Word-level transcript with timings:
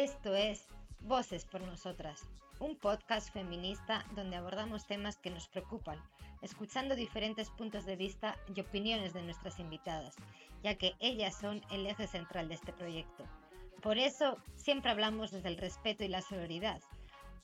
Esto 0.00 0.34
es 0.34 0.66
Voces 1.00 1.44
por 1.44 1.60
Nosotras, 1.60 2.22
un 2.58 2.74
podcast 2.74 3.30
feminista 3.34 4.02
donde 4.16 4.36
abordamos 4.36 4.86
temas 4.86 5.18
que 5.18 5.28
nos 5.28 5.46
preocupan, 5.46 6.02
escuchando 6.40 6.96
diferentes 6.96 7.50
puntos 7.50 7.84
de 7.84 7.96
vista 7.96 8.34
y 8.54 8.62
opiniones 8.62 9.12
de 9.12 9.22
nuestras 9.22 9.58
invitadas, 9.58 10.16
ya 10.62 10.74
que 10.76 10.94
ellas 11.00 11.38
son 11.38 11.60
el 11.70 11.86
eje 11.86 12.06
central 12.06 12.48
de 12.48 12.54
este 12.54 12.72
proyecto. 12.72 13.26
Por 13.82 13.98
eso 13.98 14.38
siempre 14.56 14.90
hablamos 14.90 15.32
desde 15.32 15.50
el 15.50 15.58
respeto 15.58 16.02
y 16.02 16.08
la 16.08 16.22
solidaridad, 16.22 16.80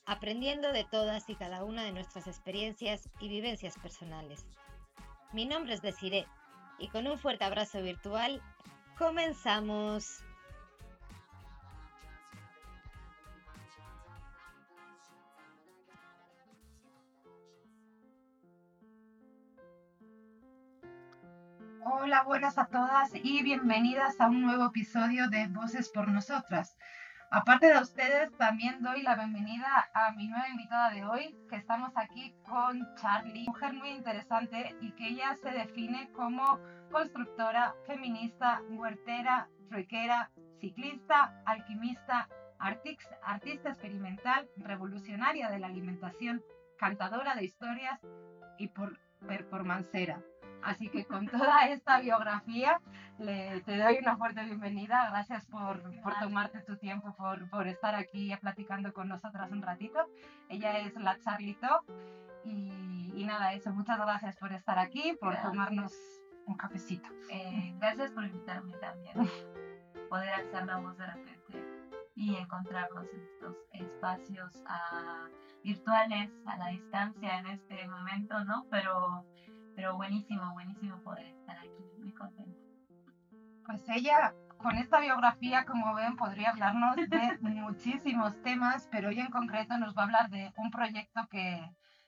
aprendiendo 0.06 0.72
de 0.72 0.84
todas 0.84 1.28
y 1.28 1.34
cada 1.34 1.62
una 1.62 1.84
de 1.84 1.92
nuestras 1.92 2.26
experiencias 2.26 3.10
y 3.20 3.28
vivencias 3.28 3.76
personales. 3.76 4.46
Mi 5.34 5.44
nombre 5.44 5.74
es 5.74 5.82
Desiree 5.82 6.26
y 6.78 6.88
con 6.88 7.06
un 7.06 7.18
fuerte 7.18 7.44
abrazo 7.44 7.82
virtual, 7.82 8.40
comenzamos. 8.96 10.22
Hola, 21.88 22.24
buenas 22.24 22.58
a 22.58 22.66
todas 22.66 23.12
y 23.14 23.44
bienvenidas 23.44 24.20
a 24.20 24.26
un 24.26 24.42
nuevo 24.42 24.66
episodio 24.66 25.28
de 25.28 25.46
Voces 25.46 25.88
por 25.88 26.08
Nosotras. 26.08 26.76
Aparte 27.30 27.72
de 27.72 27.80
ustedes, 27.80 28.36
también 28.36 28.82
doy 28.82 29.02
la 29.02 29.14
bienvenida 29.14 29.88
a 29.94 30.10
mi 30.10 30.26
nueva 30.26 30.48
invitada 30.48 30.90
de 30.90 31.04
hoy, 31.04 31.36
que 31.48 31.54
estamos 31.54 31.92
aquí 31.94 32.34
con 32.44 32.92
Charlie, 32.96 33.46
mujer 33.46 33.74
muy 33.74 33.90
interesante 33.90 34.74
y 34.80 34.90
que 34.96 35.10
ella 35.10 35.36
se 35.36 35.52
define 35.52 36.10
como 36.10 36.58
constructora, 36.90 37.76
feminista, 37.86 38.62
huertera, 38.68 39.48
truequera, 39.68 40.32
ciclista, 40.58 41.40
alquimista, 41.46 42.28
artista 42.58 43.68
experimental, 43.68 44.48
revolucionaria 44.56 45.50
de 45.50 45.60
la 45.60 45.68
alimentación, 45.68 46.42
cantadora 46.78 47.36
de 47.36 47.44
historias 47.44 48.00
y 48.58 48.66
por 48.66 48.98
performancera. 49.28 50.20
Así 50.66 50.88
que 50.88 51.04
con 51.04 51.28
toda 51.28 51.68
esta 51.68 52.00
biografía 52.00 52.80
le, 53.18 53.60
te 53.60 53.78
doy 53.78 53.98
una 53.98 54.16
fuerte 54.16 54.44
bienvenida. 54.44 55.08
Gracias 55.10 55.46
por, 55.46 55.80
por 56.02 56.18
tomarte 56.18 56.60
tu 56.60 56.76
tiempo, 56.76 57.14
por, 57.16 57.48
por, 57.50 57.68
estar 57.68 57.94
aquí 57.94 58.34
platicando 58.40 58.92
con 58.92 59.08
nosotras 59.08 59.52
un 59.52 59.62
ratito. 59.62 59.98
Ella 60.48 60.78
es 60.80 60.94
la 60.96 61.18
Charlito. 61.20 61.84
Y, 62.44 63.12
y 63.14 63.24
nada, 63.24 63.52
eso, 63.52 63.70
muchas 63.70 63.98
gracias 63.98 64.36
por 64.36 64.52
estar 64.52 64.78
aquí, 64.78 65.16
por 65.20 65.40
tomarnos 65.40 65.92
un 66.46 66.56
cafecito. 66.56 67.08
Eh, 67.30 67.74
gracias 67.78 68.10
por 68.10 68.24
invitarme 68.24 68.72
también. 68.78 69.14
Poder 70.10 70.30
alzar 70.30 70.66
la 70.66 70.78
voz 70.78 70.96
de 70.98 71.06
repente 71.06 71.64
y 72.16 72.34
encontrarnos 72.34 73.06
en 73.12 73.20
estos 73.20 73.56
espacios 73.72 74.64
ah, 74.66 75.28
virtuales 75.62 76.30
a 76.46 76.56
la 76.56 76.68
distancia 76.68 77.38
en 77.38 77.46
este 77.46 77.86
momento, 77.86 78.44
¿no? 78.44 78.66
Pero 78.70 79.24
pero 79.76 79.94
buenísimo, 79.94 80.52
buenísimo 80.54 80.98
poder 81.02 81.26
estar 81.26 81.58
aquí, 81.58 81.84
muy 81.98 82.12
contenta. 82.14 82.58
Pues 83.66 83.86
ella, 83.88 84.32
con 84.56 84.76
esta 84.78 85.00
biografía, 85.00 85.66
como 85.66 85.94
ven, 85.94 86.16
podría 86.16 86.50
hablarnos 86.50 86.96
de 86.96 87.38
muchísimos 87.40 88.40
temas, 88.42 88.88
pero 88.90 89.10
hoy 89.10 89.20
en 89.20 89.30
concreto 89.30 89.76
nos 89.76 89.94
va 89.94 90.02
a 90.02 90.04
hablar 90.06 90.30
de 90.30 90.50
un 90.56 90.70
proyecto 90.70 91.26
que, 91.30 91.60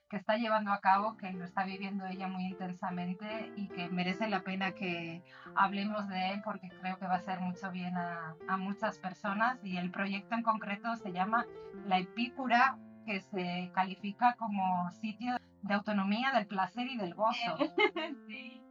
que 0.09 0.17
está 0.17 0.37
llevando 0.37 0.71
a 0.71 0.79
cabo, 0.79 1.15
que 1.15 1.31
lo 1.31 1.45
está 1.45 1.63
viviendo 1.63 2.07
ella 2.07 2.27
muy 2.27 2.45
intensamente 2.45 3.53
y 3.55 3.67
que 3.67 3.87
merece 3.89 4.27
la 4.27 4.41
pena 4.41 4.71
que 4.71 5.21
hablemos 5.55 6.07
de 6.07 6.31
él 6.31 6.41
porque 6.43 6.69
creo 6.81 6.97
que 6.97 7.05
va 7.05 7.15
a 7.15 7.17
hacer 7.17 7.39
mucho 7.39 7.69
bien 7.71 7.95
a, 7.97 8.35
a 8.47 8.57
muchas 8.57 8.97
personas. 8.97 9.63
Y 9.63 9.77
el 9.77 9.91
proyecto 9.91 10.33
en 10.33 10.41
concreto 10.41 10.95
se 10.95 11.11
llama 11.11 11.45
La 11.85 11.99
Epícura, 11.99 12.79
que 13.05 13.21
se 13.21 13.69
califica 13.75 14.33
como 14.39 14.89
sitio 14.91 15.37
de 15.61 15.73
autonomía 15.73 16.31
del 16.31 16.47
placer 16.47 16.87
y 16.87 16.97
del 16.97 17.13
gozo. 17.13 17.57
sí. 18.27 18.61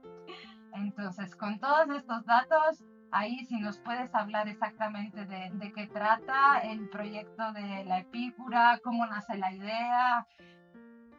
Entonces, 0.73 1.35
con 1.35 1.59
todos 1.59 1.89
estos 1.91 2.25
datos, 2.25 2.85
ahí 3.11 3.45
si 3.47 3.59
nos 3.59 3.79
puedes 3.79 4.15
hablar 4.15 4.49
exactamente 4.49 5.25
de, 5.25 5.51
de, 5.53 5.73
qué 5.73 5.87
trata 5.87 6.61
el 6.61 6.89
proyecto 6.89 7.53
de 7.53 7.85
la 7.85 7.99
epícura, 8.01 8.79
cómo 8.85 9.07
nace 9.07 9.37
la 9.39 9.53
idea, 9.53 10.27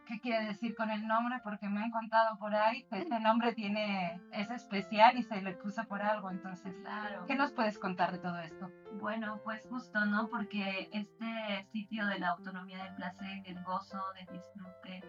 qué 0.10 0.20
quiere 0.20 0.46
decir 0.46 0.76
con 0.76 0.90
el 0.90 1.08
nombre, 1.08 1.40
porque 1.44 1.70
me 1.70 1.84
han 1.84 1.92
contado 1.92 2.38
por 2.40 2.56
ahí 2.56 2.84
que 2.86 2.98
este 2.98 3.20
nombre 3.20 3.54
tiene, 3.54 4.20
es 4.32 4.50
especial 4.50 5.18
y 5.18 5.24
se 5.24 5.40
le 5.42 5.54
puso 5.54 5.84
por 5.86 6.02
algo. 6.02 6.32
Entonces, 6.32 6.76
claro. 6.82 7.26
¿qué 7.28 7.36
nos 7.36 7.52
puedes 7.52 7.78
contar 7.78 8.12
de 8.12 8.18
todo 8.18 8.40
esto? 8.40 8.72
Bueno, 9.00 9.40
pues 9.44 9.68
justo, 9.70 10.06
¿no? 10.06 10.28
Porque 10.28 10.90
este 10.92 11.68
sitio 11.72 12.08
de 12.08 12.20
la 12.20 12.30
autonomía 12.30 12.84
del 12.86 12.96
placer, 12.96 13.44
del 13.44 13.64
gozo, 13.64 14.02
del 14.16 14.26
disfrute, 14.34 15.04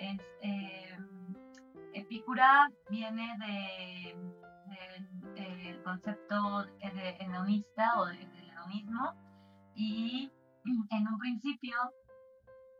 es, 0.00 0.20
eh, 0.42 0.96
Epicura 1.92 2.70
viene 2.88 3.36
de, 3.38 4.16
del 5.34 5.82
concepto 5.82 6.64
de 6.64 7.16
hedonista 7.20 7.92
o 7.98 8.06
del 8.06 8.28
hedonismo 8.48 9.14
y 9.74 10.30
en 10.90 11.08
un 11.08 11.18
principio 11.18 11.76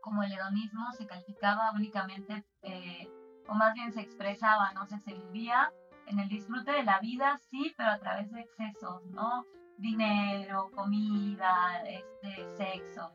como 0.01 0.23
el 0.23 0.31
hedonismo 0.31 0.91
se 0.93 1.05
calificaba 1.05 1.71
únicamente 1.73 2.43
eh, 2.63 3.07
o 3.47 3.53
más 3.53 3.73
bien 3.73 3.91
se 3.91 4.01
expresaba, 4.01 4.71
no 4.73 4.85
sé, 4.85 4.99
se 4.99 5.13
vivía 5.13 5.71
en 6.07 6.19
el 6.19 6.29
disfrute 6.29 6.71
de 6.71 6.83
la 6.83 6.99
vida, 6.99 7.37
sí, 7.49 7.73
pero 7.77 7.89
a 7.89 7.99
través 7.99 8.31
de 8.31 8.41
excesos, 8.41 9.05
¿no? 9.07 9.45
Dinero, 9.77 10.69
comida, 10.75 11.81
este, 11.85 12.47
sexo, 12.55 13.13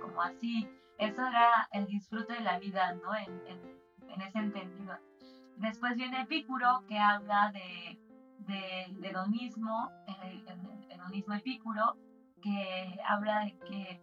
como 0.00 0.22
así 0.22 0.68
eso 0.98 1.26
era 1.26 1.68
el 1.72 1.86
disfrute 1.86 2.34
de 2.34 2.40
la 2.40 2.58
vida, 2.58 2.94
¿no? 2.94 3.14
En, 3.14 3.42
en, 3.48 4.22
ese 4.22 4.38
entendido. 4.38 4.96
Después 5.56 5.94
viene 5.94 6.22
Epicuro, 6.22 6.84
que 6.88 6.98
habla 6.98 7.52
de, 7.52 7.98
del 8.38 9.04
hedonismo, 9.04 9.90
el, 10.22 10.46
hedonismo 10.88 11.34
epicuro, 11.34 11.96
que 12.42 12.98
habla 13.06 13.40
de 13.40 13.58
que 13.58 14.00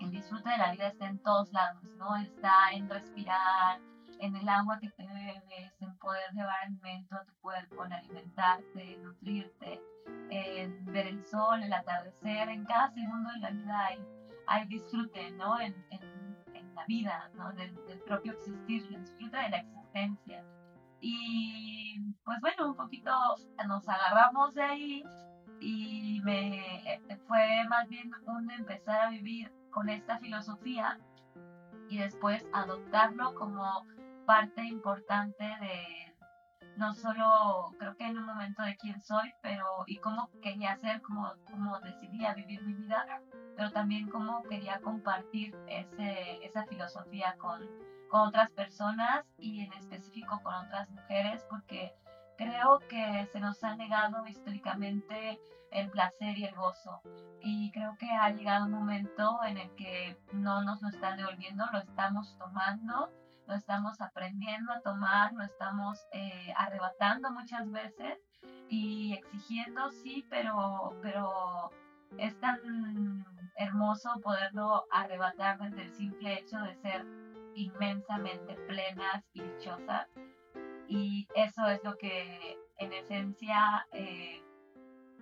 el 0.00 0.10
disfrute 0.10 0.50
de 0.50 0.58
la 0.58 0.72
vida 0.72 0.88
está 0.88 1.06
en 1.06 1.18
todos 1.18 1.52
lados, 1.52 1.82
¿no? 1.98 2.16
Está 2.16 2.72
en 2.72 2.88
respirar, 2.88 3.80
en 4.20 4.34
el 4.34 4.48
agua 4.48 4.78
que 4.80 4.90
te 4.90 5.06
bebes, 5.06 5.72
en 5.80 5.96
poder 5.98 6.32
llevar 6.32 6.56
alimento 6.64 7.16
a 7.16 7.24
tu 7.24 7.34
cuerpo, 7.40 7.84
en 7.84 7.92
alimentarte, 7.92 8.98
nutrirte, 8.98 9.80
en 10.30 10.84
ver 10.86 11.06
el 11.06 11.24
sol, 11.26 11.62
el 11.62 11.72
atardecer, 11.72 12.48
en 12.48 12.64
cada 12.64 12.90
segundo 12.90 13.30
de 13.30 13.40
la 13.40 13.50
vida 13.50 13.86
hay 13.86 13.98
hay 14.48 14.66
disfrute, 14.66 15.30
¿no? 15.32 15.60
En, 15.60 15.74
la 16.74 16.84
vida, 16.86 17.30
¿no? 17.34 17.52
Del, 17.52 17.74
propio 18.06 18.32
existir, 18.32 18.86
el 18.90 19.00
disfrute 19.00 19.36
de 19.36 19.48
la 19.48 19.58
existencia. 19.58 20.44
Y 21.00 22.00
pues 22.24 22.40
bueno, 22.40 22.68
un 22.68 22.76
poquito 22.76 23.10
nos 23.66 23.88
agarramos 23.88 24.54
de 24.54 24.62
ahí 24.62 25.04
y 25.60 26.20
me 26.22 26.94
eh, 26.94 27.00
fue 27.26 27.64
más 27.68 27.88
bien 27.88 28.10
un 28.26 28.50
empezar 28.50 29.06
a 29.06 29.10
vivir 29.10 29.52
con 29.70 29.88
esta 29.88 30.18
filosofía 30.18 30.98
y 31.88 31.98
después 31.98 32.46
adoptarlo 32.52 33.34
como 33.34 33.86
parte 34.26 34.64
importante 34.64 35.44
de 35.44 36.07
no 36.78 36.94
solo 36.94 37.74
creo 37.78 37.96
que 37.96 38.06
en 38.06 38.18
un 38.18 38.24
momento 38.24 38.62
de 38.62 38.76
quién 38.76 39.00
soy, 39.00 39.32
pero 39.42 39.84
y 39.86 39.98
cómo 39.98 40.30
quería 40.40 40.76
ser, 40.76 41.02
cómo, 41.02 41.32
cómo 41.50 41.78
decidía 41.80 42.34
vivir 42.34 42.62
mi 42.62 42.74
vida, 42.74 43.04
pero 43.56 43.70
también 43.72 44.08
cómo 44.08 44.42
quería 44.44 44.80
compartir 44.80 45.56
ese, 45.66 46.44
esa 46.44 46.64
filosofía 46.66 47.34
con, 47.38 47.60
con 48.08 48.20
otras 48.28 48.50
personas 48.52 49.26
y 49.38 49.60
en 49.60 49.72
específico 49.72 50.40
con 50.42 50.54
otras 50.54 50.88
mujeres, 50.90 51.44
porque 51.50 51.92
creo 52.36 52.78
que 52.88 53.28
se 53.32 53.40
nos 53.40 53.62
ha 53.64 53.74
negado 53.74 54.24
históricamente 54.28 55.40
el 55.72 55.90
placer 55.90 56.38
y 56.38 56.44
el 56.44 56.54
gozo. 56.54 57.02
Y 57.40 57.72
creo 57.72 57.96
que 57.98 58.10
ha 58.10 58.30
llegado 58.30 58.66
un 58.66 58.72
momento 58.72 59.42
en 59.44 59.58
el 59.58 59.74
que 59.74 60.16
no 60.32 60.62
nos 60.62 60.80
lo 60.80 60.88
están 60.88 61.16
devolviendo, 61.16 61.64
lo 61.72 61.78
estamos 61.78 62.36
tomando 62.38 63.10
lo 63.48 63.54
estamos 63.54 64.00
aprendiendo 64.00 64.72
a 64.72 64.80
tomar, 64.80 65.32
lo 65.32 65.42
estamos 65.42 66.06
eh, 66.12 66.52
arrebatando 66.54 67.30
muchas 67.32 67.68
veces 67.72 68.18
y 68.68 69.14
exigiendo, 69.14 69.90
sí, 69.90 70.26
pero, 70.28 70.94
pero 71.00 71.70
es 72.18 72.38
tan 72.40 73.24
hermoso 73.56 74.20
poderlo 74.22 74.86
arrebatar 74.92 75.58
desde 75.58 75.82
el 75.82 75.92
simple 75.94 76.38
hecho 76.38 76.58
de 76.58 76.74
ser 76.76 77.06
inmensamente 77.54 78.54
plenas 78.66 79.24
y 79.32 79.40
dichosas. 79.40 80.06
Y 80.86 81.26
eso 81.34 81.66
es 81.68 81.82
lo 81.82 81.96
que 81.96 82.58
en 82.76 82.92
esencia 82.92 83.86
eh, 83.92 84.42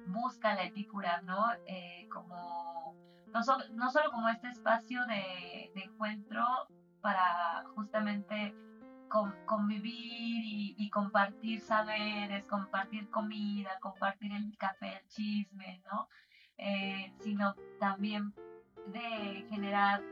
busca 0.09 0.55
la 0.55 0.65
epícura, 0.65 1.23
¿no? 1.23 1.47
Eh, 1.67 2.09
como, 2.13 2.97
no, 3.29 3.41
no, 3.75 3.91
solo 3.91 4.11
como 4.11 4.29
este 4.29 4.49
espacio 4.49 5.07
de 5.07 5.71
encuentro 5.77 6.45
para 7.07 7.63
justamente 7.77 8.53
convivir 9.45 10.75
y, 10.77 10.91
compartir 10.91 11.61
saberes, 11.61 12.45
compartir 12.47 13.09
comida, 13.11 13.79
compartir 13.81 14.33
el 14.33 14.59
café, 14.59 14.99
el 14.99 15.07
chisme, 15.07 15.81
¿no? 15.87 16.09
eh, 16.59 17.15
sino 17.21 17.55
también 17.79 18.35
de 18.89 19.47
generar 19.49 20.03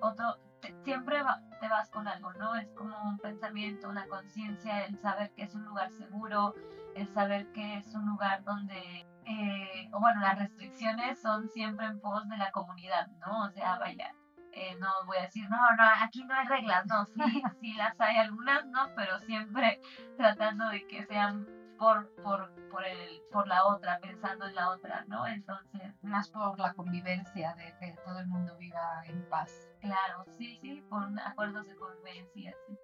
otro, 0.00 0.36
siempre 0.82 1.22
te 1.60 1.68
vas 1.68 1.88
con 1.90 2.08
algo, 2.08 2.32
¿no? 2.32 2.56
Es 2.56 2.66
como 2.72 3.00
un 3.04 3.18
pensamiento, 3.18 3.88
una 3.88 4.08
conciencia, 4.08 4.84
el 4.86 4.98
saber 4.98 5.30
que 5.36 5.44
es 5.44 5.54
un 5.54 5.64
lugar 5.64 5.92
seguro, 5.92 6.56
el 6.96 7.06
saber 7.06 7.52
que 7.52 7.76
es 7.76 7.94
un 7.94 8.06
lugar 8.06 8.42
donde, 8.42 9.06
eh, 9.26 9.88
bueno, 9.92 10.20
las 10.20 10.40
restricciones 10.40 11.22
son 11.22 11.48
siempre 11.50 11.86
en 11.86 12.00
pos 12.00 12.28
de 12.28 12.36
la 12.36 12.50
comunidad, 12.50 13.06
¿no? 13.24 13.44
O 13.44 13.50
sea, 13.50 13.78
vaya, 13.78 14.12
eh, 14.52 14.76
no 14.78 14.88
voy 15.06 15.16
a 15.18 15.22
decir, 15.22 15.48
no, 15.48 15.56
no, 15.56 15.84
aquí 16.02 16.24
no 16.24 16.34
hay 16.34 16.46
reglas, 16.46 16.86
no, 16.86 17.06
sí, 17.06 17.42
sí 17.60 17.72
las 17.74 18.00
hay 18.00 18.16
algunas, 18.18 18.66
¿no? 18.66 18.88
Pero 18.94 19.18
siempre 19.20 19.80
tratando 20.16 20.68
de 20.68 20.86
que 20.86 21.04
sean 21.06 21.46
por, 21.78 22.14
por, 22.22 22.54
por, 22.70 22.84
el, 22.84 23.22
por 23.32 23.48
la 23.48 23.66
otra, 23.66 23.98
pensando 24.00 24.46
en 24.46 24.54
la 24.54 24.70
otra, 24.70 25.04
¿no? 25.08 25.26
Entonces... 25.26 25.82
Más 26.02 26.28
por 26.28 26.58
la 26.58 26.74
convivencia, 26.74 27.54
de 27.54 27.74
que 27.80 27.96
todo 28.04 28.20
el 28.20 28.26
mundo 28.26 28.56
viva 28.56 29.02
en 29.06 29.28
paz. 29.28 29.68
Claro, 29.80 30.24
sí, 30.36 30.58
sí, 30.60 30.82
por 30.88 31.08
acuerdos 31.24 31.66
de 31.66 31.74
convivencia, 31.76 32.54
sí. 32.66 32.78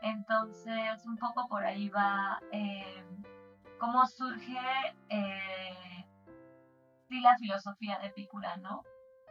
Entonces, 0.00 1.04
un 1.06 1.16
poco 1.16 1.48
por 1.48 1.64
ahí 1.64 1.88
va 1.88 2.40
eh, 2.52 3.04
cómo 3.78 4.06
surge 4.06 4.58
eh, 5.08 6.06
sí, 7.08 7.20
la 7.20 7.36
filosofía 7.38 7.98
de 7.98 8.08
Epicura, 8.08 8.56
¿no? 8.58 8.82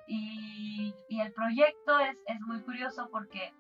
Y, 0.07 0.94
y 1.09 1.19
el 1.21 1.31
proyecto 1.33 2.00
es, 2.00 2.17
es 2.27 2.39
muy 2.41 2.61
curioso 2.61 3.09
porque 3.11 3.53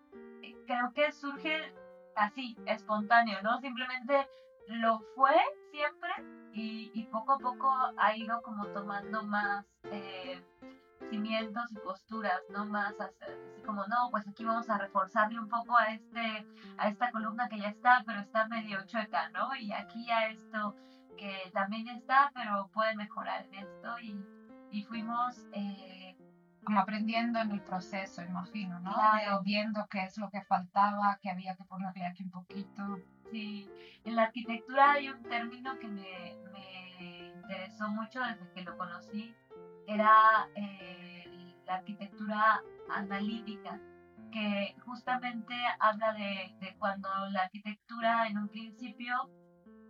creo 0.65 0.93
que 0.93 1.11
surge 1.11 1.73
así, 2.15 2.57
espontáneo, 2.65 3.41
¿no? 3.41 3.59
Simplemente 3.59 4.27
lo 4.67 4.99
fue 5.15 5.35
siempre 5.71 6.09
y, 6.53 7.03
poco 7.11 7.33
a 7.33 7.37
poco 7.39 7.71
ha 7.97 8.15
ido 8.15 8.41
como 8.41 8.67
tomando 8.67 9.23
más 9.23 9.65
eh, 9.85 10.41
cimientos 11.09 11.71
y 11.71 11.75
posturas, 11.75 12.41
¿no? 12.49 12.65
Más 12.65 12.93
así 12.99 13.61
como, 13.65 13.85
no, 13.87 14.09
pues 14.11 14.27
aquí 14.27 14.43
vamos 14.43 14.69
a 14.69 14.77
reforzarle 14.77 15.39
un 15.39 15.49
poco 15.49 15.77
a, 15.77 15.93
este, 15.93 16.45
a 16.77 16.89
esta 16.89 17.11
columna 17.11 17.49
que 17.49 17.59
ya 17.59 17.69
está, 17.69 18.03
pero 18.05 18.19
está 18.19 18.47
medio 18.47 18.85
chueca, 18.85 19.29
¿no? 19.29 19.55
Y 19.55 19.71
aquí 19.71 20.09
a 20.11 20.27
esto 20.27 20.75
que 21.17 21.51
también 21.53 21.87
está, 21.87 22.31
pero 22.33 22.69
puede 22.73 22.95
mejorar 22.95 23.45
en 23.45 23.55
esto 23.55 23.99
y, 23.99 24.17
y 24.71 24.83
fuimos... 24.83 25.47
Eh, 25.53 26.02
como 26.63 26.79
aprendiendo 26.79 27.39
en 27.39 27.51
el 27.51 27.61
proceso, 27.61 28.21
imagino, 28.21 28.79
¿no? 28.79 28.93
viendo 29.43 29.85
qué 29.89 30.03
es 30.03 30.17
lo 30.17 30.29
que 30.29 30.41
faltaba, 30.43 31.19
que 31.21 31.29
había 31.29 31.55
que 31.55 31.63
ponerle 31.65 32.05
aquí 32.05 32.23
un 32.23 32.31
poquito. 32.31 32.99
Sí, 33.31 33.69
en 34.03 34.15
la 34.15 34.23
arquitectura 34.23 34.91
hay 34.93 35.09
un 35.09 35.21
término 35.23 35.77
que 35.79 35.87
me, 35.87 36.37
me 36.51 37.33
interesó 37.35 37.89
mucho 37.89 38.19
desde 38.21 38.51
que 38.53 38.61
lo 38.61 38.77
conocí, 38.77 39.35
era 39.87 40.47
eh, 40.55 41.53
la 41.65 41.75
arquitectura 41.75 42.61
analítica, 42.89 43.79
que 44.31 44.75
justamente 44.85 45.53
habla 45.79 46.13
de, 46.13 46.55
de, 46.59 46.75
cuando 46.77 47.09
la 47.31 47.43
arquitectura 47.43 48.27
en 48.27 48.37
un 48.37 48.49
principio, 48.49 49.29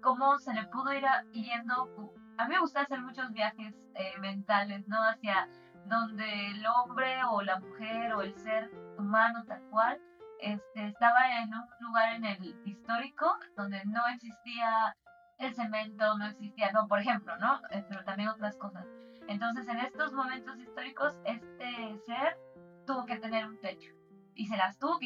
cómo 0.02 0.38
se 0.38 0.54
le 0.54 0.66
pudo 0.66 0.94
ir 0.94 1.06
yendo, 1.32 2.14
a 2.38 2.48
mí 2.48 2.54
me 2.54 2.60
gusta 2.60 2.82
hacer 2.82 3.02
muchos 3.02 3.32
viajes 3.32 3.74
eh, 3.96 4.18
mentales, 4.20 4.88
¿no? 4.88 5.02
Hacia 5.02 5.48
donde 5.86 6.52
el 6.52 6.66
hombre 6.66 7.24
o 7.30 7.42
la 7.42 7.60
mujer 7.60 8.14
o 8.14 8.22
el 8.22 8.36
ser 8.36 8.72
humano 8.98 9.44
tal 9.46 9.62
cual 9.70 10.00
este, 10.40 10.88
estaba 10.88 11.42
en 11.42 11.54
un 11.54 11.66
lugar 11.80 12.14
en 12.14 12.26
el 12.26 12.56
histórico 12.66 13.26
donde 13.56 13.84
no 13.86 14.02
existía 14.14 14.96
el 15.38 15.54
cemento, 15.56 16.18
no 16.18 16.26
existía, 16.26 16.72
no, 16.72 16.88
por 16.88 17.00
ejemplo, 17.00 17.38
¿no? 17.38 17.62
Eh, 17.72 17.84
pero 17.90 18.04
también 18.04 18.30
otras 18.30 18.56
cosas. 18.58 18.86
Entonces, 19.28 19.68
en 19.68 19.80
estos 19.80 20.14
momentos 20.14 20.60
históricos, 20.60 21.18
este 21.26 21.98
ser 22.06 22.38
tuvo 22.86 23.06
que 23.06 23.18
tener 23.18 23.48
un 23.48 23.60
techo 23.60 23.92
y 24.36 24.48
se 24.48 24.58
las 24.58 24.78
tuvo 24.78 25.00
que 25.00 25.06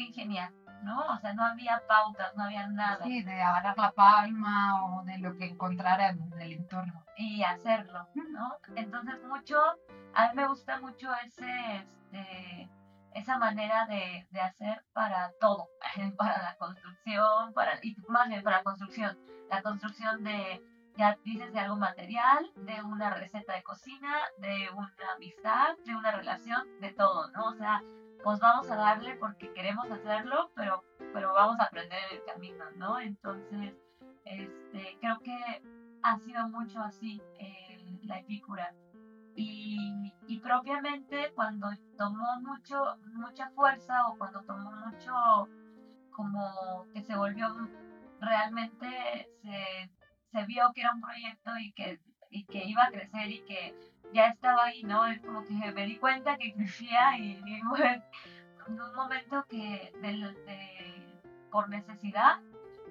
¿no? 0.82 1.00
O 1.06 1.18
sea, 1.18 1.32
no 1.32 1.44
había 1.44 1.82
pautas, 1.86 2.34
no 2.36 2.44
había 2.44 2.66
nada. 2.66 3.04
Sí, 3.04 3.22
de 3.22 3.42
agarrar 3.42 3.76
la 3.78 3.92
palma 3.92 4.84
o 4.84 5.04
de 5.04 5.18
lo 5.18 5.36
que 5.36 5.46
encontrara 5.46 6.10
en 6.10 6.32
el 6.40 6.52
entorno. 6.52 7.04
Y 7.16 7.42
hacerlo, 7.42 8.08
¿no? 8.14 8.56
Entonces, 8.76 9.22
mucho, 9.24 9.58
a 10.14 10.28
mí 10.28 10.34
me 10.34 10.46
gusta 10.46 10.80
mucho 10.80 11.10
ese, 11.24 11.86
este, 12.10 12.70
esa 13.14 13.38
manera 13.38 13.86
de, 13.86 14.26
de, 14.30 14.40
hacer 14.40 14.84
para 14.92 15.32
todo, 15.40 15.68
para 16.16 16.42
la 16.42 16.56
construcción, 16.56 17.52
para, 17.54 17.78
y 17.82 17.96
más 18.08 18.28
bien 18.28 18.42
para 18.42 18.58
la 18.58 18.62
construcción, 18.62 19.18
la 19.50 19.62
construcción 19.62 20.22
de, 20.24 20.62
ya 20.96 21.16
dices, 21.24 21.52
de 21.52 21.60
algo 21.60 21.76
material, 21.76 22.50
de 22.56 22.82
una 22.82 23.10
receta 23.10 23.54
de 23.54 23.62
cocina, 23.62 24.16
de 24.38 24.68
una 24.74 25.12
amistad, 25.14 25.76
de 25.84 25.96
una 25.96 26.12
relación, 26.12 26.66
de 26.80 26.92
todo, 26.92 27.30
¿no? 27.30 27.46
O 27.46 27.54
sea, 27.54 27.82
pues 28.22 28.40
vamos 28.40 28.70
a 28.70 28.76
darle 28.76 29.16
porque 29.16 29.52
queremos 29.52 29.90
hacerlo, 29.90 30.50
pero, 30.54 30.84
pero 31.12 31.32
vamos 31.32 31.58
a 31.60 31.64
aprender 31.64 32.00
el 32.12 32.24
camino, 32.24 32.64
¿no? 32.76 33.00
Entonces, 33.00 33.74
este, 34.24 34.98
creo 35.00 35.18
que 35.20 35.62
ha 36.02 36.18
sido 36.18 36.48
mucho 36.48 36.80
así 36.80 37.22
eh, 37.38 37.98
la 38.04 38.18
epícura. 38.18 38.74
Y, 39.34 40.12
y, 40.26 40.40
propiamente 40.40 41.32
cuando 41.34 41.68
tomó 41.96 42.40
mucho, 42.40 42.96
mucha 43.14 43.50
fuerza 43.50 44.08
o 44.08 44.18
cuando 44.18 44.42
tomó 44.42 44.72
mucho, 44.72 45.48
como 46.10 46.86
que 46.92 47.02
se 47.02 47.14
volvió 47.14 47.46
realmente, 48.20 49.28
se, 49.40 49.90
se 50.32 50.44
vio 50.46 50.72
que 50.74 50.80
era 50.80 50.92
un 50.92 51.00
proyecto 51.00 51.56
y 51.56 51.72
que, 51.72 52.00
y 52.30 52.46
que 52.46 52.64
iba 52.64 52.82
a 52.84 52.90
crecer 52.90 53.30
y 53.30 53.40
que 53.44 53.76
ya 54.12 54.28
estaba 54.28 54.64
ahí, 54.64 54.82
¿no? 54.82 55.06
Es 55.06 55.20
como 55.20 55.44
que 55.44 55.72
me 55.72 55.86
di 55.86 55.96
cuenta 55.96 56.36
que 56.36 56.52
crecía 56.54 57.18
y, 57.18 57.42
y 57.46 57.54
en 58.68 58.80
un 58.80 58.94
momento 58.94 59.44
que 59.48 59.92
de, 60.00 61.22
por 61.50 61.68
necesidad, 61.68 62.40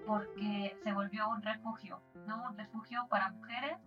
porque 0.05 0.75
se 0.83 0.93
volvió 0.93 1.29
un 1.29 1.41
refugio, 1.41 2.01
¿no? 2.25 2.49
Un 2.49 2.57
refugio 2.57 3.07
para 3.09 3.29
mujeres 3.31 3.77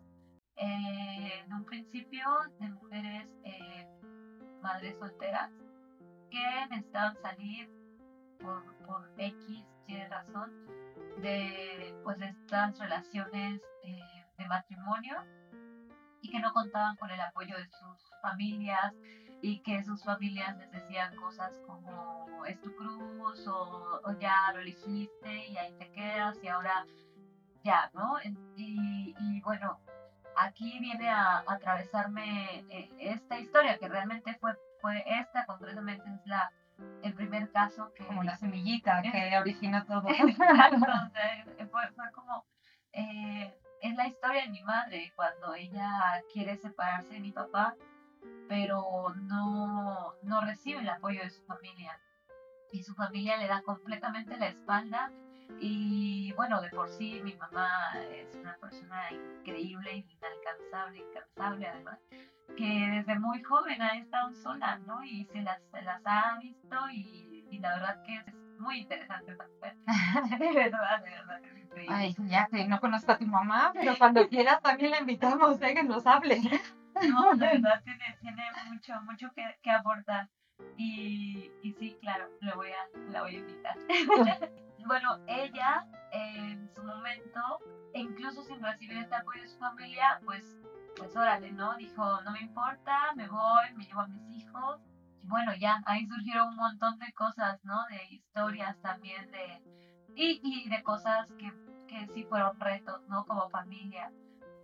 eh, 0.57 1.43
en 1.45 1.53
un 1.53 1.65
principio 1.65 2.27
de 2.59 2.69
mujeres 2.69 3.27
eh, 3.45 3.89
madres 4.63 4.97
solteras 4.99 5.51
que 6.31 6.67
necesitaban 6.71 7.17
salir 7.23 7.69
por, 8.41 8.63
por 8.87 9.11
X, 9.17 9.65
Y 9.87 10.05
razón 10.05 10.53
de 11.23 11.95
pues 12.05 12.21
estas 12.21 12.79
relaciones 12.79 13.61
eh, 13.83 14.01
de 14.39 14.47
matrimonio 14.47 15.17
y 16.21 16.31
que 16.31 16.41
no 16.41 16.53
contaban 16.53 16.97
con 16.97 17.11
el 17.11 17.21
apoyo 17.21 17.57
de 17.57 17.69
sus 17.69 18.11
familias 18.23 18.95
y 19.43 19.61
que 19.61 19.83
sus 19.83 20.05
familias 20.05 20.57
les 20.59 20.71
decían 20.71 21.17
cosas 21.17 21.53
como 21.67 22.45
es 22.47 22.61
tu 22.61 22.75
cruz 22.75 23.47
o, 23.47 24.01
o 24.05 24.19
ya 24.19 24.53
lo 24.53 24.61
elegiste 24.61 25.49
y 25.49 25.57
ahí 25.57 25.73
te 25.79 25.91
quedas 25.93 26.39
y 26.43 26.49
ahora 26.49 26.87
ya, 27.63 27.91
¿no? 27.95 28.17
Y, 28.57 29.15
y 29.19 29.41
bueno, 29.43 29.79
aquí 30.37 30.79
viene 30.81 31.09
a, 31.09 31.45
atravesarme 31.47 32.65
eh, 32.71 32.91
esta 32.99 33.39
historia, 33.39 33.79
que 33.79 33.89
realmente 33.89 34.35
fue, 34.41 34.53
fue 34.81 35.05
esta, 35.07 35.47
concretamente 35.47 36.05
es 36.09 36.27
la, 36.27 36.51
el 37.03 37.15
primer 37.15 37.51
caso 37.53 37.93
que... 37.95 38.07
Como 38.07 38.23
la 38.23 38.37
semillita 38.37 39.03
que 39.03 39.39
origina 39.39 39.85
todo. 39.85 40.03
fue, 41.71 41.93
fue, 41.95 42.11
como... 42.13 42.45
Eh, 42.93 43.55
es 43.81 43.95
la 43.95 44.07
historia 44.07 44.43
de 44.43 44.51
mi 44.51 44.63
madre, 44.63 45.13
cuando 45.17 45.55
ella 45.55 46.23
quiere 46.33 46.57
separarse 46.57 47.15
de 47.15 47.21
mi 47.21 47.33
papá, 47.33 47.77
pero 48.49 49.15
no, 49.23 50.15
no 50.23 50.41
recibe 50.43 50.81
el 50.81 50.89
apoyo 50.89 51.23
de 51.23 51.31
su 51.31 51.43
familia. 51.45 51.99
Y 52.73 52.83
su 52.83 52.95
familia 52.95 53.37
le 53.37 53.49
da 53.49 53.63
completamente 53.63 54.37
la 54.37 54.49
espalda 54.49 55.11
y 55.59 56.33
bueno, 56.35 56.61
de 56.61 56.71
por 56.71 56.89
sí 56.89 57.21
mi 57.25 57.35
mamá 57.35 57.93
es 58.13 58.35
una 58.37 58.57
persona 58.57 59.11
increíble, 59.11 60.07
inalcanzable, 60.09 60.99
incansable 60.99 61.67
además, 61.67 61.99
que 62.57 62.89
desde 62.93 63.19
muy 63.19 63.43
joven 63.43 63.83
ha 63.83 63.97
estado 63.97 64.33
sola, 64.35 64.79
¿no? 64.87 65.03
Y 65.03 65.25
se 65.25 65.43
las, 65.43 65.61
se 65.73 65.83
las 65.83 66.01
ha 66.05 66.39
visto 66.41 66.77
y, 66.93 67.47
y 67.51 67.59
la 67.59 67.75
verdad 67.75 68.03
que 68.05 68.17
es 68.17 68.40
muy 68.61 68.81
interesante 68.81 69.33
de 70.39 70.53
verdad, 70.53 71.03
de 71.03 71.11
verdad. 71.11 71.41
Ay, 71.89 72.15
ya 72.27 72.47
que 72.51 72.67
no 72.67 72.81
conozco 72.81 73.13
a 73.13 73.19
tu 73.19 73.27
mamá, 73.27 73.73
pero 73.75 73.93
cuando 73.99 74.29
quieras 74.29 74.61
también 74.63 74.91
la 74.91 74.99
invitamos, 74.99 75.61
¿eh? 75.63 75.75
que 75.75 75.83
nos 75.83 76.07
hable. 76.07 76.41
No, 77.09 77.31
de 77.35 77.47
verdad 77.47 77.83
tiene, 77.85 78.17
tiene 78.21 78.43
mucho, 78.69 79.01
mucho 79.03 79.31
que, 79.35 79.59
que 79.63 79.71
aportar. 79.71 80.29
Y, 80.77 81.51
y 81.63 81.73
sí, 81.73 81.97
claro, 82.01 82.29
le 82.41 82.53
voy 82.53 82.69
a, 82.69 83.11
la 83.11 83.23
voy 83.23 83.37
a 83.37 83.39
invitar. 83.39 83.77
bueno, 84.87 85.19
ella 85.27 85.87
en 86.13 86.69
su 86.75 86.83
momento, 86.83 87.41
incluso 87.95 88.43
sin 88.43 88.63
recibir 88.63 88.99
este 88.99 89.15
apoyo 89.15 89.41
de 89.43 89.49
su 89.49 89.59
familia, 89.59 90.21
pues, 90.25 90.45
pues 90.97 91.17
órale, 91.17 91.51
¿no? 91.53 91.77
Dijo, 91.77 92.21
no 92.23 92.31
me 92.33 92.41
importa, 92.41 93.13
me 93.15 93.27
voy, 93.29 93.73
me 93.75 93.85
llevo 93.85 94.01
a 94.01 94.09
mis 94.09 94.29
hijos. 94.31 94.81
Bueno, 95.25 95.55
ya, 95.55 95.81
ahí 95.87 96.07
surgieron 96.07 96.49
un 96.49 96.57
montón 96.57 96.99
de 96.99 97.13
cosas, 97.13 97.65
¿no? 97.65 97.85
De 97.89 98.05
historias 98.15 98.81
también, 98.83 99.31
de... 99.31 99.63
Y, 100.17 100.41
y 100.43 100.69
de 100.69 100.83
cosas 100.83 101.29
que, 101.39 101.53
que 101.87 102.07
sí 102.09 102.25
fueron 102.25 102.59
retos, 102.61 103.01
¿no? 103.09 103.25
Como 103.27 103.49
familia. 103.51 104.11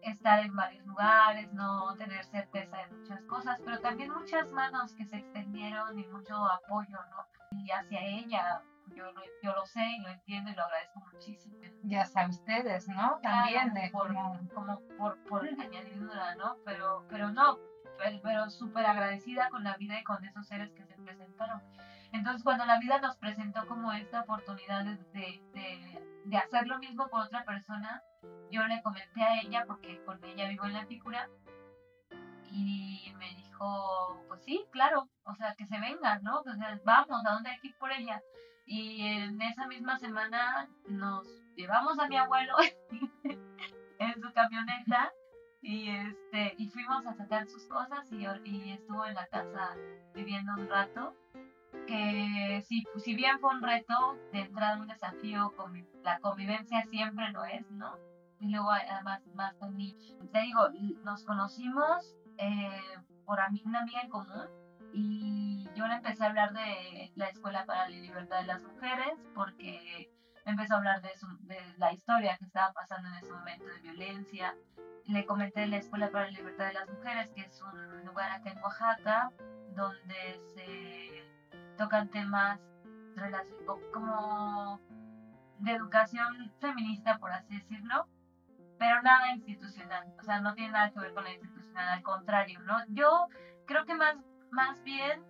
estar 0.03 0.39
en 0.41 0.55
varios 0.55 0.85
lugares, 0.87 1.53
no 1.53 1.95
tener 1.97 2.25
certeza 2.27 2.77
de 2.77 2.97
muchas 2.97 3.23
cosas, 3.25 3.59
pero 3.65 3.81
también 3.81 4.13
muchas 4.13 4.51
manos 4.53 4.95
que 4.95 5.05
se 5.05 5.17
extendieron 5.17 5.99
y 5.99 6.07
mucho 6.07 6.37
apoyo, 6.47 6.99
¿no? 7.11 7.27
Y 7.59 7.71
hacia 7.71 8.03
ella, 8.05 8.63
yo 8.95 9.11
lo, 9.13 9.23
yo 9.43 9.53
lo 9.55 9.67
sé 9.67 9.83
y 9.85 10.01
lo 10.01 10.09
entiendo 10.11 10.51
y 10.51 10.55
lo 10.55 10.63
agradezco 10.65 11.01
muchísimo. 11.13 11.57
Ya 11.83 12.05
sea 12.05 12.29
ustedes, 12.29 12.89
¿no? 12.89 13.19
También 13.23 13.75
de 13.75 13.91
por, 13.91 14.09
como- 14.15 14.49
como 14.55 14.81
por, 14.99 15.17
por 15.25 15.45
añadidura, 15.49 16.35
¿no? 16.37 16.57
Pero, 16.65 17.05
pero 17.09 17.31
no, 17.33 17.59
pero, 18.23 18.51
súper 18.51 18.87
agradecida 18.87 19.49
con 19.51 19.65
la 19.65 19.77
vida 19.77 19.99
y 19.99 20.05
con 20.05 20.25
esos 20.25 20.47
seres 20.47 20.71
que 20.73 20.85
se 20.85 20.95
presentaron. 20.95 21.63
Entonces, 22.13 22.43
cuando 22.43 22.65
la 22.65 22.79
vida 22.79 23.01
nos 23.01 23.17
presentó 23.17 23.67
como 23.67 23.93
esta 23.93 24.23
oportunidad 24.23 24.85
de, 24.85 24.97
de, 25.13 26.01
de- 26.25 26.37
hacer 26.37 26.67
lo 26.67 26.79
mismo 26.79 27.09
por 27.09 27.23
otra 27.23 27.45
persona, 27.45 28.03
yo 28.51 28.67
le 28.67 28.83
comenté 28.83 29.23
a 29.23 29.41
ella, 29.41 29.65
porque 29.67 30.03
con 30.05 30.23
ella 30.25 30.49
vivo 30.49 30.65
en 30.67 30.73
la 30.75 30.87
Pícura, 30.87 31.29
y 32.51 33.13
me 33.19 33.35
dijo, 33.35 34.25
pues 34.29 34.43
sí, 34.45 34.65
claro, 34.71 35.09
o 35.25 35.35
sea, 35.35 35.55
que 35.55 35.67
se 35.67 35.79
vengan, 35.81 36.23
¿no? 36.23 36.41
O 36.41 36.55
sea, 36.55 36.81
vamos, 36.85 37.27
¿a 37.27 37.33
dónde 37.33 37.51
hay 37.51 37.59
que 37.59 37.69
ir 37.69 37.77
por 37.79 37.93
ella? 37.93 38.23
Y 38.67 39.03
en 39.03 39.41
esa 39.43 39.67
misma 39.67 39.99
semana 39.99 40.69
nos 40.89 41.27
llevamos 41.57 41.99
a 41.99 42.09
mi 42.09 42.17
abuelo 42.17 42.55
en 43.99 44.21
su 44.21 44.33
camioneta 44.33 45.13
y 45.67 45.89
este 45.91 46.55
y 46.59 46.69
fuimos 46.71 47.05
a 47.07 47.15
sacar 47.15 47.49
sus 47.49 47.67
cosas 47.67 48.11
y, 48.13 48.25
y 48.45 48.71
estuvo 48.71 49.05
en 49.05 49.15
la 49.15 49.27
casa 49.27 49.75
viviendo 50.15 50.53
un 50.55 50.69
rato 50.69 51.17
que 51.89 52.63
si, 52.67 52.85
si 52.99 53.15
bien 53.15 53.39
fue 53.41 53.51
un 53.51 53.63
reto 53.63 54.17
de 54.33 54.41
entrada 54.43 54.81
un 54.81 54.87
desafío 54.87 55.53
la 56.05 56.21
convivencia 56.21 56.83
siempre 56.85 57.31
lo 57.33 57.45
es 57.45 57.69
no 57.73 57.99
y 58.39 58.49
luego 58.49 58.71
además 58.71 59.27
más 59.35 59.55
con 59.57 59.77
te 59.77 60.41
digo 60.41 60.69
nos 61.05 61.25
conocimos 61.25 62.15
eh, 62.39 62.81
por 63.25 63.39
ami- 63.41 63.65
una 63.65 63.81
amiga 63.81 64.03
en 64.03 64.11
común 64.11 64.47
y 64.93 65.69
yo 65.75 65.87
le 65.89 65.95
empecé 65.95 66.23
a 66.25 66.29
hablar 66.29 66.53
de 66.53 67.11
la 67.17 67.27
escuela 67.29 67.67
para 67.67 67.89
la 67.89 67.97
libertad 67.97 68.39
de 68.41 68.47
las 68.47 68.63
mujeres 68.63 69.15
porque 69.35 70.09
empezó 70.47 70.75
a 70.75 70.77
hablar 70.79 71.03
de, 71.03 71.17
su- 71.17 71.39
de 71.47 71.61
la 71.77 71.93
historia 71.93 72.37
que 72.39 72.45
estaba 72.47 72.73
pasando 72.73 73.09
en 73.09 73.15
ese 73.17 73.33
momento 73.33 73.67
de 73.67 73.81
violencia 73.81 74.55
le 75.07 75.25
comenté 75.25 75.61
de 75.61 75.67
la 75.69 75.77
Escuela 75.77 76.11
para 76.11 76.25
la 76.25 76.31
Libertad 76.33 76.67
de 76.67 76.73
las 76.75 76.89
Mujeres, 76.89 77.31
que 77.31 77.43
es 77.43 77.63
un 77.63 78.05
lugar 78.05 78.31
acá 78.33 78.51
en 78.51 78.59
Oaxaca, 78.59 79.31
donde 79.77 80.41
se 80.55 81.23
tocan 81.77 82.09
temas 82.09 82.59
como 83.93 84.81
de 85.59 85.73
educación 85.73 86.53
feminista, 86.61 87.19
por 87.19 87.31
así 87.33 87.55
decirlo, 87.55 88.09
pero 88.79 89.01
nada 89.03 89.31
institucional, 89.33 90.13
o 90.19 90.23
sea, 90.25 90.41
no 90.41 90.55
tiene 90.55 90.73
nada 90.73 90.91
que 90.91 91.01
ver 91.01 91.15
con 91.15 91.25
la 91.25 91.31
institucional, 91.33 91.89
al 91.89 92.03
contrario, 92.03 92.59
¿no? 92.61 92.77
Yo 92.89 93.29
creo 93.67 93.85
que 93.87 93.95
más, 93.95 94.17
más 94.51 94.83
bien 94.83 95.23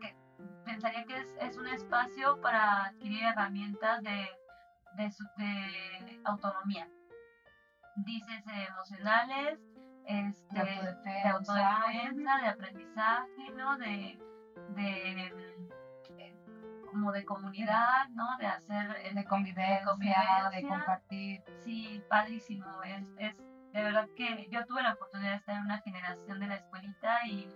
que 0.00 0.16
pensaría 0.64 1.04
que 1.04 1.16
es, 1.18 1.34
es 1.40 1.56
un 1.58 1.66
espacio 1.66 2.40
para 2.40 2.84
adquirir 2.86 3.24
herramientas 3.24 4.02
de, 4.02 4.28
de, 4.96 5.10
su- 5.10 5.28
de 5.36 6.20
autonomía, 6.24 6.88
dices 7.96 8.46
eh, 8.46 8.66
emocionales, 8.68 9.58
este, 10.06 10.54
De 10.54 11.20
autodefensa. 11.28 12.38
de 12.42 12.48
aprendizaje, 12.48 13.50
¿no? 13.56 13.76
De, 13.78 14.18
de 14.70 15.54
como 16.90 17.10
de 17.10 17.24
comunidad, 17.24 18.08
¿no? 18.10 18.36
De 18.38 18.46
hacer 18.46 18.88
eh, 19.04 19.12
de 19.14 19.24
convivencia, 19.24 19.78
de 19.80 19.84
convivencia. 19.84 20.68
compartir. 20.68 21.42
Sí, 21.64 22.02
padrísimo. 22.08 22.66
Es, 22.84 23.08
es 23.18 23.36
de 23.72 23.82
verdad 23.82 24.08
que 24.16 24.48
yo 24.50 24.64
tuve 24.66 24.82
la 24.82 24.92
oportunidad 24.94 25.30
de 25.32 25.36
estar 25.38 25.56
en 25.56 25.62
una 25.64 25.78
generación 25.80 26.38
de 26.38 26.46
la 26.46 26.54
escuelita 26.56 27.26
y 27.26 27.48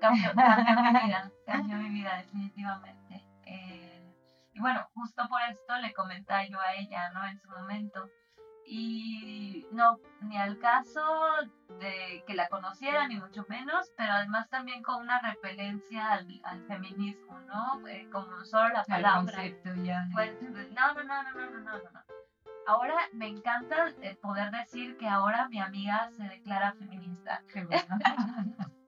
cambió, 0.00 0.32
cambió 0.34 0.82
mi 0.82 1.06
vida, 1.06 1.30
cambió 1.46 1.76
mi 1.78 1.88
vida 1.88 2.16
definitivamente. 2.18 3.26
Eh, 3.46 3.89
y 4.60 4.62
bueno, 4.62 4.86
justo 4.92 5.26
por 5.30 5.40
esto 5.50 5.74
le 5.78 5.94
comentaba 5.94 6.44
yo 6.46 6.60
a 6.60 6.74
ella, 6.74 7.10
¿no? 7.12 7.26
En 7.26 7.40
su 7.40 7.48
momento. 7.48 8.10
Y 8.66 9.66
no, 9.72 9.98
ni 10.20 10.36
al 10.36 10.58
caso 10.58 11.02
de 11.80 12.22
que 12.26 12.34
la 12.34 12.46
conociera, 12.48 13.08
ni 13.08 13.16
mucho 13.16 13.46
menos, 13.48 13.90
pero 13.96 14.12
además 14.12 14.50
también 14.50 14.82
con 14.82 15.00
una 15.00 15.18
repelencia 15.22 16.12
al, 16.12 16.40
al 16.44 16.62
feminismo, 16.66 17.40
¿no? 17.46 17.88
Eh, 17.88 18.06
como 18.12 18.44
solo 18.44 18.68
la 18.68 18.84
palabra. 18.84 19.32
concepto 19.32 19.74
ya. 19.82 20.06
Pues, 20.12 20.30
no, 20.42 20.92
no, 20.92 21.04
no, 21.04 21.22
no, 21.22 21.32
no, 21.32 21.50
no, 21.50 21.60
no, 21.60 21.90
no. 21.90 22.00
Ahora 22.66 22.96
me 23.14 23.28
encanta 23.28 23.88
eh, 24.02 24.14
poder 24.20 24.50
decir 24.50 24.98
que 24.98 25.08
ahora 25.08 25.48
mi 25.48 25.58
amiga 25.58 26.10
se 26.18 26.24
declara 26.24 26.74
feminista. 26.74 27.42
Qué 27.50 27.64
bueno. 27.64 27.98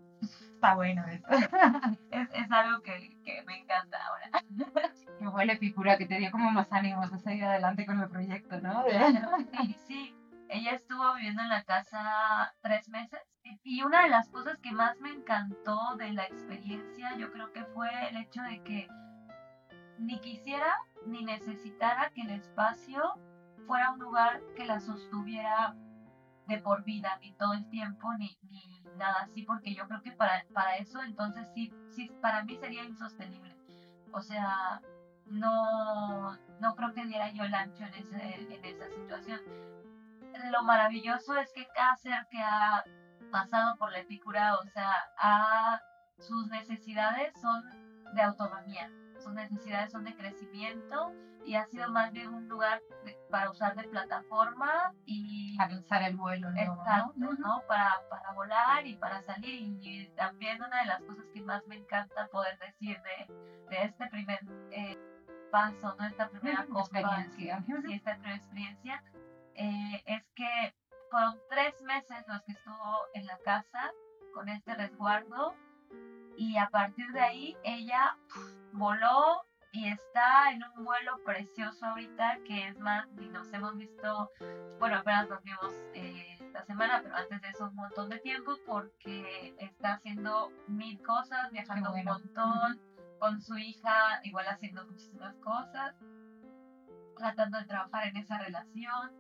Está 0.63 0.77
bueno 0.77 1.05
eso. 1.09 1.27
Es, 2.13 2.29
es 2.35 2.53
algo 2.53 2.83
que, 2.83 3.19
que 3.25 3.43
me 3.43 3.59
encanta 3.59 3.99
ahora. 4.07 4.31
Qué 5.19 5.27
buena 5.27 5.55
Epicura 5.55 5.99
que 5.99 6.07
te 6.07 6.19
dio 6.19 6.31
como 6.31 6.53
más 6.53 6.71
ánimos 6.73 7.11
de 7.11 7.19
seguir 7.19 7.45
adelante 7.45 7.85
con 7.85 8.01
el 8.01 8.09
proyecto, 8.09 8.61
¿no? 8.61 8.85
Sí, 8.87 9.77
sí. 9.89 10.17
Ella 10.49 10.73
estuvo 10.73 11.15
viviendo 11.15 11.43
en 11.43 11.49
la 11.49 11.65
casa 11.65 12.55
tres 12.61 12.89
meses 12.91 13.21
y- 13.43 13.59
y 13.65 13.83
una 13.83 14.03
de 14.05 14.11
las 14.11 14.29
cosas 14.29 14.57
que 14.59 14.71
más 14.71 15.01
me 15.01 15.11
encantó 15.11 15.97
de 15.97 16.13
la 16.13 16.27
experiencia 16.27 17.17
yo 17.17 17.33
creo 17.33 17.53
que 17.53 17.65
fue 17.65 17.89
el 18.11 18.17
hecho 18.19 18.43
de 18.43 18.63
que 18.63 18.89
ni 19.99 20.21
quisiera 20.21 20.77
ni 21.07 21.25
necesitara 21.25 22.11
que 22.11 22.23
el 22.23 22.31
espacio 22.31 23.03
fuera 23.67 23.91
un 23.91 23.99
lugar 23.99 24.41
que 24.57 24.65
la 24.67 24.79
sostuviera 24.79 25.75
de 26.47 26.59
por 26.59 26.85
vida, 26.85 27.19
ni 27.21 27.33
todo 27.33 27.55
el 27.55 27.69
tiempo, 27.71 28.13
ni, 28.19 28.37
ni 28.51 28.72
nada 28.97 29.23
así, 29.23 29.43
porque 29.43 29.75
yo 29.75 29.87
creo 29.89 30.03
que 30.03 30.13
para, 30.13 30.45
para 30.53 30.77
eso 30.77 31.03
entonces 31.03 31.49
sí, 31.55 31.73
sí, 31.91 32.11
para 32.21 32.45
mí 32.45 32.57
sería 32.57 32.85
insostenible. 32.85 33.55
O 34.13 34.21
sea, 34.21 34.81
no, 35.27 36.37
no 36.61 36.75
creo 36.77 36.93
que 36.93 37.07
diera 37.07 37.31
yo 37.33 37.45
el 37.45 37.55
ancho 37.55 37.85
en, 37.85 37.95
ese, 37.95 38.55
en 38.55 38.65
esa 38.65 38.89
situación. 38.91 39.41
Lo 40.51 40.63
maravilloso 40.65 41.37
es 41.37 41.51
que 41.55 41.67
cada 41.75 41.97
ser 41.97 42.27
que 42.31 42.43
ha 42.43 42.85
pasado 43.31 43.77
por 43.79 43.93
la 43.93 44.01
epicura, 44.01 44.57
o 44.57 44.65
sea, 44.67 44.93
ha- 45.19 45.81
sus 46.19 46.49
necesidades 46.49 47.33
son 47.41 47.65
de 48.15 48.23
autonomía, 48.23 48.91
sus 49.23 49.33
necesidades 49.33 49.93
son 49.93 50.05
de 50.05 50.15
crecimiento 50.17 51.13
y 51.45 51.55
ha 51.57 51.67
sido 51.67 51.91
más 51.91 52.13
bien 52.13 52.29
un 52.33 52.49
lugar 52.49 52.81
de- 53.05 53.19
para 53.31 53.51
usar 53.51 53.75
de 53.75 53.85
plataforma 53.85 54.93
y 55.07 55.57
Alzar 55.59 56.03
el 56.03 56.17
vuelo, 56.17 56.51
¿no? 56.51 56.61
Exacto, 56.61 57.13
¿no? 57.17 57.63
Para, 57.67 58.01
para 58.09 58.33
volar 58.33 58.87
y 58.87 58.97
para 58.97 59.21
salir. 59.23 59.77
Y 59.83 60.09
también 60.17 60.63
una 60.63 60.81
de 60.81 60.87
las 60.87 61.03
cosas 61.03 61.25
que 61.35 61.43
más 61.43 61.67
me 61.67 61.77
encanta 61.77 62.29
poder 62.29 62.59
decir 62.59 63.01
de, 63.03 63.35
de 63.71 63.85
este 63.85 64.07
primer 64.09 64.39
eh, 64.71 64.97
paso, 65.51 65.95
¿no? 65.99 66.07
Esta 66.07 66.29
primera 66.29 66.65
copa, 66.67 67.01
Experiencia. 67.01 67.65
y 67.89 67.95
esta 67.95 68.13
primera 68.15 68.37
experiencia, 68.37 69.03
eh, 69.55 70.03
es 70.07 70.23
que 70.37 70.75
fueron 71.11 71.39
tres 71.51 71.81
meses 71.83 72.25
los 72.29 72.41
que 72.43 72.53
estuvo 72.53 72.99
en 73.15 73.27
la 73.27 73.37
casa 73.39 73.93
con 74.33 74.49
este 74.49 74.75
resguardo 74.75 75.55
y 76.37 76.57
a 76.57 76.69
partir 76.71 77.07
de 77.13 77.21
ahí 77.21 77.57
ella 77.65 78.17
voló 78.73 79.43
y 79.73 79.89
está 79.89 80.53
en 80.53 80.63
un 80.77 80.85
vuelo 80.85 81.19
precioso 81.25 81.87
ahorita 81.87 82.39
que 82.47 82.69
es 82.69 82.79
más 82.79 83.09
y 83.19 83.27
nos 83.29 83.51
hemos 83.53 83.77
visto 83.77 84.31
bueno 84.79 84.99
apenas 84.99 85.29
nos 85.31 85.43
vimos 85.43 85.73
eh, 85.95 86.37
esta 86.41 86.63
semana 86.65 87.01
pero 87.03 87.17
antes 87.17 87.41
de 87.41 87.49
eso 87.49 87.69
un 87.69 87.77
montón 87.77 88.11
de 88.11 88.19
tiempo 88.19 88.57
porque 88.67 89.55
está 89.59 89.95
haciendo 89.95 90.53
mil 90.69 91.01
cosas 91.03 91.51
viajando 91.53 91.91
bueno. 91.91 92.17
un 92.17 92.23
montón 92.23 92.81
con 93.19 93.41
su 93.41 93.57
hija 93.57 94.21
igual 94.25 94.47
haciendo 94.47 94.85
muchísimas 94.87 95.35
cosas 95.37 95.95
tratando 97.17 97.59
de 97.59 97.65
trabajar 97.65 98.09
en 98.09 98.17
esa 98.19 98.39
relación 98.39 99.13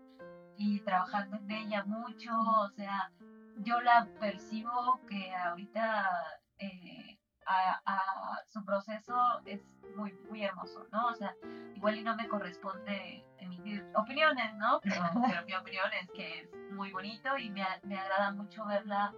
y 0.59 0.81
trabajando 0.81 1.37
en 1.37 1.51
ella 1.51 1.85
mucho 1.85 2.31
o 2.39 2.69
sea 2.77 3.11
yo 3.59 3.81
la 3.81 4.07
percibo 4.21 5.01
que 5.09 5.35
ahorita 5.35 6.42
eh, 6.63 7.19
a, 7.47 7.81
a 7.85 8.01
su 8.49 8.65
proceso 8.65 9.41
es 9.45 9.61
muy, 9.97 10.13
muy 10.31 10.45
hermoso, 10.45 10.87
¿no? 10.93 11.09
O 11.09 11.15
sea, 11.15 11.35
igual 11.75 11.97
y 11.97 12.03
no 12.03 12.17
me 12.17 12.29
corresponde 12.29 13.25
emitir 13.39 13.85
opiniones, 13.95 14.55
¿no? 14.57 14.81
Pero, 14.83 15.03
pero 15.27 15.45
mi 15.47 15.55
opinión 15.55 15.87
es 16.01 16.11
que 16.13 16.41
es 16.41 16.73
muy 16.73 16.93
bonito 16.93 17.37
y 17.39 17.51
me, 17.51 17.65
me 17.83 17.99
agrada 17.99 18.33
mucho 18.33 18.65
verla 18.65 19.13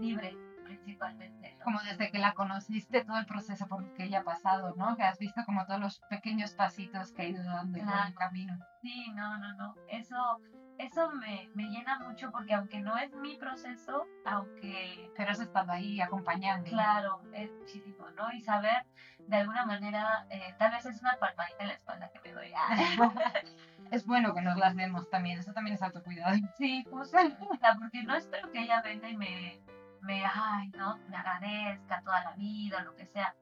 libre, 0.00 0.36
principalmente. 0.64 1.54
¿no? 1.58 1.64
Como 1.64 1.80
desde 1.82 2.10
que 2.10 2.18
la 2.18 2.34
conociste, 2.34 3.04
todo 3.04 3.18
el 3.18 3.26
proceso 3.26 3.66
por 3.68 3.82
el 3.84 3.92
que 3.94 4.04
ella 4.04 4.20
ha 4.20 4.24
pasado, 4.24 4.74
¿no? 4.76 4.96
Que 4.96 5.02
has 5.02 5.18
visto 5.18 5.42
como 5.44 5.64
todos 5.66 5.80
los 5.80 6.00
pequeños 6.10 6.54
pasitos 6.54 7.12
que 7.12 7.22
ha 7.22 7.26
ido 7.26 7.44
dando 7.44 7.78
en 7.78 7.88
el 7.88 8.14
camino. 8.14 8.58
Sí, 8.80 9.10
no, 9.14 9.38
no, 9.38 9.54
no. 9.54 9.74
Eso, 9.88 10.40
eso 10.78 11.10
me, 11.12 11.50
me 11.54 11.64
llena 11.64 11.98
mucho 11.98 12.30
porque 12.30 12.54
aunque 12.54 12.80
no 12.80 12.96
es 12.96 13.12
mi 13.14 13.36
proceso, 13.36 14.06
aunque 14.24 15.10
Pero 15.16 15.30
has 15.30 15.40
estado 15.40 15.72
ahí 15.72 16.00
acompañando. 16.00 16.70
Claro, 16.70 17.20
es 17.32 17.52
muchísimo, 17.52 18.08
¿no? 18.10 18.30
Y 18.32 18.40
saber, 18.40 18.86
de 19.18 19.36
alguna 19.36 19.66
manera, 19.66 20.26
eh, 20.30 20.54
tal 20.58 20.72
vez 20.72 20.86
es 20.86 21.00
una 21.00 21.16
palmadita 21.18 21.56
en 21.60 21.68
la 21.68 21.74
espalda 21.74 22.10
que 22.10 22.20
me 22.20 22.32
doy. 22.32 22.52
es 23.90 24.06
bueno 24.06 24.34
que 24.34 24.40
nos 24.40 24.56
las 24.56 24.76
demos 24.76 25.10
también, 25.10 25.40
eso 25.40 25.52
también 25.52 25.74
es 25.74 25.82
autocuidado. 25.82 26.36
Sí, 26.56 26.84
justo, 26.90 27.18
sea, 27.60 27.76
porque 27.78 28.04
no 28.04 28.14
espero 28.14 28.50
que 28.52 28.62
ella 28.62 28.80
venga 28.82 29.08
y 29.08 29.16
me, 29.16 29.60
me, 30.00 30.24
ay, 30.24 30.68
no, 30.70 30.96
me 31.08 31.16
agradezca 31.16 32.02
toda 32.02 32.22
la 32.22 32.32
vida, 32.32 32.84
lo 32.84 32.94
que 32.94 33.06
sea, 33.06 33.34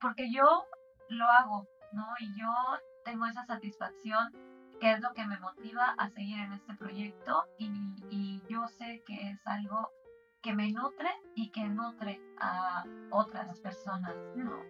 porque 0.00 0.32
yo 0.32 0.64
lo 1.10 1.28
hago, 1.30 1.66
¿no? 1.92 2.06
Y 2.18 2.38
yo 2.38 2.50
tengo 3.04 3.26
esa 3.26 3.44
satisfacción 3.44 4.32
que 4.80 4.92
es 4.92 5.00
lo 5.00 5.12
que 5.12 5.26
me 5.26 5.38
motiva 5.38 5.94
a 5.98 6.08
seguir 6.08 6.38
en 6.38 6.52
este 6.52 6.74
proyecto 6.74 7.44
y, 7.58 7.70
y 8.10 8.42
yo 8.48 8.66
sé 8.68 9.02
que 9.06 9.30
es 9.30 9.46
algo 9.46 9.90
que 10.42 10.54
me 10.54 10.70
nutre 10.70 11.10
y 11.34 11.50
que 11.50 11.64
nutre 11.64 12.20
a 12.40 12.84
otras 13.10 13.58
personas, 13.60 14.14
¿no? 14.36 14.62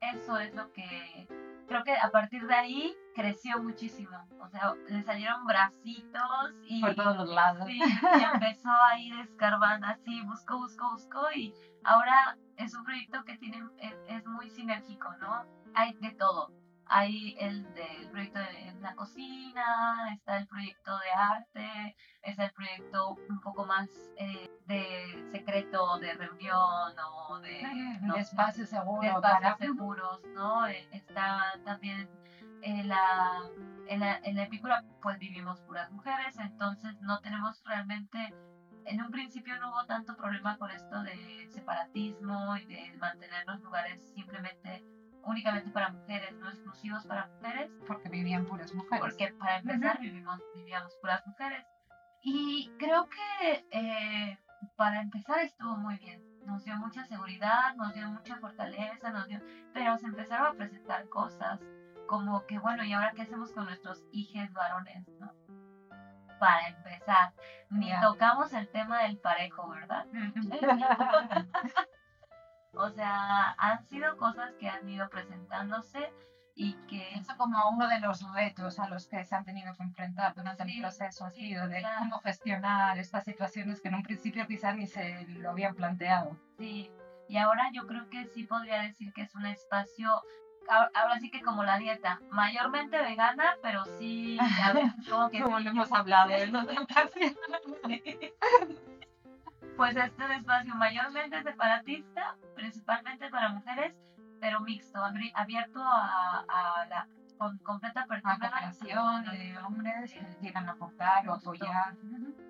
Eso 0.00 0.38
es 0.38 0.52
lo 0.54 0.72
que 0.72 1.28
creo 1.72 1.84
que 1.84 1.96
a 1.96 2.10
partir 2.10 2.46
de 2.46 2.54
ahí 2.54 2.96
creció 3.14 3.62
muchísimo. 3.62 4.16
O 4.40 4.48
sea, 4.48 4.74
le 4.88 5.02
salieron 5.02 5.44
bracitos 5.46 6.54
y. 6.64 6.80
Por 6.80 6.94
todos 6.94 7.16
los 7.16 7.28
lados. 7.28 7.66
Sí, 7.66 7.78
y 7.78 8.24
empezó 8.34 8.70
a 8.70 8.98
ir 8.98 9.18
escarbando 9.20 9.86
así, 9.86 10.20
buscó, 10.22 10.58
buscó, 10.58 10.90
buscó. 10.90 11.32
Y 11.34 11.54
ahora 11.84 12.36
es 12.56 12.74
un 12.74 12.84
proyecto 12.84 13.24
que 13.24 13.38
tiene, 13.38 13.62
es, 13.78 13.94
es 14.08 14.26
muy 14.26 14.50
sinérgico, 14.50 15.14
¿no? 15.16 15.46
Hay 15.74 15.94
de 15.94 16.10
todo. 16.12 16.52
Hay 16.94 17.34
el 17.40 17.62
del 17.72 18.10
proyecto 18.10 18.38
de 18.38 18.74
la 18.80 18.94
cocina, 18.94 20.12
está 20.12 20.36
el 20.36 20.46
proyecto 20.46 20.90
de 20.98 21.10
arte, 21.10 21.96
está 22.20 22.44
el 22.44 22.52
proyecto 22.52 23.16
un 23.30 23.40
poco 23.40 23.64
más 23.64 23.88
eh, 24.18 24.50
de 24.66 25.28
secreto, 25.32 25.98
de 26.00 26.12
reunión 26.12 26.92
o 27.28 27.38
de, 27.38 27.62
no, 28.02 28.14
de 28.14 28.20
espacios 28.20 28.68
seguros. 28.68 29.06
Espacios 29.06 29.56
seguros, 29.58 30.20
¿no? 30.34 30.66
Eh, 30.66 30.86
está 30.92 31.58
también 31.64 32.10
en 32.60 32.88
la, 32.88 33.40
en 33.88 34.00
la, 34.00 34.18
en 34.18 34.36
la 34.36 34.42
epícula, 34.42 34.84
pues 35.00 35.18
vivimos 35.18 35.62
puras 35.62 35.90
mujeres, 35.92 36.38
entonces 36.38 37.00
no 37.00 37.20
tenemos 37.20 37.64
realmente 37.64 38.34
en 38.84 39.00
un 39.00 39.10
principio 39.10 39.58
no 39.60 39.70
hubo 39.70 39.86
tanto 39.86 40.14
problema 40.14 40.58
con 40.58 40.70
esto 40.70 41.02
de 41.02 41.48
separatismo 41.48 42.54
y 42.58 42.66
de 42.66 42.92
mantener 42.98 43.46
los 43.46 43.60
lugares 43.62 44.02
simplemente 44.14 44.84
únicamente 45.24 45.70
para 45.70 45.90
mujeres, 45.90 46.34
no 46.38 46.48
exclusivos 46.48 47.06
para 47.06 47.26
mujeres. 47.26 47.70
Porque 47.86 48.08
vivían 48.08 48.46
puras 48.46 48.74
mujeres. 48.74 49.00
Porque 49.00 49.32
para 49.38 49.58
empezar 49.58 50.00
vivimos, 50.00 50.40
vivíamos 50.54 50.94
puras 50.96 51.26
mujeres. 51.26 51.64
Y 52.22 52.70
creo 52.78 53.08
que 53.08 53.66
eh, 53.70 54.38
para 54.76 55.00
empezar 55.00 55.40
estuvo 55.40 55.76
muy 55.76 55.96
bien. 55.98 56.22
Nos 56.46 56.64
dio 56.64 56.76
mucha 56.76 57.04
seguridad, 57.04 57.74
nos 57.76 57.94
dio 57.94 58.08
mucha 58.10 58.36
fortaleza, 58.36 59.10
nos 59.10 59.28
dio... 59.28 59.40
pero 59.72 59.96
se 59.98 60.06
empezaron 60.06 60.46
a 60.48 60.54
presentar 60.54 61.08
cosas 61.08 61.60
como 62.06 62.44
que, 62.46 62.58
bueno, 62.58 62.84
¿y 62.84 62.92
ahora 62.92 63.12
qué 63.14 63.22
hacemos 63.22 63.52
con 63.52 63.64
nuestros 63.64 64.04
hijos 64.12 64.52
varones? 64.52 65.08
¿no? 65.20 65.32
Para 66.38 66.68
empezar, 66.68 67.32
ni 67.70 67.92
tocamos 68.00 68.52
el 68.52 68.68
tema 68.68 69.04
del 69.04 69.18
parejo, 69.18 69.68
¿verdad? 69.68 70.06
O 72.74 72.88
sea, 72.90 73.54
han 73.58 73.84
sido 73.86 74.16
cosas 74.16 74.52
que 74.58 74.68
han 74.68 74.88
ido 74.88 75.08
presentándose 75.08 76.12
y 76.54 76.74
que... 76.88 77.14
Eso 77.14 77.36
como 77.36 77.70
uno 77.70 77.88
de 77.88 78.00
los 78.00 78.22
retos 78.32 78.78
a 78.78 78.88
los 78.88 79.06
que 79.06 79.24
se 79.24 79.34
han 79.34 79.44
tenido 79.44 79.74
que 79.74 79.82
enfrentar 79.82 80.34
durante 80.34 80.62
el 80.62 80.80
proceso 80.80 81.24
ha 81.24 81.30
sido 81.30 81.68
de 81.68 81.82
cómo 81.98 82.18
gestionar 82.20 82.98
estas 82.98 83.24
situaciones 83.24 83.80
que 83.80 83.88
en 83.88 83.96
un 83.96 84.02
principio 84.02 84.46
quizás 84.46 84.76
ni 84.76 84.86
se 84.86 85.26
lo 85.28 85.50
habían 85.50 85.74
planteado. 85.74 86.36
Sí, 86.58 86.90
y 87.28 87.36
ahora 87.36 87.70
yo 87.72 87.86
creo 87.86 88.08
que 88.08 88.26
sí 88.26 88.44
podría 88.44 88.82
decir 88.82 89.12
que 89.12 89.22
es 89.22 89.34
un 89.34 89.46
espacio 89.46 90.22
ahora 90.68 91.18
sí 91.20 91.30
que 91.30 91.42
como 91.42 91.64
la 91.64 91.78
dieta, 91.78 92.20
mayormente 92.30 93.00
vegana, 93.00 93.56
pero 93.62 93.84
sí, 93.98 94.38
a 94.40 94.72
ver, 94.72 94.84
como 95.10 95.30
que... 95.30 95.42
Como 95.42 95.60
lo 95.60 95.70
hemos 95.70 95.92
hablado, 95.92 96.32
¿no? 96.50 96.62
pues 99.76 99.96
este 99.96 100.24
es 100.24 100.30
un 100.30 100.32
espacio 100.32 100.74
mayormente 100.74 101.42
separatista, 101.42 102.36
principalmente 102.54 103.28
para 103.30 103.50
mujeres, 103.50 103.94
pero 104.40 104.60
mixto, 104.60 105.00
abierto 105.34 105.80
a, 105.80 106.44
a 106.48 106.86
la 106.86 107.08
con 107.42 107.58
completa 107.58 108.06
participación 108.06 109.24
de 109.24 109.58
hombres 109.58 110.12
que 110.12 110.36
quieran 110.40 110.68
aportar 110.68 111.28
o 111.28 111.34
apoyar. 111.34 111.96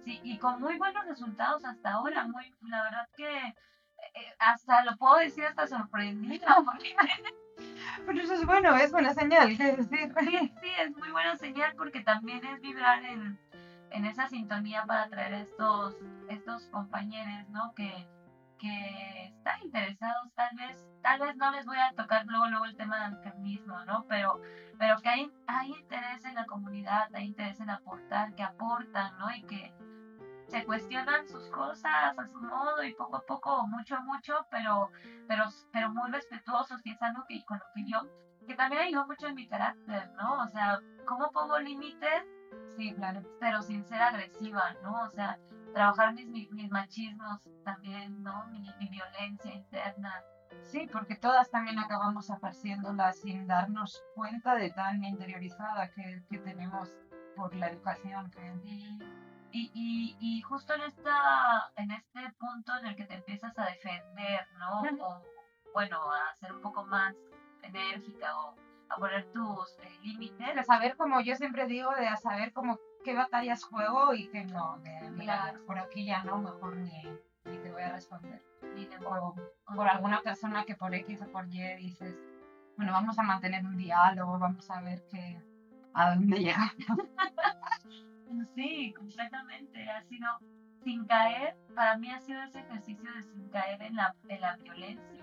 Sí, 0.04 0.20
y 0.22 0.38
con 0.38 0.60
muy 0.60 0.76
buenos 0.76 1.06
resultados 1.06 1.64
hasta 1.64 1.92
ahora, 1.92 2.26
muy, 2.26 2.54
la 2.68 2.82
verdad 2.82 3.08
que 3.16 3.38
eh, 3.38 4.34
hasta 4.38 4.84
lo 4.84 4.96
puedo 4.98 5.16
decir 5.16 5.44
hasta 5.46 5.66
sorprendida, 5.66 6.56
porque... 6.64 6.94
Pero 8.04 8.20
eso 8.20 8.34
es 8.34 8.44
bueno, 8.44 8.76
es 8.76 8.92
buena 8.92 9.14
señal, 9.14 9.48
Sí, 9.56 9.56
sí, 9.56 10.70
es 10.78 10.96
muy 10.96 11.10
buena 11.10 11.36
señal 11.36 11.72
porque 11.74 12.02
también 12.02 12.44
es 12.44 12.60
vibrar 12.60 13.02
en, 13.04 13.38
en 13.92 14.06
esa 14.06 14.28
sintonía 14.28 14.84
para 14.86 15.08
traer 15.08 15.34
estos, 15.34 15.96
estos 16.28 16.66
compañeros, 16.68 17.48
¿no? 17.50 17.72
Que, 17.74 18.08
que 18.58 19.26
están 19.26 19.62
interesados, 19.62 20.32
tal 20.34 20.56
vez, 20.56 20.86
tal 21.02 21.20
vez 21.20 21.36
no 21.36 21.50
les 21.50 21.66
voy 21.66 21.78
a 21.78 21.94
tocar 21.94 22.26
luego, 22.26 22.46
luego 22.46 22.64
el 22.64 22.76
tema 22.76 23.08
del 23.08 23.18
feminismo, 23.18 23.84
¿no? 23.84 24.06
Pero, 24.08 24.40
pero 24.78 24.98
que 24.98 25.08
hay, 25.08 25.32
hay 25.46 25.72
interés 25.72 26.24
en 26.24 26.34
la 26.34 26.46
comunidad, 26.46 27.14
hay 27.14 27.26
interés 27.26 27.60
en 27.60 27.70
aportar, 27.70 28.34
que 28.34 28.42
aportan, 28.42 29.18
¿no? 29.18 29.30
Y 29.30 29.42
que 29.42 29.74
se 30.48 30.64
cuestionan 30.64 31.26
sus 31.26 31.48
cosas 31.50 32.16
a 32.16 32.26
su 32.26 32.40
modo 32.40 32.84
y 32.84 32.94
poco 32.94 33.16
a 33.16 33.26
poco, 33.26 33.66
mucho 33.66 33.96
a 33.96 34.00
mucho, 34.00 34.46
pero, 34.50 34.90
pero, 35.26 35.44
pero 35.72 35.90
muy 35.90 36.10
respetuosos 36.10 36.84
y 36.84 36.90
es 36.90 37.02
algo 37.02 37.24
que 37.26 37.42
con 37.44 37.58
lo 37.58 37.64
que 37.74 37.82
que 38.46 38.54
también 38.54 38.82
ayudó 38.82 39.06
mucho 39.06 39.28
en 39.28 39.34
mi 39.34 39.46
carácter, 39.46 40.10
¿no? 40.14 40.42
O 40.42 40.48
sea, 40.48 40.80
¿cómo 41.06 41.30
pongo 41.30 41.58
límites? 41.58 42.24
Sí, 42.76 42.92
claro. 42.94 43.22
Pero 43.40 43.62
sin 43.62 43.84
ser 43.84 44.00
agresiva, 44.00 44.74
¿no? 44.82 45.02
O 45.02 45.10
sea, 45.10 45.38
trabajar 45.72 46.14
mis, 46.14 46.50
mis, 46.50 46.70
machismos 46.70 47.48
también, 47.64 48.22
¿no? 48.22 48.46
Mi, 48.46 48.88
violencia 48.88 49.52
interna. 49.52 50.22
Sí, 50.62 50.88
porque 50.92 51.16
todas 51.16 51.50
también 51.50 51.78
acabamos 51.78 52.30
apareciéndola 52.30 53.12
sin 53.12 53.46
darnos 53.46 54.02
cuenta 54.14 54.54
de 54.54 54.70
tan 54.70 55.04
interiorizada 55.04 55.90
que, 55.90 56.22
que 56.30 56.38
tenemos 56.38 56.94
por 57.36 57.54
la 57.54 57.68
educación. 57.70 58.30
Que... 58.30 58.54
Sí. 58.62 58.98
Y, 59.54 59.70
y, 59.74 60.16
y, 60.18 60.40
justo 60.42 60.72
en, 60.72 60.82
esta, 60.82 61.70
en 61.76 61.90
este 61.90 62.20
punto 62.38 62.72
en 62.80 62.86
el 62.86 62.96
que 62.96 63.04
te 63.04 63.14
empiezas 63.14 63.58
a 63.58 63.66
defender, 63.66 64.46
¿no? 64.58 64.80
O, 65.06 65.22
bueno, 65.74 65.98
a 66.10 66.34
ser 66.36 66.52
un 66.54 66.62
poco 66.62 66.84
más 66.86 67.14
enérgica 67.62 68.34
o 68.38 68.54
a 68.92 68.96
poner 68.98 69.24
tus 69.32 69.78
eh, 69.80 69.98
límites. 70.02 70.54
De 70.54 70.64
saber, 70.64 70.96
como 70.96 71.20
yo 71.20 71.34
siempre 71.36 71.66
digo, 71.66 71.90
de 71.94 72.16
saber 72.16 72.52
como 72.52 72.78
qué 73.04 73.14
batallas 73.14 73.64
juego 73.64 74.14
y 74.14 74.28
que 74.28 74.44
no, 74.44 74.78
de 74.78 75.10
mira, 75.10 75.54
por 75.66 75.78
aquí 75.78 76.04
ya 76.06 76.22
no, 76.24 76.38
mejor 76.38 76.76
ni, 76.76 77.02
ni 77.44 77.58
te 77.58 77.70
voy 77.72 77.82
a 77.82 77.92
responder. 77.92 78.42
Ni 78.74 78.88
o 79.04 79.34
por 79.74 79.88
alguna 79.88 80.20
persona 80.22 80.64
que 80.64 80.74
por 80.76 80.94
X 80.94 81.22
o 81.22 81.32
por 81.32 81.46
Y 81.48 81.76
dices, 81.76 82.16
bueno, 82.76 82.92
vamos 82.92 83.18
a 83.18 83.22
mantener 83.22 83.64
un 83.64 83.76
diálogo, 83.76 84.38
vamos 84.38 84.70
a 84.70 84.80
ver 84.80 85.02
qué, 85.10 85.40
a 85.94 86.14
dónde 86.14 86.38
llegamos. 86.38 86.74
sí, 88.54 88.94
completamente. 88.96 89.88
Ha 89.90 90.02
sido 90.02 90.28
sin 90.84 91.04
caer, 91.06 91.56
para 91.74 91.96
mí 91.96 92.10
ha 92.10 92.20
sido 92.20 92.42
ese 92.42 92.60
ejercicio 92.60 93.12
de 93.14 93.22
sin 93.22 93.48
caer 93.50 93.82
en 93.82 93.96
la, 93.96 94.14
en 94.28 94.40
la 94.40 94.56
violencia 94.56 95.21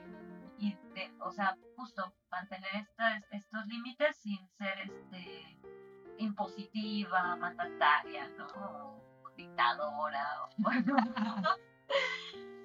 y 0.59 0.75
de, 0.93 1.11
o 1.21 1.31
sea, 1.31 1.57
justo 1.75 2.13
mantener 2.29 2.75
estas, 2.75 3.23
estos 3.31 3.65
límites 3.67 4.15
sin 4.17 4.47
ser 4.57 4.77
este 4.79 5.57
impositiva, 6.17 7.35
mandataria, 7.37 8.27
¿no? 8.37 9.01
dictadora. 9.37 10.25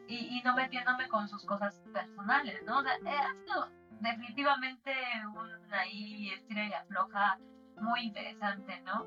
y, 0.09 0.39
y 0.39 0.43
no 0.43 0.57
metiéndome 0.57 1.09
con 1.09 1.29
sus 1.29 1.45
cosas 1.45 1.81
personales, 1.93 2.63
¿no? 2.65 2.79
O 2.79 2.83
sea, 2.83 2.95
ha 3.05 3.69
definitivamente 4.01 4.93
un 5.35 5.73
ahí 5.73 6.31
estira 6.31 6.67
y 6.67 6.73
afloja 6.73 7.39
muy 7.77 8.01
interesante, 8.03 8.81
¿no? 8.83 9.07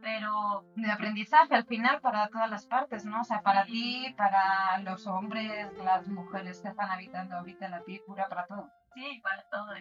Pero 0.00 0.64
de 0.76 0.90
aprendizaje 0.90 1.54
al 1.54 1.64
final 1.64 2.00
para 2.00 2.28
todas 2.28 2.50
las 2.50 2.66
partes, 2.66 3.04
¿no? 3.04 3.20
O 3.20 3.24
sea, 3.24 3.42
para 3.42 3.64
ti, 3.64 4.14
para 4.16 4.78
los 4.78 5.06
hombres, 5.06 5.72
las 5.78 6.08
mujeres 6.08 6.60
que 6.60 6.68
están 6.68 6.90
habitando 6.90 7.36
ahorita 7.36 7.68
la 7.68 7.82
pícula, 7.82 8.28
para 8.28 8.46
todo. 8.46 8.68
Sí, 8.94 9.20
para 9.22 9.42
todo. 9.50 9.72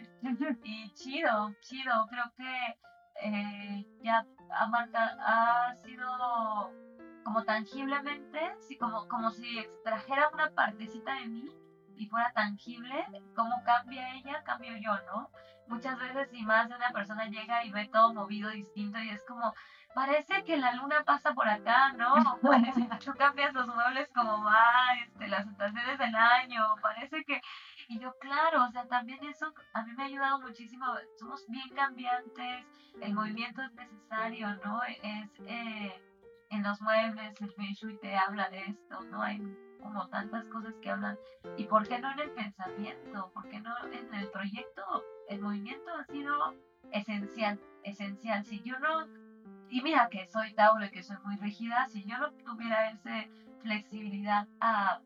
y 0.63 0.91
chido, 0.93 1.53
chido. 1.61 2.07
Creo 2.09 2.31
que 2.37 2.77
eh, 3.21 3.85
ya 4.03 4.25
ha, 4.51 4.67
marcado, 4.67 5.19
ha 5.21 5.75
sido 5.83 6.71
como 7.23 7.43
tangiblemente, 7.43 8.39
sí, 8.59 8.77
como, 8.77 9.07
como 9.07 9.31
si 9.31 9.59
extrajera 9.59 10.29
una 10.33 10.51
partecita 10.51 11.15
de 11.15 11.27
mí 11.27 11.49
y 11.95 12.07
fuera 12.07 12.31
tangible, 12.33 13.05
cómo 13.35 13.61
cambia 13.65 14.15
ella, 14.15 14.41
cambio 14.43 14.71
yo, 14.77 14.93
¿no? 15.11 15.29
Muchas 15.67 15.99
veces 15.99 16.29
y 16.33 16.43
más 16.43 16.69
de 16.69 16.75
una 16.75 16.91
persona 16.91 17.25
llega 17.25 17.63
y 17.65 17.71
ve 17.71 17.89
todo 17.91 18.13
movido 18.13 18.49
distinto 18.49 18.99
y 18.99 19.09
es 19.09 19.23
como, 19.25 19.53
parece 19.93 20.43
que 20.43 20.57
la 20.57 20.73
luna 20.73 21.03
pasa 21.03 21.33
por 21.33 21.47
acá, 21.47 21.93
¿no? 21.93 22.13
Parece 22.41 22.87
que 22.87 22.97
tú 22.97 23.13
cambias 23.17 23.53
los 23.53 23.67
muebles 23.67 24.09
como 24.13 24.43
va, 24.43 24.65
este, 25.03 25.27
las 25.27 25.47
estaciones 25.47 25.97
del 25.97 26.15
año, 26.15 26.75
parece 26.81 27.23
que... 27.23 27.41
Y 27.87 27.99
yo, 27.99 28.13
claro, 28.19 28.65
o 28.65 28.71
sea, 28.71 28.85
también 28.87 29.23
eso 29.23 29.51
a 29.73 29.83
mí 29.83 29.91
me 29.93 30.03
ha 30.03 30.05
ayudado 30.05 30.39
muchísimo. 30.41 30.85
Somos 31.17 31.43
bien 31.47 31.67
cambiantes, 31.69 32.67
el 33.01 33.13
movimiento 33.15 33.63
es 33.63 33.73
necesario, 33.73 34.55
¿no? 34.63 34.83
Es 34.83 35.31
eh, 35.47 35.99
en 36.51 36.63
los 36.63 36.79
muebles, 36.81 37.41
el 37.41 37.51
Feng 37.53 37.73
Shui 37.73 37.97
te 37.97 38.15
habla 38.15 38.49
de 38.49 38.59
esto, 38.59 39.01
¿no? 39.05 39.23
Hay 39.23 39.39
como 39.81 40.07
tantas 40.09 40.45
cosas 40.45 40.75
que 40.81 40.91
hablan. 40.91 41.17
¿Y 41.57 41.65
por 41.65 41.87
qué 41.87 41.99
no 41.99 42.11
en 42.11 42.19
el 42.19 42.31
pensamiento? 42.31 43.31
¿Por 43.33 43.47
qué 43.49 43.59
no 43.59 43.73
en 43.91 44.13
el 44.13 44.29
proyecto? 44.29 44.83
El 45.27 45.41
movimiento 45.41 45.89
ha 45.91 46.05
sido 46.05 46.53
esencial, 46.91 47.59
esencial. 47.83 48.43
Si 48.45 48.61
yo 48.61 48.77
no, 48.79 49.07
y 49.69 49.81
mira 49.81 50.09
que 50.09 50.27
soy 50.27 50.53
Tauro 50.53 50.85
y 50.85 50.89
que 50.89 51.03
soy 51.03 51.17
muy 51.23 51.35
rígida, 51.37 51.87
si 51.89 52.03
yo 52.05 52.17
no 52.17 52.31
tuviera 52.31 52.89
esa 52.89 53.25
flexibilidad 53.61 54.47
a, 54.59 55.01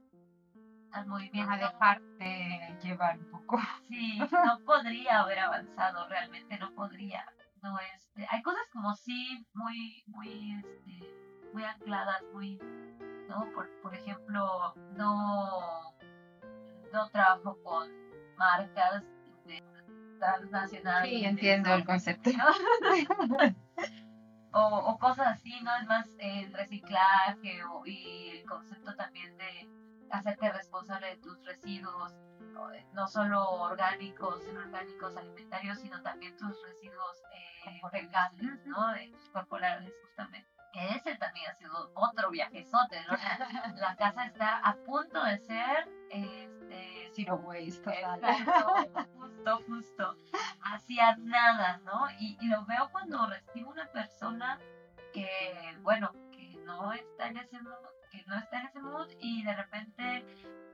al 0.92 1.08
movimiento. 1.08 1.52
A 1.52 1.58
dejarte 1.58 2.78
llevar 2.82 3.18
un 3.20 3.32
poco. 3.32 3.60
Sí, 3.88 4.20
no 4.20 4.60
podría 4.66 5.20
haber 5.20 5.40
avanzado, 5.40 6.08
realmente 6.08 6.58
no 6.58 6.74
podría. 6.74 7.26
No, 7.62 7.78
este, 7.96 8.28
hay 8.30 8.42
cosas 8.42 8.64
como 8.72 8.94
sí, 8.96 9.46
muy, 9.54 10.04
muy, 10.08 10.54
este, 10.60 11.50
muy 11.54 11.64
ancladas, 11.64 12.22
muy 12.34 12.60
¿no? 13.30 13.50
Por, 13.54 13.70
por 13.82 13.96
ejemplo, 13.96 14.74
no, 14.96 15.94
no 16.92 17.10
trabajo 17.10 17.58
con 17.64 17.90
marcas 18.38 19.04
de 19.46 19.64
transnacionales. 20.20 21.10
Sí, 21.10 21.26
entiendo 21.26 21.74
el 21.74 21.86
concepto. 21.86 22.30
o, 24.54 24.60
o, 24.60 24.98
cosas 25.00 25.28
así, 25.28 25.60
¿no? 25.62 25.76
Es 25.76 25.88
más 25.88 26.08
el 26.20 26.54
reciclaje 26.54 27.64
o, 27.66 27.86
y 27.86 28.30
el 28.38 28.46
concepto 28.46 28.96
también 28.96 29.36
de 29.38 29.70
hacerte 30.12 30.52
responsable 30.52 31.08
de 31.08 31.18
tus 31.18 31.44
residuos, 31.46 32.14
no 32.94 33.08
solo 33.08 33.50
orgánicos, 33.50 34.48
inorgánicos, 34.48 35.18
alimentarios, 35.18 35.80
sino 35.80 36.02
también 36.04 36.38
tus 36.38 36.62
residuos 36.62 37.24
eh, 37.66 37.82
fecales, 37.92 38.66
¿no? 38.66 38.94
corporales, 39.32 39.92
justamente 40.06 40.53
ese 40.74 41.16
también 41.16 41.50
ha 41.50 41.54
sido 41.54 41.92
otro 41.94 42.30
viajezote, 42.32 43.02
¿no? 43.08 43.18
La 43.76 43.96
casa 43.96 44.26
está 44.26 44.58
a 44.58 44.76
punto 44.76 45.24
de 45.24 45.38
ser 45.40 45.90
este 46.10 47.10
zero 47.14 47.36
waste 47.36 47.92
justo, 49.16 49.64
justo, 49.68 50.18
hacia 50.64 51.16
nada, 51.18 51.80
¿no? 51.86 52.08
Y, 52.20 52.38
lo 52.48 52.66
veo 52.66 52.90
cuando 52.92 53.26
recibo 53.28 53.72
una 53.72 53.86
persona 53.88 54.60
que, 55.14 55.78
bueno, 55.82 56.12
que 56.32 56.56
no 56.66 56.92
está 56.94 57.28
en 57.28 57.38
ese 57.38 57.62
mood, 57.62 57.74
que 58.12 58.24
no 58.26 58.38
está 58.38 58.60
en 58.60 58.66
ese 58.68 58.80
mood 58.80 59.08
y 59.20 59.44
de 59.44 59.56
repente 59.56 60.26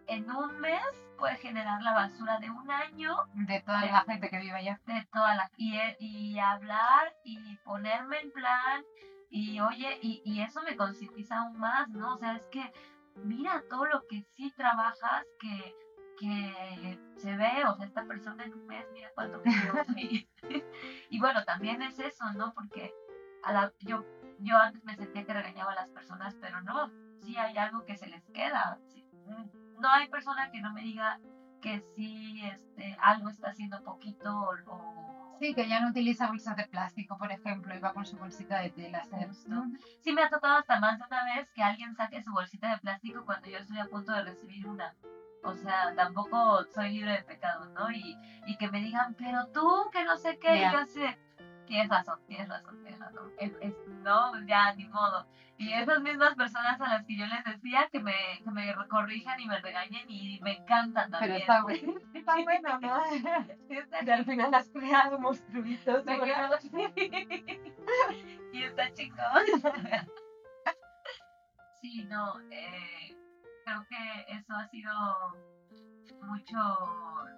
en 0.08 0.32
un 0.32 0.60
mes 0.60 0.82
puede 1.18 1.36
generar 1.38 1.82
la 1.82 1.94
basura 1.94 2.40
de 2.40 2.50
un 2.50 2.72
año 2.72 3.16
de 3.34 3.62
toda 3.62 3.86
la 3.86 4.02
gente 4.02 4.30
que 4.30 4.40
vive 4.40 4.56
allá 4.56 4.80
de 4.86 5.06
toda 5.12 5.36
la 5.36 5.52
y, 5.58 5.78
y 6.00 6.40
hablar 6.40 7.14
y 7.24 7.58
ponerme 7.58 8.20
en 8.20 8.32
plan 8.32 8.84
y 9.30 9.60
oye, 9.60 10.00
y, 10.02 10.22
y 10.26 10.42
eso 10.42 10.62
me 10.64 10.76
concientiza 10.76 11.40
aún 11.40 11.58
más, 11.60 11.90
¿no? 11.90 12.14
O 12.14 12.18
sea, 12.18 12.36
es 12.36 12.46
que 12.48 12.72
mira 13.16 13.64
todo 13.70 13.86
lo 13.86 14.08
que 14.08 14.24
sí 14.36 14.52
trabajas, 14.56 15.26
que, 15.40 15.76
que 16.18 17.00
se 17.18 17.36
ve, 17.38 17.66
o 17.68 17.76
sea, 17.76 17.86
esta 17.86 18.06
persona 18.06 18.44
en 18.44 18.54
un 18.54 18.66
mes, 18.66 18.86
mira 18.94 19.12
cuánto 19.14 19.42
y, 19.98 20.28
y 21.10 21.20
bueno, 21.20 21.44
también 21.46 21.82
es 21.82 22.00
eso, 22.00 22.32
¿no? 22.34 22.54
Porque 22.54 22.94
a 23.44 23.54
la, 23.54 23.74
yo, 23.80 24.06
yo 24.40 24.58
antes 24.58 24.84
me 24.84 24.96
sentía 24.96 25.26
que 25.26 25.34
regañaba 25.34 25.74
a 25.74 25.76
las 25.76 25.92
personas, 25.92 26.36
pero 26.42 26.62
no, 26.62 26.92
sí 27.22 27.38
hay 27.38 27.58
algo 27.58 27.86
que 27.86 27.98
se 27.98 28.08
les 28.08 28.26
queda. 28.30 28.80
no 29.80 29.90
hay 29.90 30.08
persona 30.10 30.50
que 30.52 30.62
no 30.62 30.74
me 30.74 30.82
diga 30.82 31.20
que 31.62 31.82
sí 31.96 32.42
este, 32.46 32.98
algo 33.02 33.30
está 33.30 33.50
haciendo 33.50 33.84
poquito 33.84 34.34
o 34.66 35.29
Sí, 35.40 35.54
que 35.54 35.68
ya 35.68 35.80
no 35.80 35.90
utiliza 35.90 36.28
bolsas 36.28 36.58
de 36.58 36.66
plástico, 36.68 37.18
por 37.18 37.32
ejemplo, 37.32 37.74
y 37.74 37.80
va 37.80 37.94
con 37.94 38.06
su 38.06 38.18
bolsita 38.18 38.60
de 38.60 38.72
tela. 38.72 39.04
Sí, 40.02 40.12
me 40.12 40.24
ha 40.24 40.30
tocado 40.30 40.58
hasta 40.58 40.80
más 40.80 41.00
de 41.00 41.06
una 41.06 41.24
vez 41.36 41.50
que 41.52 41.64
alguien 41.64 41.96
saque 41.96 42.22
su 42.22 42.32
bolsita 42.32 42.72
de 42.72 42.78
plástico 42.80 43.26
cuando 43.26 43.48
yo 43.50 43.58
estoy 43.58 43.80
a 43.80 43.86
punto 43.86 44.12
de 44.12 44.24
recibir 44.24 44.68
una. 44.68 44.96
O 45.44 45.56
sea, 45.56 45.96
tampoco 45.96 46.66
soy 46.74 46.92
libre 46.92 47.14
de 47.14 47.24
pecado, 47.24 47.66
¿no? 47.70 47.90
Y, 47.90 48.18
y 48.46 48.58
que 48.58 48.70
me 48.70 48.82
digan, 48.82 49.16
pero 49.18 49.48
tú, 49.48 49.90
que 49.94 50.04
no 50.04 50.18
sé 50.18 50.38
qué, 50.38 50.58
y 50.58 50.72
yo 50.74 50.86
sé, 50.86 51.18
tienes 51.70 51.88
razón, 51.88 52.20
tienes 52.28 52.50
razón, 52.50 52.78
tienes 52.82 53.00
razón. 53.00 53.32
Es, 53.38 53.54
no, 54.04 54.46
ya, 54.46 54.74
ni 54.74 54.90
modo. 54.90 55.26
Y 55.58 55.72
esas 55.72 56.02
mismas 56.02 56.36
personas 56.36 56.82
a 56.82 56.90
las 56.90 57.06
que 57.06 57.16
yo 57.18 57.26
les 57.28 57.44
decía 57.44 57.88
que 57.92 58.00
me, 58.00 58.16
que 58.44 58.52
me 58.52 58.74
corrijan 58.88 59.40
y 59.40 59.46
me 59.46 59.62
regañen 59.62 60.10
y 60.10 60.40
me 60.42 60.58
encantan 60.58 61.12
también. 61.12 61.34
Pero 61.34 61.36
está 61.36 61.62
bueno, 61.62 61.94
está 62.14 62.36
bueno, 62.44 62.80
¿no? 62.80 63.04
y 64.06 64.10
al 64.10 64.26
final 64.26 64.52
has 64.54 64.70
creado 64.70 65.20
monstruitos. 65.20 66.06
y 68.54 68.64
está 68.64 68.94
chingón. 68.94 69.46
sí, 71.82 72.06
no, 72.06 72.40
eh, 72.52 73.18
creo 73.64 73.86
que 73.88 74.26
eso 74.30 74.54
ha 74.54 74.68
sido 74.70 74.92
mucho 76.22 76.58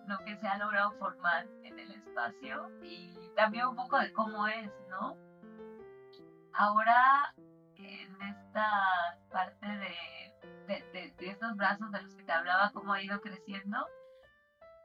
lo 0.07 0.17
que 0.25 0.35
se 0.37 0.47
ha 0.47 0.57
logrado 0.57 0.91
formar 0.93 1.47
en 1.63 1.79
el 1.79 1.91
espacio 1.91 2.69
y 2.83 3.29
también 3.35 3.67
un 3.67 3.75
poco 3.75 3.99
de 3.99 4.11
cómo 4.13 4.47
es, 4.47 4.71
¿no? 4.89 5.17
Ahora, 6.53 7.33
en 7.75 8.21
esta 8.21 9.17
parte 9.31 9.65
de, 9.65 10.83
de, 10.93 11.13
estos 11.19 11.55
brazos 11.55 11.91
de 11.91 12.01
los 12.01 12.15
que 12.15 12.23
te 12.23 12.31
hablaba, 12.31 12.71
cómo 12.73 12.93
ha 12.93 13.01
ido 13.01 13.21
creciendo, 13.21 13.87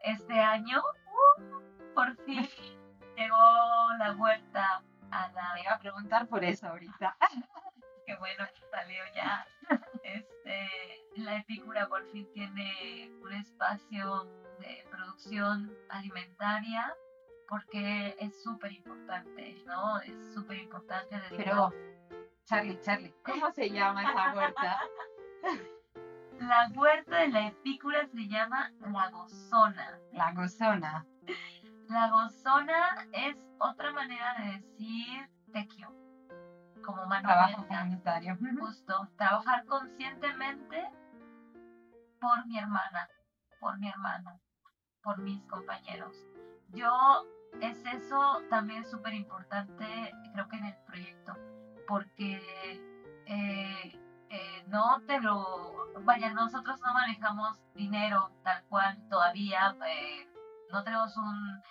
este 0.03 0.40
año, 0.40 0.81
uh, 0.81 1.94
por 1.94 2.16
fin, 2.25 2.49
llegó 3.16 3.92
la 3.99 4.12
vuelta 4.12 4.83
a 5.11 5.29
la... 5.33 5.55
Me 5.55 5.62
iba 5.62 5.72
a 5.72 5.79
preguntar 5.79 6.29
por 6.29 6.44
eso 6.44 6.68
ahorita. 6.68 7.16
Qué 8.07 8.14
bueno 8.16 8.44
que 8.55 8.62
salió 8.70 9.03
ya. 9.14 9.46
Este, 10.46 11.22
la 11.22 11.38
epícura 11.38 11.88
por 11.88 12.04
fin 12.12 12.28
tiene 12.32 13.11
un 13.20 13.32
espacio 13.32 14.24
de 14.61 14.87
producción 14.90 15.72
alimentaria 15.88 16.94
porque 17.48 18.16
es 18.20 18.42
súper 18.42 18.72
importante, 18.72 19.62
¿no? 19.66 20.00
Es 20.00 20.35
súper 20.35 20.59
importante. 20.59 21.16
Pero, 21.37 21.72
Charlie, 22.44 22.78
Charlie, 22.80 23.14
¿cómo 23.24 23.50
se 23.52 23.70
llama 23.70 24.02
esa 24.02 24.35
huerta? 24.35 24.78
La 26.38 26.70
huerta 26.74 27.20
de 27.20 27.28
la 27.28 27.46
epícura 27.46 28.06
se 28.09 28.28
llama 28.28 28.70
La 28.80 29.09
Gozona. 29.09 29.98
La 30.12 30.32
Gozona. 30.32 31.06
La 31.88 32.11
Gozona 32.11 33.09
es 33.12 33.37
otra 33.59 33.90
manera 33.92 34.35
de 34.38 34.59
decir 34.59 35.30
tequio, 35.54 35.90
como 36.84 37.06
mano 37.06 37.28
Trabajo 37.28 37.66
comunitario. 37.66 38.36
Justo, 38.58 39.08
trabajar 39.16 39.64
conscientemente 39.66 40.88
por 42.20 42.46
mi 42.46 42.58
hermana, 42.58 43.08
por 43.60 43.78
mi 43.78 43.88
hermano, 43.88 44.40
por 45.02 45.18
mis 45.18 45.42
compañeros. 45.44 46.16
Yo 46.70 47.24
es 47.60 47.84
eso 47.86 48.42
también 48.50 48.84
súper 48.84 49.14
importante, 49.14 50.12
creo 50.32 50.48
que 50.48 50.56
en 50.56 50.64
el 50.66 50.76
proyecto, 50.86 51.36
porque 51.88 52.40
eh, 53.26 54.00
eh, 54.30 54.64
no 54.68 55.00
te 55.06 55.20
lo, 55.20 55.92
vaya, 56.02 56.32
nosotros 56.32 56.80
no 56.80 56.92
manejamos 56.92 57.58
dinero 57.74 58.30
tal 58.42 58.62
cual 58.64 58.98
todavía, 59.08 59.76
eh, 59.86 60.28
no 60.70 60.82
tenemos 60.82 61.16
un, 61.16 61.62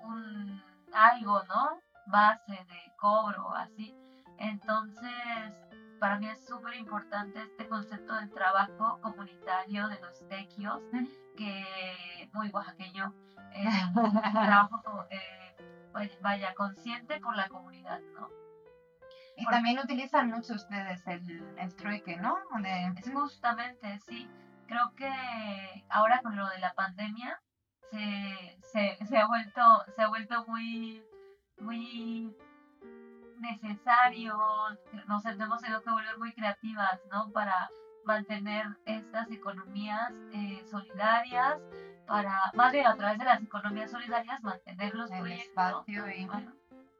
un 0.00 0.62
algo, 0.92 1.42
¿no? 1.44 1.80
Base 2.06 2.52
de 2.52 2.92
cobro, 2.98 3.54
así. 3.54 3.94
Entonces, 4.38 5.54
para 5.98 6.18
mí 6.18 6.28
es 6.28 6.44
súper 6.44 6.74
importante 6.74 7.42
este 7.42 7.68
concepto 7.68 8.14
del 8.14 8.30
trabajo 8.30 9.00
comunitario 9.00 9.88
de 9.88 10.00
los 10.00 10.28
tequios, 10.28 10.80
que 11.36 11.64
muy 12.32 12.50
oaxaqueño, 12.50 13.14
eh, 13.54 13.64
trabajo, 14.32 15.06
eh, 15.10 16.18
vaya, 16.20 16.54
consciente 16.54 17.20
por 17.20 17.36
la 17.36 17.48
comunidad, 17.48 18.00
¿no? 18.14 18.28
Y 19.38 19.44
también 19.46 19.78
utilizan 19.78 20.30
mucho 20.30 20.54
ustedes 20.54 21.06
el, 21.06 21.54
el 21.58 21.76
trueque, 21.76 22.16
¿no? 22.16 22.38
Es 22.96 23.12
justamente, 23.12 23.98
sí. 23.98 24.28
Creo 24.66 24.94
que 24.96 25.10
ahora 25.90 26.20
con 26.22 26.36
lo 26.36 26.48
de 26.48 26.58
la 26.58 26.74
pandemia 26.74 27.40
se, 27.90 28.58
se, 28.62 29.06
se, 29.06 29.16
ha 29.16 29.26
vuelto 29.26 29.62
se 29.94 30.02
ha 30.02 30.08
vuelto 30.08 30.44
muy 30.46 31.04
muy 31.60 32.34
necesario, 33.40 34.36
nos 35.06 35.24
hemos 35.24 35.60
tenido 35.60 35.82
que 35.82 35.90
volver 35.90 36.18
muy 36.18 36.32
creativas, 36.32 37.00
¿no? 37.10 37.30
Para 37.32 37.70
mantener 38.04 38.66
estas 38.84 39.30
economías 39.30 40.12
eh, 40.32 40.64
solidarias, 40.70 41.60
para, 42.06 42.52
más 42.54 42.72
bien 42.72 42.86
a 42.86 42.96
través 42.96 43.18
de 43.18 43.24
las 43.24 43.42
economías 43.42 43.90
solidarias, 43.90 44.42
mantener 44.42 44.94
los 44.94 45.10
el 45.10 45.32
espacio 45.32 46.08
y... 46.08 46.28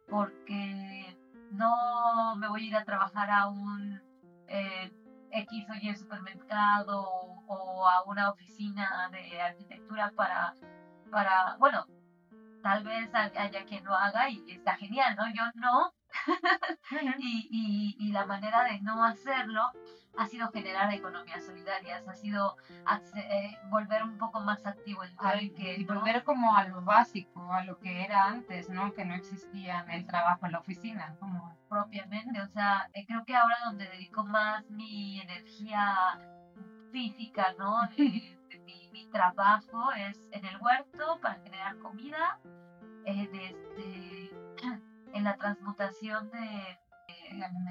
porque 0.09 1.17
no 1.53 2.37
me 2.37 2.49
voy 2.49 2.65
a 2.65 2.67
ir 2.67 2.77
a 2.77 2.85
trabajar 2.85 3.31
a 3.31 3.47
un 3.49 4.01
eh, 4.49 4.93
X 5.31 5.67
o 5.71 5.75
Y 5.75 5.95
supermercado 5.95 7.05
o, 7.47 7.89
a 7.89 8.03
una 8.05 8.31
oficina 8.31 9.09
de 9.13 9.41
arquitectura 9.41 10.13
para, 10.17 10.55
para, 11.11 11.57
bueno, 11.59 11.87
tal 12.63 12.83
vez 12.85 13.15
haya 13.15 13.65
quien 13.65 13.85
lo 13.85 13.95
haga 13.95 14.29
y 14.29 14.51
está 14.51 14.75
genial, 14.77 15.15
¿no? 15.17 15.29
Yo 15.33 15.43
no. 15.55 15.93
Y, 17.21 17.97
y, 17.99 18.13
la 18.13 18.27
manera 18.27 18.65
de 18.65 18.81
no 18.81 19.05
hacerlo 19.05 19.63
ha 20.17 20.27
sido 20.27 20.51
generar 20.51 20.93
economías 20.93 21.45
solidarias, 21.45 22.07
ha 22.09 22.15
sido 22.15 22.57
eh, 23.17 23.59
volver 23.69 24.03
un 24.03 24.17
poco 24.19 24.41
más 24.41 24.65
activo 24.65 25.03
el 25.03 25.55
que, 25.55 25.77
y 25.77 25.85
volver 25.85 26.25
como 26.25 26.57
a 26.57 26.65
lo 26.65 26.81
básico, 26.83 27.53
a 27.53 27.65
lo 27.65 27.79
que 27.79 28.05
era 28.05 28.27
antes, 28.27 28.69
¿no? 28.71 28.93
Que 28.95 29.05
no 29.05 29.15
existía 29.15 29.81
en 29.81 29.91
el 29.91 30.07
trabajo 30.07 30.47
en 30.47 30.53
la 30.53 30.61
oficina, 30.61 31.17
como 31.21 31.57
propiamente, 31.69 32.41
o 32.41 32.49
sea, 32.49 32.89
eh, 32.95 33.05
creo 33.07 33.25
que 33.25 33.37
ahora 33.37 33.57
donde 33.67 33.89
dedico 33.89 34.25
más 34.25 34.69
mi 34.71 35.21
energía 35.21 36.19
física, 36.93 37.55
¿no? 37.59 37.77
De, 37.97 37.97
mi, 38.65 38.89
mi, 38.93 39.07
trabajo 39.11 39.93
es 39.93 40.29
en 40.33 40.45
el 40.45 40.57
huerto 40.61 41.19
para 41.21 41.41
generar 41.43 41.77
comida, 41.79 42.39
eh, 43.05 43.29
desde, 43.31 44.26
en 45.17 45.25
la 45.25 45.37
transmutación 45.37 46.31
de, 46.31 46.79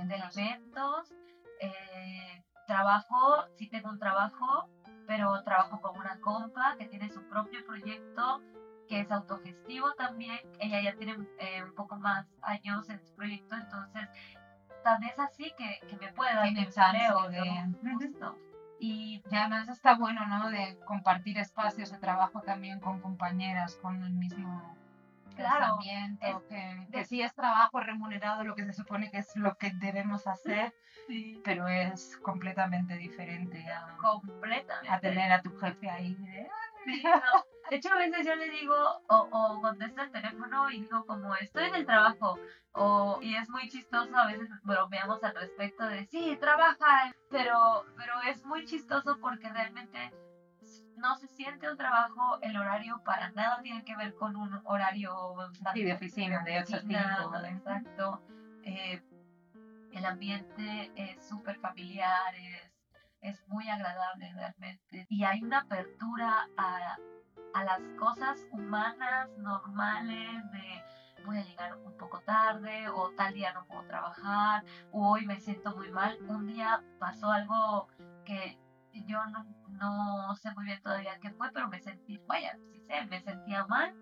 de 0.06 0.16
alimentos, 0.16 1.14
eh, 1.62 2.44
trabajo, 2.66 3.46
sí 3.56 3.70
tengo 3.70 3.90
un 3.90 4.00
trabajo, 4.00 4.70
pero 5.08 5.44
trabajo 5.44 5.80
con 5.82 5.98
una 5.98 6.20
compa 6.20 6.76
que 6.78 6.86
tiene 6.86 7.10
su 7.10 7.22
propio 7.30 7.64
proyecto, 7.66 8.42
que 8.88 9.02
es 9.02 9.12
autogestivo 9.12 9.94
también. 9.94 10.40
Ella 10.60 10.82
ya 10.82 10.96
tiene 10.96 11.16
eh, 11.40 11.64
un 11.64 11.76
poco 11.76 11.98
más 11.98 12.26
años 12.42 12.90
en 12.90 13.00
su 13.06 13.16
proyecto, 13.16 13.56
entonces 13.56 14.10
tal 14.84 15.00
vez 15.02 15.18
así 15.20 15.54
que, 15.58 15.80
que 15.88 15.98
me 15.98 16.12
puede 16.14 16.34
dar 16.34 16.48
empleo 16.48 17.30
de 17.30 17.42
Y 18.78 19.24
además 19.32 19.70
está 19.70 19.96
bueno, 19.96 20.26
¿no? 20.28 20.50
De 20.50 20.78
compartir 20.86 21.38
espacios 21.38 21.92
de 21.92 21.98
trabajo 21.98 22.42
también 22.42 22.80
con 22.80 23.00
compañeras 23.00 23.78
con 23.82 24.04
el 24.04 24.14
mismo 24.14 24.76
claro, 25.36 25.78
que, 26.50 26.88
que 26.92 27.06
sí 27.06 27.22
es 27.22 27.34
trabajo 27.34 27.80
remunerado, 27.80 28.44
lo 28.44 28.56
que 28.56 28.66
se 28.66 28.74
supone 28.74 29.12
que 29.12 29.20
es 29.20 29.36
lo 29.36 29.56
que 29.58 29.72
debemos 29.80 30.28
hacer, 30.28 30.74
pero 31.44 31.68
es 31.68 32.18
completamente 32.18 32.96
diferente 32.96 33.64
a, 33.70 33.98
completamente. 33.98 34.90
a 34.90 35.00
tener 35.00 35.32
a 35.32 35.42
tu 35.42 35.56
jefe 35.58 35.90
ahí. 35.90 36.16
De, 36.16 37.76
hecho, 37.76 37.92
a 37.92 37.98
veces 37.98 38.26
yo 38.26 38.36
le 38.36 38.50
digo, 38.50 38.76
o, 39.08 39.28
o 39.32 39.62
contesto 39.62 40.02
el 40.02 40.12
teléfono 40.12 40.70
y 40.70 40.82
digo 40.82 41.06
como 41.06 41.36
estoy 41.36 41.66
en 41.66 41.76
el 41.76 41.86
trabajo, 41.86 42.38
o, 42.74 43.20
y 43.22 43.36
es 43.36 43.50
muy 43.50 43.70
chistoso, 43.70 44.16
a 44.16 44.28
veces 44.28 44.50
bromeamos 44.64 45.24
al 45.24 45.34
respecto 45.34 45.86
de 45.88 46.06
sí, 46.08 46.38
trabaja, 46.40 47.16
pero, 47.30 47.86
pero 47.98 48.14
es 48.30 48.44
muy 48.46 48.66
chistoso 48.66 49.18
porque 49.20 49.50
realmente 49.50 50.12
no 50.98 51.16
se 51.18 51.28
siente 51.28 51.70
un 51.70 51.78
trabajo, 51.78 52.40
el 52.42 52.58
horario 52.58 53.02
para 53.04 53.30
nada 53.32 53.62
tiene 53.62 53.84
que 53.84 53.96
ver 53.96 54.16
con 54.16 54.36
un 54.36 54.62
horario 54.66 55.36
de 55.74 55.94
oficina, 55.94 56.44
de 56.44 56.60
8 56.60 56.78
a 56.78 57.50
Exacto. 57.50 58.22
Eh, 58.64 59.02
el 59.92 60.06
ambiente 60.06 60.92
es 60.96 61.26
súper 61.26 61.58
familiar, 61.60 62.36
es, 62.36 62.72
es, 63.22 63.48
muy 63.48 63.70
agradable 63.70 64.32
realmente. 64.34 65.06
Y 65.10 65.24
hay 65.24 65.42
una 65.44 65.60
apertura 65.60 66.50
a, 66.58 66.98
a 67.54 67.64
las 67.64 67.82
cosas 67.98 68.46
humanas, 68.52 69.30
normales, 69.38 70.52
de 70.52 70.84
voy 71.26 71.40
a 71.40 71.44
llegar 71.44 71.76
un 71.78 71.98
poco 71.98 72.20
tarde 72.22 72.88
o 72.90 73.10
tal 73.12 73.34
día 73.34 73.52
no 73.54 73.66
puedo 73.66 73.84
trabajar 73.86 74.64
o 74.92 75.12
hoy 75.12 75.26
me 75.26 75.40
siento 75.40 75.76
muy 75.76 75.90
mal. 75.90 76.18
Un 76.28 76.48
día 76.48 76.84
pasó 77.00 77.32
algo 77.32 77.88
que 78.26 78.58
yo 79.06 79.26
no, 79.28 79.46
no 79.70 80.36
sé 80.36 80.52
muy 80.56 80.66
bien 80.66 80.82
todavía 80.82 81.20
qué 81.20 81.32
fue, 81.32 81.52
pero 81.52 81.68
me 81.68 81.80
sentí, 81.80 82.20
vaya, 82.28 82.58
sí 82.72 82.80
sé, 82.80 83.06
me 83.06 83.20
sentía 83.22 83.66
mal. 83.66 83.94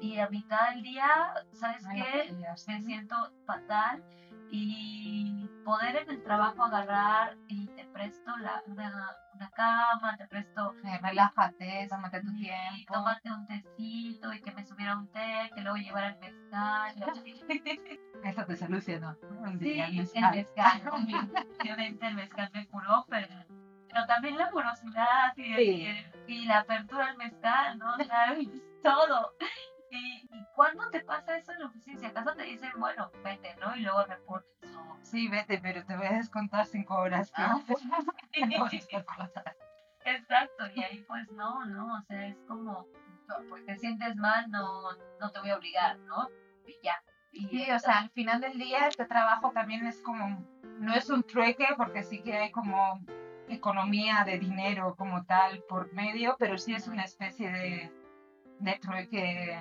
Y 0.00 0.18
a 0.18 0.28
mitad 0.28 0.70
del 0.70 0.82
día, 0.82 1.34
¿sabes 1.52 1.84
qué? 1.92 2.32
Me 2.68 2.82
siento 2.82 3.32
fatal 3.46 4.04
y 4.50 5.46
poder 5.64 5.96
en 5.96 6.10
el 6.10 6.22
trabajo 6.22 6.64
agarrar 6.64 7.36
y 7.48 7.66
te 7.68 7.84
presto 7.86 8.36
la, 8.38 8.62
una, 8.66 9.16
una 9.34 9.50
cama, 9.50 10.16
te 10.16 10.26
presto... 10.26 10.74
Eh, 10.84 10.98
relájate, 11.02 11.86
tómate 11.90 12.20
tu 12.22 12.34
tiempo. 12.36 12.94
Tómate 12.94 13.30
un 13.30 13.46
tecito 13.46 14.32
y 14.32 14.40
que 14.40 14.52
me 14.52 14.64
subiera 14.64 14.96
un 14.96 15.08
té, 15.08 15.50
que 15.54 15.60
luego 15.60 15.76
llevara 15.76 16.08
el 16.08 16.18
mezcal. 16.18 16.94
Eso 18.24 18.44
te 18.46 18.56
solucionó. 18.56 19.16
Sí, 19.58 19.80
el 19.80 19.96
mezcal. 19.96 20.38
El 20.38 20.46
mezcal 20.46 20.82
obviamente 21.60 22.06
el 22.06 22.14
mezcal 22.14 22.50
me 22.54 22.66
curó, 22.68 23.04
pero 23.08 23.26
pero 23.90 24.06
también 24.06 24.36
la 24.36 24.50
porosidad 24.50 25.36
y, 25.36 26.44
la 26.46 26.58
apertura 26.58 27.08
al 27.08 27.16
mezcal, 27.16 27.78
¿no? 27.78 27.96
Sea, 28.04 28.36
todo. 28.82 29.34
Y, 29.90 30.28
y 30.30 30.46
cuando 30.54 30.90
te 30.90 31.00
pasa 31.00 31.36
eso 31.36 31.52
en 31.52 31.60
la 31.60 31.66
oficina, 31.66 31.98
si 31.98 32.06
acaso 32.06 32.34
te 32.34 32.42
dicen, 32.42 32.70
bueno, 32.78 33.10
vete, 33.24 33.56
¿no? 33.56 33.74
Y 33.76 33.80
luego 33.80 34.04
reportes. 34.04 34.58
Sí, 35.02 35.28
vete, 35.28 35.58
pero 35.62 35.84
te 35.84 35.96
voy 35.96 36.06
a 36.06 36.12
descontar 36.12 36.66
cinco 36.66 36.96
horas. 36.96 37.32
Ah, 37.34 37.58
Exacto, 40.04 40.64
y 40.74 40.82
ahí 40.82 41.04
pues 41.06 41.30
no, 41.32 41.64
¿no? 41.66 41.94
O 41.94 42.02
sea, 42.02 42.26
es 42.26 42.36
como, 42.46 42.86
pues 43.48 43.64
te 43.66 43.76
sientes 43.76 44.16
mal, 44.16 44.50
no, 44.50 44.92
no 45.20 45.30
te 45.30 45.40
voy 45.40 45.50
a 45.50 45.56
obligar, 45.56 45.98
¿no? 46.00 46.28
Y 46.66 46.78
ya. 46.82 47.02
Y 47.32 47.46
sí, 47.48 47.70
o 47.70 47.78
sea, 47.78 47.98
al 47.98 48.10
final 48.10 48.40
del 48.40 48.58
día 48.58 48.88
este 48.88 49.04
trabajo 49.04 49.50
también 49.52 49.86
es 49.86 50.00
como, 50.02 50.44
no 50.78 50.94
es 50.94 51.10
un 51.10 51.22
trueque 51.22 51.66
porque 51.76 52.02
sí 52.02 52.22
que 52.22 52.36
hay 52.36 52.50
como 52.50 53.00
economía 53.48 54.24
de 54.24 54.38
dinero 54.38 54.94
como 54.96 55.24
tal 55.24 55.62
por 55.68 55.92
medio, 55.92 56.36
pero 56.38 56.58
sí 56.58 56.74
es 56.74 56.88
una 56.88 57.04
especie 57.04 57.50
de, 57.50 57.92
de 58.60 58.78
trueque 58.80 59.58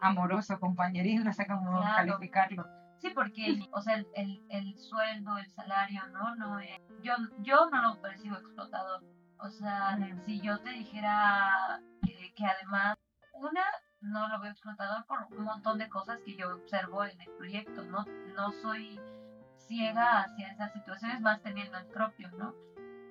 amoroso, 0.00 0.58
compañerismo, 0.60 1.24
no 1.24 1.32
sé 1.32 1.46
cómo 1.46 1.80
calificarlo. 1.80 2.66
Sí, 2.98 3.10
porque, 3.10 3.60
o 3.72 3.80
sea, 3.80 3.94
el, 4.14 4.42
el, 4.48 4.78
sueldo, 4.78 5.36
el 5.38 5.48
salario, 5.50 6.06
¿no? 6.08 6.34
no 6.36 6.60
eh, 6.60 6.80
yo, 7.02 7.14
yo 7.40 7.68
no 7.70 7.82
lo 7.82 8.00
percibo 8.00 8.36
explotador. 8.36 9.04
O 9.38 9.50
sea, 9.50 9.98
si 10.24 10.40
yo 10.40 10.58
te 10.60 10.70
dijera 10.70 11.82
que, 12.02 12.32
que 12.34 12.46
además, 12.46 12.96
una, 13.34 13.62
no 14.00 14.28
lo 14.28 14.40
veo 14.40 14.50
explotador 14.50 15.04
por 15.06 15.26
un 15.36 15.44
montón 15.44 15.78
de 15.78 15.88
cosas 15.88 16.20
que 16.24 16.36
yo 16.36 16.54
observo 16.54 17.04
en 17.04 17.20
el 17.20 17.30
proyecto, 17.32 17.84
¿no? 17.84 18.06
No 18.34 18.50
soy 18.52 18.98
ciega 19.58 20.20
hacia 20.20 20.48
esas 20.48 20.72
situaciones, 20.72 21.20
más 21.20 21.42
teniendo 21.42 21.76
el 21.76 21.86
propio, 21.86 22.30
¿no? 22.32 22.54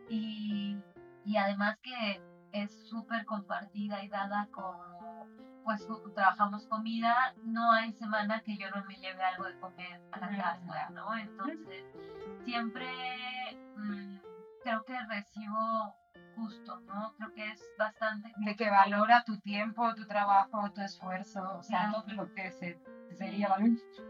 Y, 0.09 0.77
y 1.25 1.37
además 1.37 1.77
que 1.81 2.21
es 2.51 2.71
súper 2.87 3.25
compartida 3.25 4.03
y 4.03 4.09
dada 4.09 4.47
como 4.51 5.27
pues 5.65 5.85
trabajamos 6.13 6.67
comida, 6.67 7.33
no 7.43 7.71
hay 7.71 7.91
semana 7.93 8.41
que 8.41 8.55
yo 8.55 8.69
no 8.69 8.85
me 8.85 8.95
lleve 8.97 9.23
algo 9.23 9.45
de 9.45 9.59
comer 9.59 9.99
a 10.11 10.19
la 10.19 10.37
casa, 10.37 10.89
¿no? 10.91 11.17
Entonces, 11.17 11.83
siempre 12.43 12.87
mm, 13.75 14.17
creo 14.61 14.85
que 14.85 14.93
recibo 15.07 15.95
justo, 16.35 16.79
¿no? 16.81 17.13
Creo 17.17 17.33
que 17.33 17.51
es 17.51 17.61
bastante... 17.77 18.31
De 18.37 18.55
que 18.55 18.69
valora 18.69 19.23
tu 19.23 19.39
tiempo, 19.39 19.93
tu 19.95 20.05
trabajo, 20.05 20.71
tu 20.71 20.81
esfuerzo, 20.81 21.57
o 21.57 21.63
sea, 21.63 21.91
todo 21.91 22.13
lo 22.13 22.33
que 22.33 22.51
se 22.51 22.79
sería 23.15 23.55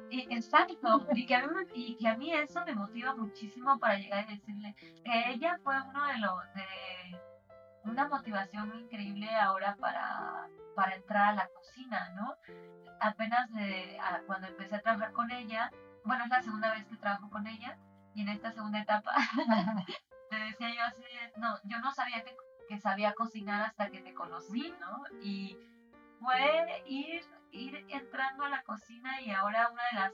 y, 0.10 0.34
exacto, 0.34 1.06
y 1.14 1.26
que, 1.26 1.36
a 1.36 1.48
mí, 1.48 1.54
y 1.74 1.98
que 1.98 2.08
a 2.08 2.18
mí 2.18 2.32
eso 2.34 2.64
me 2.66 2.74
motiva 2.74 3.16
muchísimo 3.16 3.80
para 3.80 3.98
llegar 3.98 4.26
y 4.28 4.36
decirle 4.36 4.76
que 5.04 5.32
ella 5.32 5.60
fue 5.64 5.76
uno 5.82 6.06
de 6.06 6.18
los 6.20 6.54
de 6.54 7.22
una 7.84 8.08
motivación 8.08 8.74
increíble 8.80 9.30
ahora 9.36 9.76
para, 9.80 10.48
para 10.76 10.96
entrar 10.96 11.30
a 11.30 11.34
la 11.34 11.48
cocina, 11.50 12.10
¿no? 12.16 12.36
Apenas 13.00 13.52
de, 13.52 13.98
cuando 14.26 14.48
empecé 14.48 14.76
a 14.76 14.82
trabajar 14.82 15.12
con 15.12 15.32
ella, 15.32 15.72
bueno, 16.04 16.24
es 16.24 16.30
la 16.30 16.42
segunda 16.42 16.74
vez 16.74 16.86
que 16.86 16.98
trabajo 16.98 17.30
con 17.30 17.46
ella, 17.48 17.78
y 18.14 18.22
en 18.22 18.30
esta 18.30 18.52
segunda 18.52 18.80
etapa 18.80 19.14
me 20.32 20.46
decía 20.46 20.74
yo 20.74 20.84
así, 20.84 21.04
no, 21.38 21.58
yo 21.66 21.80
no 21.80 21.92
sabía 21.92 22.24
que, 22.24 22.36
sabía 22.80 23.14
cocinar 23.14 23.64
hasta 23.64 23.90
que 23.90 24.02
te 24.02 24.14
conocí, 24.14 24.74
¿no? 24.80 25.04
Y 25.22 25.58
fue 26.20 26.84
ir 26.88 27.24
ir 27.52 27.86
entrando 27.90 28.44
a 28.44 28.50
la 28.50 28.64
cocina 28.64 29.22
y 29.22 29.32
ahora 29.32 29.70
una 29.72 29.84
de 29.92 30.00
las 30.00 30.14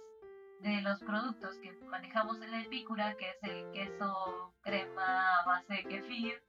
de 0.62 0.82
los 0.82 1.00
productos 1.00 1.58
que 1.58 1.74
manejamos 1.88 2.40
en 2.42 2.52
la 2.52 2.62
epícura, 2.62 3.16
que 3.16 3.32
es 3.32 3.44
el 3.44 3.72
queso 3.72 4.54
crema 4.62 5.44
base 5.46 5.74
de 5.74 5.84
kefir. 5.86 6.44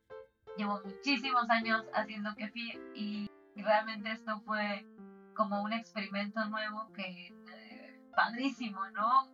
Llevo 0.59 0.83
muchísimos 0.85 1.49
años 1.49 1.87
haciendo 1.95 2.35
kefir 2.35 2.79
y, 2.95 3.31
realmente 3.57 4.11
esto 4.11 4.41
fue 4.41 4.87
como 5.35 5.63
un 5.63 5.73
experimento 5.73 6.45
nuevo 6.47 6.93
que 6.93 7.29
eh, 7.29 8.11
padrísimo, 8.15 8.81
¿no? 8.91 9.29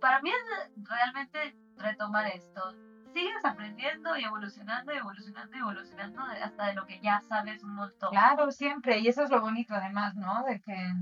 Para 0.00 0.20
mí 0.20 0.30
es 0.30 0.70
realmente 0.88 1.56
retomar 1.76 2.26
esto, 2.26 2.74
sigues 3.14 3.44
aprendiendo 3.44 4.16
y 4.16 4.24
evolucionando 4.24 4.92
y 4.92 4.96
evolucionando 4.96 5.56
y 5.56 5.60
evolucionando 5.60 6.20
hasta 6.22 6.66
de 6.66 6.74
lo 6.74 6.84
que 6.84 7.00
ya 7.00 7.20
sabes 7.20 7.62
un 7.62 7.74
montón. 7.74 8.10
Claro, 8.10 8.50
siempre, 8.50 8.98
y 8.98 9.08
eso 9.08 9.22
es 9.22 9.30
lo 9.30 9.40
bonito 9.40 9.74
además, 9.74 10.16
¿no? 10.16 10.42
De 10.42 10.60
que 10.60 10.92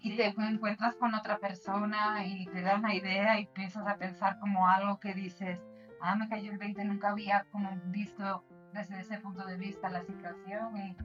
y 0.00 0.16
te 0.16 0.26
encuentras 0.26 0.94
con 0.96 1.14
otra 1.14 1.38
persona 1.38 2.24
y 2.24 2.46
te 2.46 2.62
da 2.62 2.76
una 2.76 2.94
idea 2.94 3.38
y 3.38 3.44
empiezas 3.44 3.86
a 3.86 3.96
pensar 3.96 4.38
como 4.38 4.68
algo 4.68 5.00
que 5.00 5.14
dices, 5.14 5.60
ah, 6.00 6.14
me 6.14 6.28
cayó 6.28 6.52
el 6.52 6.58
20, 6.58 6.84
nunca 6.84 7.10
había 7.10 7.44
como 7.50 7.70
visto 7.86 8.44
desde 8.72 9.00
ese 9.00 9.18
punto 9.18 9.44
de 9.44 9.56
vista 9.56 9.88
la 9.88 10.02
situación 10.02 10.76
y 10.76 10.96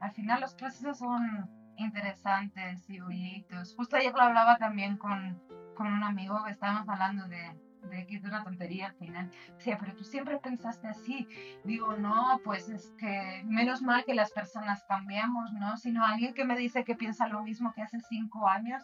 al 0.00 0.12
final 0.12 0.40
los 0.40 0.54
procesos 0.54 0.98
son 0.98 1.50
interesantes 1.76 2.88
y 2.88 3.00
bonitos. 3.00 3.74
Justo 3.76 3.96
ayer 3.96 4.12
lo 4.12 4.20
hablaba 4.20 4.56
también 4.56 4.96
con, 4.96 5.40
con 5.74 5.88
un 5.88 6.04
amigo 6.04 6.44
que 6.44 6.52
estábamos 6.52 6.88
hablando 6.88 7.26
de, 7.26 7.56
de 7.82 8.06
que 8.06 8.16
es 8.16 8.24
una 8.24 8.44
tontería 8.44 8.86
al 8.86 8.94
final. 8.94 9.30
Sí, 9.58 9.72
pero 9.78 9.94
tú 9.94 10.04
siempre 10.04 10.38
pensaste 10.38 10.88
así. 10.88 11.28
Digo, 11.64 11.96
no, 11.96 12.40
pues 12.44 12.68
es 12.68 12.94
que 12.98 13.42
menos 13.44 13.82
mal 13.82 14.04
que 14.04 14.14
las 14.14 14.30
personas 14.32 14.84
cambiamos, 14.88 15.52
¿no? 15.52 15.76
Sino 15.76 16.04
alguien 16.04 16.34
que 16.34 16.44
me 16.44 16.56
dice 16.56 16.84
que 16.84 16.94
piensa 16.94 17.28
lo 17.28 17.42
mismo 17.42 17.72
que 17.74 17.82
hace 17.82 17.98
cinco 18.08 18.48
años, 18.48 18.82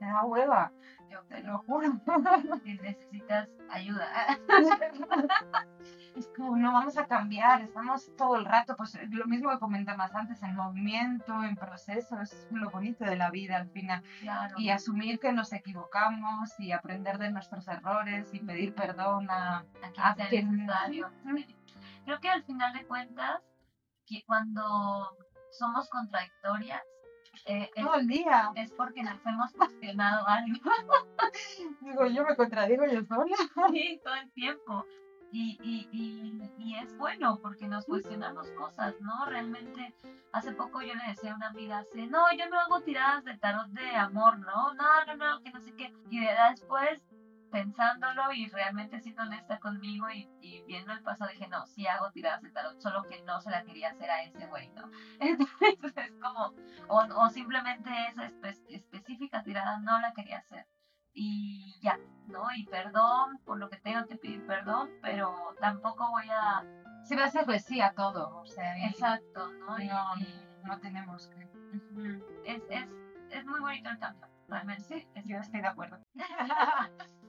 me 0.00 0.08
da 0.08 0.24
hueva. 0.24 0.72
Yo 1.12 1.22
te 1.28 1.42
lo 1.42 1.58
juro. 1.58 1.92
Si 2.64 2.74
necesitas 2.74 3.48
ayuda. 3.70 4.08
es 6.16 6.28
como 6.36 6.56
no 6.56 6.72
vamos 6.72 6.96
a 6.98 7.06
cambiar, 7.06 7.62
estamos 7.62 8.10
todo 8.16 8.36
el 8.36 8.44
rato, 8.44 8.76
pues 8.76 8.98
lo 9.10 9.26
mismo 9.26 9.50
que 9.50 9.58
comentabas 9.58 10.14
antes, 10.14 10.42
en 10.42 10.54
movimiento, 10.54 11.42
en 11.44 11.56
proceso, 11.56 12.20
es 12.20 12.46
lo 12.50 12.70
bonito 12.70 13.04
de 13.04 13.16
la 13.16 13.30
vida 13.30 13.56
al 13.56 13.68
final. 13.70 14.02
Claro. 14.20 14.54
Y 14.58 14.70
asumir 14.70 15.18
que 15.20 15.32
nos 15.32 15.52
equivocamos 15.52 16.58
y 16.58 16.72
aprender 16.72 17.18
de 17.18 17.30
nuestros 17.30 17.66
errores 17.68 18.32
y 18.32 18.40
pedir 18.40 18.74
perdón 18.74 19.30
a, 19.30 19.58
a 19.58 20.10
a 20.10 20.14
quien 20.14 20.16
sea 20.16 20.28
quien- 20.28 20.56
necesario. 20.56 21.10
Creo 22.04 22.20
que 22.20 22.28
al 22.28 22.42
final 22.44 22.72
de 22.72 22.84
cuentas, 22.86 23.40
que 24.06 24.22
cuando 24.26 25.16
somos 25.52 25.88
contradictorias, 25.88 26.82
eh, 27.46 27.70
todo 27.74 27.94
el 27.94 28.06
día. 28.06 28.50
es 28.54 28.70
porque 28.72 29.02
nos 29.02 29.24
hemos 29.26 29.52
cuestionado 29.52 30.26
algo 30.26 30.58
Digo, 31.80 32.06
yo 32.06 32.24
me 32.24 32.36
contradigo 32.36 32.84
yo 32.86 33.04
sola. 33.04 33.36
sí, 33.72 34.00
todo 34.04 34.14
el 34.14 34.30
tiempo. 34.32 34.86
Y, 35.34 35.58
y, 35.62 35.88
y, 35.92 36.52
y 36.58 36.74
es 36.76 36.94
bueno 36.98 37.38
porque 37.40 37.66
nos 37.66 37.86
cuestionamos 37.86 38.50
cosas, 38.50 39.00
¿no? 39.00 39.24
Realmente, 39.24 39.94
hace 40.30 40.52
poco 40.52 40.82
yo 40.82 40.94
le 40.94 41.06
decía 41.08 41.32
a 41.32 41.36
una 41.36 41.48
amiga, 41.48 41.78
así, 41.78 42.06
no, 42.06 42.20
yo 42.36 42.48
no 42.50 42.60
hago 42.60 42.82
tiradas 42.82 43.24
de 43.24 43.38
tarot 43.38 43.68
de 43.68 43.96
amor, 43.96 44.38
¿no? 44.40 44.74
No, 44.74 45.04
no, 45.06 45.16
no, 45.16 45.42
que 45.42 45.50
no 45.50 45.60
sé 45.62 45.72
qué. 45.72 45.90
Y 46.10 46.20
de 46.20 46.28
después, 46.50 47.00
pensándolo 47.52 48.32
y 48.32 48.46
realmente 48.48 48.98
siendo 49.00 49.22
honesta 49.22 49.60
conmigo 49.60 50.10
y, 50.10 50.28
y 50.40 50.62
viendo 50.64 50.92
el 50.92 51.02
pasado, 51.02 51.30
dije, 51.30 51.46
no, 51.48 51.64
sí 51.66 51.86
hago 51.86 52.10
tiradas 52.10 52.42
de 52.42 52.50
tarot, 52.50 52.80
solo 52.80 53.04
que 53.04 53.22
no 53.22 53.40
se 53.40 53.50
la 53.50 53.62
quería 53.62 53.90
hacer 53.90 54.10
a 54.10 54.22
ese 54.24 54.46
güey, 54.46 54.70
¿no? 54.70 54.90
Entonces 55.20 56.06
es 56.06 56.12
como, 56.20 56.54
o, 56.88 57.04
o 57.22 57.28
simplemente 57.28 57.90
esa 58.08 58.24
espe- 58.28 58.64
específica 58.70 59.42
tirada 59.44 59.78
no 59.78 60.00
la 60.00 60.12
quería 60.14 60.38
hacer. 60.38 60.66
Y 61.14 61.78
ya, 61.82 61.98
¿no? 62.26 62.46
Y 62.56 62.64
perdón 62.66 63.38
por 63.44 63.58
lo 63.58 63.68
que 63.68 63.76
tengo 63.76 64.06
que 64.06 64.16
pedir 64.16 64.46
perdón, 64.46 64.90
pero 65.02 65.54
tampoco 65.60 66.08
voy 66.10 66.26
a... 66.30 66.64
Se 67.04 67.16
va 67.16 67.24
a 67.24 67.26
hacer 67.26 67.44
pues 67.44 67.64
sí 67.66 67.80
a 67.82 67.92
todo. 67.92 68.38
O 68.40 68.46
sea, 68.46 68.78
y- 68.78 68.86
Exacto, 68.86 69.52
¿no? 69.52 69.78
Y- 69.78 69.88
no, 69.88 70.16
y- 70.18 70.46
no 70.64 70.78
tenemos 70.80 71.26
que. 71.28 71.48
es, 72.44 72.62
es, 72.70 72.86
es 73.30 73.44
muy 73.44 73.60
bonito 73.60 73.90
el 73.90 73.98
cambio, 73.98 74.26
realmente. 74.48 74.82
Sí, 74.84 75.06
Es- 75.14 75.24
yo 75.26 75.36
estoy 75.38 75.60
de 75.60 75.66
acuerdo. 75.68 75.98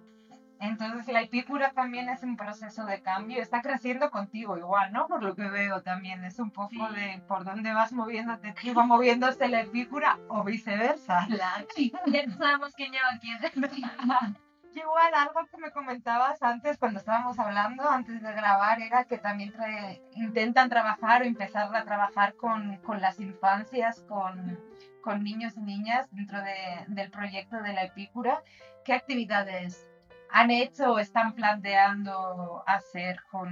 Entonces 0.63 1.07
la 1.13 1.21
epícura 1.21 1.71
también 1.71 2.07
es 2.09 2.23
un 2.23 2.37
proceso 2.37 2.85
de 2.85 3.01
cambio, 3.01 3.41
está 3.41 3.61
creciendo 3.61 4.09
contigo 4.11 4.57
igual, 4.57 4.93
¿no? 4.93 5.07
Por 5.07 5.21
lo 5.21 5.35
que 5.35 5.49
veo 5.49 5.81
también, 5.81 6.23
es 6.23 6.39
un 6.39 6.51
poco 6.51 6.69
Sí. 6.69 6.95
de 6.95 7.21
por 7.27 7.43
dónde 7.43 7.73
vas 7.73 7.91
moviéndote 7.91 8.53
tú, 8.61 8.73
va 8.73 8.85
moviéndose 8.85 9.47
la 9.49 9.61
epícura 9.61 10.19
o 10.29 10.43
viceversa. 10.43 11.25
Claro. 11.27 11.67
Ya 12.07 12.25
no 12.25 12.37
sabemos 12.37 12.73
quién 12.75 12.91
lleva 12.93 13.09
quién. 13.19 13.39
Igual 14.75 15.13
algo 15.13 15.45
que 15.51 15.57
me 15.57 15.69
comentabas 15.71 16.41
antes 16.41 16.79
cuando 16.79 16.97
estábamos 16.99 17.37
hablando, 17.37 17.87
antes 17.87 18.23
de 18.23 18.33
grabar, 18.33 18.81
era 18.81 19.03
que 19.03 19.19
también 19.19 19.53
trae- 19.53 20.01
intentan 20.15 20.67
trabajar 20.69 21.21
o 21.21 21.25
empezar 21.25 21.75
a 21.75 21.83
trabajar 21.83 22.33
con, 22.35 22.77
con 22.77 22.99
las 22.99 23.19
infancias, 23.19 24.01
con, 24.09 24.59
con 25.03 25.23
niños 25.23 25.55
y 25.57 25.61
niñas 25.61 26.07
dentro 26.11 26.41
de- 26.41 26.85
del 26.87 27.11
proyecto 27.11 27.57
de 27.57 27.73
la 27.73 27.83
epícura. 27.83 28.41
¿Qué 28.83 28.93
actividades 28.93 29.87
han 30.33 30.49
hecho 30.51 30.93
o 30.93 30.99
están 30.99 31.33
planteando 31.33 32.63
hacer 32.67 33.17
con, 33.31 33.49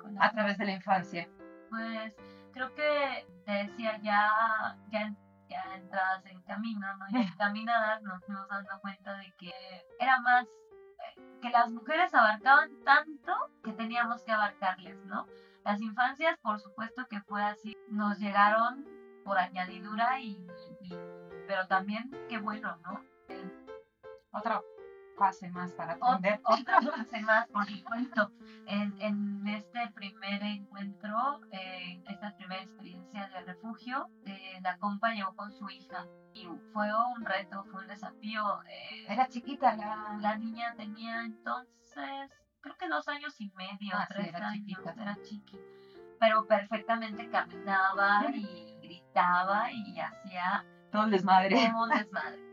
Con 0.00 0.20
a 0.20 0.30
través 0.32 0.56
de 0.58 0.64
la 0.64 0.72
infancia? 0.72 1.28
Pues 1.70 2.14
creo 2.52 2.74
que 2.74 3.26
te 3.44 3.52
decía 3.52 3.98
ya, 4.02 4.76
ya, 4.90 5.12
ya 5.48 5.74
entradas 5.76 6.24
en 6.26 6.40
camino, 6.42 6.86
¿no? 6.96 7.06
Ya 7.12 7.20
encaminadas 7.20 8.02
nos 8.02 8.24
fuimos 8.24 8.48
dando 8.48 8.80
cuenta 8.80 9.16
de 9.18 9.32
que 9.38 9.52
era 10.00 10.18
más 10.20 10.46
eh, 10.46 11.20
que 11.42 11.50
las 11.50 11.70
mujeres 11.70 12.14
abarcaban 12.14 12.70
tanto 12.84 13.32
que 13.62 13.72
teníamos 13.72 14.22
que 14.24 14.32
abarcarles, 14.32 14.96
¿no? 15.04 15.26
Las 15.64 15.80
infancias, 15.82 16.38
por 16.38 16.58
supuesto 16.60 17.06
que 17.10 17.20
fue 17.22 17.42
así, 17.44 17.76
nos 17.88 18.18
llegaron 18.18 18.86
por 19.24 19.36
añadidura 19.38 20.20
y, 20.20 20.46
y- 20.80 20.96
pero 21.46 21.66
también 21.66 22.10
qué 22.28 22.38
bueno, 22.38 22.76
¿no? 22.84 23.04
Otra 24.32 24.60
fase 25.16 25.48
más 25.50 25.72
para 25.72 25.98
Ot- 25.98 26.16
aprender. 26.16 26.40
Otra 26.44 26.80
fase 26.82 27.20
más, 27.20 27.46
por 27.48 27.66
supuesto. 27.66 28.30
En, 28.66 28.94
en 29.00 29.46
este 29.48 29.88
primer 29.94 30.42
encuentro, 30.42 31.40
eh, 31.52 32.02
esta 32.08 32.36
primera 32.36 32.62
experiencia 32.62 33.28
de 33.28 33.40
refugio, 33.42 34.08
eh, 34.24 34.58
la 34.62 34.76
compa 34.78 35.10
llegó 35.12 35.34
con 35.36 35.52
su 35.52 35.68
hija 35.70 36.06
y 36.34 36.46
fue 36.72 36.88
un 37.14 37.24
reto, 37.24 37.64
fue 37.70 37.82
un 37.82 37.88
desafío. 37.88 38.42
eh, 38.64 39.06
Era 39.08 39.28
chiquita 39.28 39.74
la... 39.76 40.18
la 40.20 40.36
niña 40.36 40.74
tenía 40.76 41.22
entonces, 41.22 42.30
creo 42.60 42.76
que 42.76 42.88
dos 42.88 43.06
años 43.08 43.40
y 43.40 43.50
medio, 43.52 43.94
Ah, 43.94 44.06
sí, 44.08 44.14
tres 44.14 44.28
era 44.28 44.48
años, 44.48 44.52
chiquita, 44.66 44.92
sí. 44.94 45.00
era 45.00 45.16
chiqui. 45.22 45.60
Pero 46.18 46.46
perfectamente 46.46 47.28
caminaba 47.30 48.24
y 48.34 48.78
gritaba 48.82 49.70
y 49.70 49.98
hacía 50.00 50.64
Todo 50.90 51.06
desmadre. 51.06 51.56
como 51.66 51.84
un 51.84 51.90
desmadre. 51.90 52.45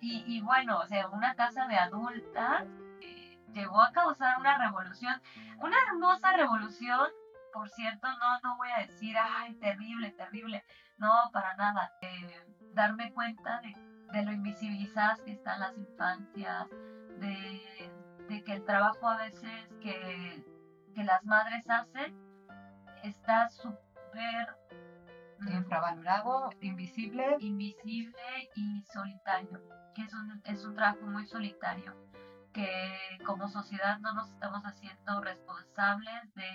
Y, 0.00 0.24
y 0.26 0.40
bueno, 0.40 0.78
o 0.78 0.86
sea, 0.86 1.08
una 1.08 1.34
casa 1.34 1.66
de 1.66 1.76
adultas 1.76 2.64
eh, 3.00 3.38
llegó 3.52 3.80
a 3.80 3.92
causar 3.92 4.38
una 4.38 4.56
revolución, 4.58 5.20
una 5.58 5.76
hermosa 5.88 6.32
revolución, 6.32 7.08
por 7.52 7.68
cierto, 7.70 8.06
no, 8.06 8.40
no 8.42 8.56
voy 8.56 8.68
a 8.70 8.86
decir, 8.86 9.16
ay, 9.18 9.54
terrible, 9.54 10.10
terrible, 10.12 10.64
no, 10.98 11.12
para 11.32 11.56
nada. 11.56 11.92
Eh, 12.02 12.46
darme 12.74 13.12
cuenta 13.12 13.60
de, 13.60 13.74
de 14.12 14.22
lo 14.22 14.32
invisibilizadas 14.32 15.20
que 15.22 15.32
están 15.32 15.60
las 15.60 15.76
infancias, 15.76 16.68
de, 17.18 17.90
de 18.28 18.44
que 18.44 18.52
el 18.52 18.64
trabajo 18.64 19.08
a 19.08 19.16
veces 19.16 19.68
que, 19.80 20.44
que 20.94 21.04
las 21.04 21.24
madres 21.24 21.68
hacen 21.68 22.14
está 23.02 23.48
súper 23.48 24.56
Infravalorado, 25.46 26.50
invisible. 26.60 27.36
invisible 27.40 28.50
y 28.56 28.82
solitario, 28.92 29.60
que 29.94 30.02
es 30.02 30.12
un, 30.12 30.40
es 30.44 30.64
un 30.64 30.74
trabajo 30.74 31.06
muy 31.06 31.26
solitario, 31.26 31.94
que 32.52 33.18
como 33.24 33.48
sociedad 33.48 33.98
no 34.00 34.12
nos 34.14 34.30
estamos 34.30 34.62
haciendo 34.64 35.20
responsables 35.20 36.34
de 36.34 36.50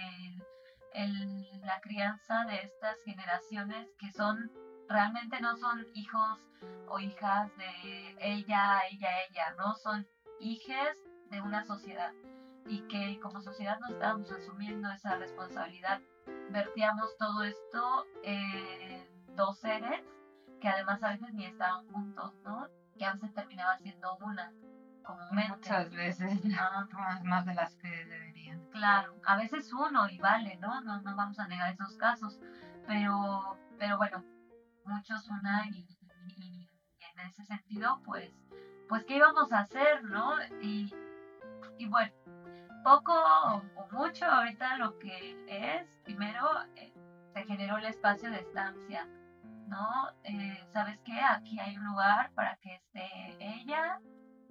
el- 0.93 1.61
la 1.61 1.79
crianza 1.81 2.45
de 2.45 2.57
estas 2.57 3.01
generaciones 3.03 3.87
que 3.97 4.11
son, 4.11 4.51
realmente 4.89 5.39
no 5.41 5.55
son 5.57 5.85
hijos 5.93 6.39
o 6.87 6.99
hijas 6.99 7.55
de 7.57 8.15
ella, 8.19 8.81
ella, 8.91 9.09
ella, 9.29 9.53
no, 9.57 9.75
son 9.75 10.05
hijes 10.39 10.97
de 11.31 11.41
una 11.41 11.63
sociedad 11.65 12.11
y 12.67 12.81
que 12.87 13.19
como 13.21 13.41
sociedad 13.41 13.79
no 13.79 13.87
estamos 13.87 14.31
asumiendo 14.31 14.91
esa 14.91 15.15
responsabilidad 15.17 15.99
vertíamos 16.49 17.15
todo 17.17 17.43
esto 17.43 18.05
en 18.23 19.07
dos 19.35 19.59
seres 19.59 20.01
que 20.59 20.69
además 20.69 21.03
a 21.03 21.09
veces 21.09 21.33
ni 21.33 21.45
estaban 21.45 21.85
juntos, 21.87 22.33
¿no? 22.43 22.67
Que 22.97 23.05
a 23.05 23.13
veces 23.13 23.33
terminaba 23.33 23.75
siendo 23.77 24.15
una, 24.17 24.51
comúnmente. 25.03 25.51
Muchas 25.57 25.89
veces. 25.91 26.39
Ah, 26.57 26.87
Más, 26.93 27.23
más 27.23 27.45
de 27.45 27.53
las 27.53 27.75
que 27.75 27.89
deberían. 27.89 28.69
claro, 28.69 29.15
a 29.25 29.35
veces 29.35 29.73
uno 29.73 30.07
y 30.09 30.19
vale, 30.19 30.55
¿no? 30.61 30.79
No, 30.81 31.01
no 31.01 31.15
vamos 31.15 31.37
a 31.39 31.47
negar 31.47 31.73
esos 31.73 31.97
casos, 31.97 32.39
pero, 32.87 33.57
pero 33.77 33.97
bueno, 33.97 34.23
muchos 34.85 35.27
una 35.29 35.67
y, 35.67 35.79
y- 36.27 36.69
y 36.99 37.03
en 37.03 37.19
ese 37.27 37.43
sentido, 37.43 38.01
pues, 38.05 38.31
pues, 38.87 39.03
¿qué 39.05 39.17
íbamos 39.17 39.51
a 39.51 39.59
hacer, 39.59 40.03
no? 40.05 40.35
Y, 40.61 40.93
y 41.77 41.87
bueno, 41.87 42.13
poco 42.83 43.13
o 43.75 43.87
mucho 43.91 44.25
ahorita 44.25 44.77
lo 44.77 44.99
que 44.99 45.37
es, 45.47 45.87
primero, 46.03 46.47
eh, 46.75 46.93
se 47.33 47.43
generó 47.45 47.77
el 47.77 47.85
espacio 47.85 48.29
de 48.29 48.39
estancia, 48.39 49.07
¿no? 49.67 50.09
Eh, 50.23 50.67
¿Sabes 50.73 50.99
qué? 51.05 51.19
Aquí 51.19 51.59
hay 51.59 51.77
un 51.77 51.85
lugar 51.85 52.31
para 52.33 52.57
que 52.57 52.75
esté 52.75 53.37
ella 53.39 53.99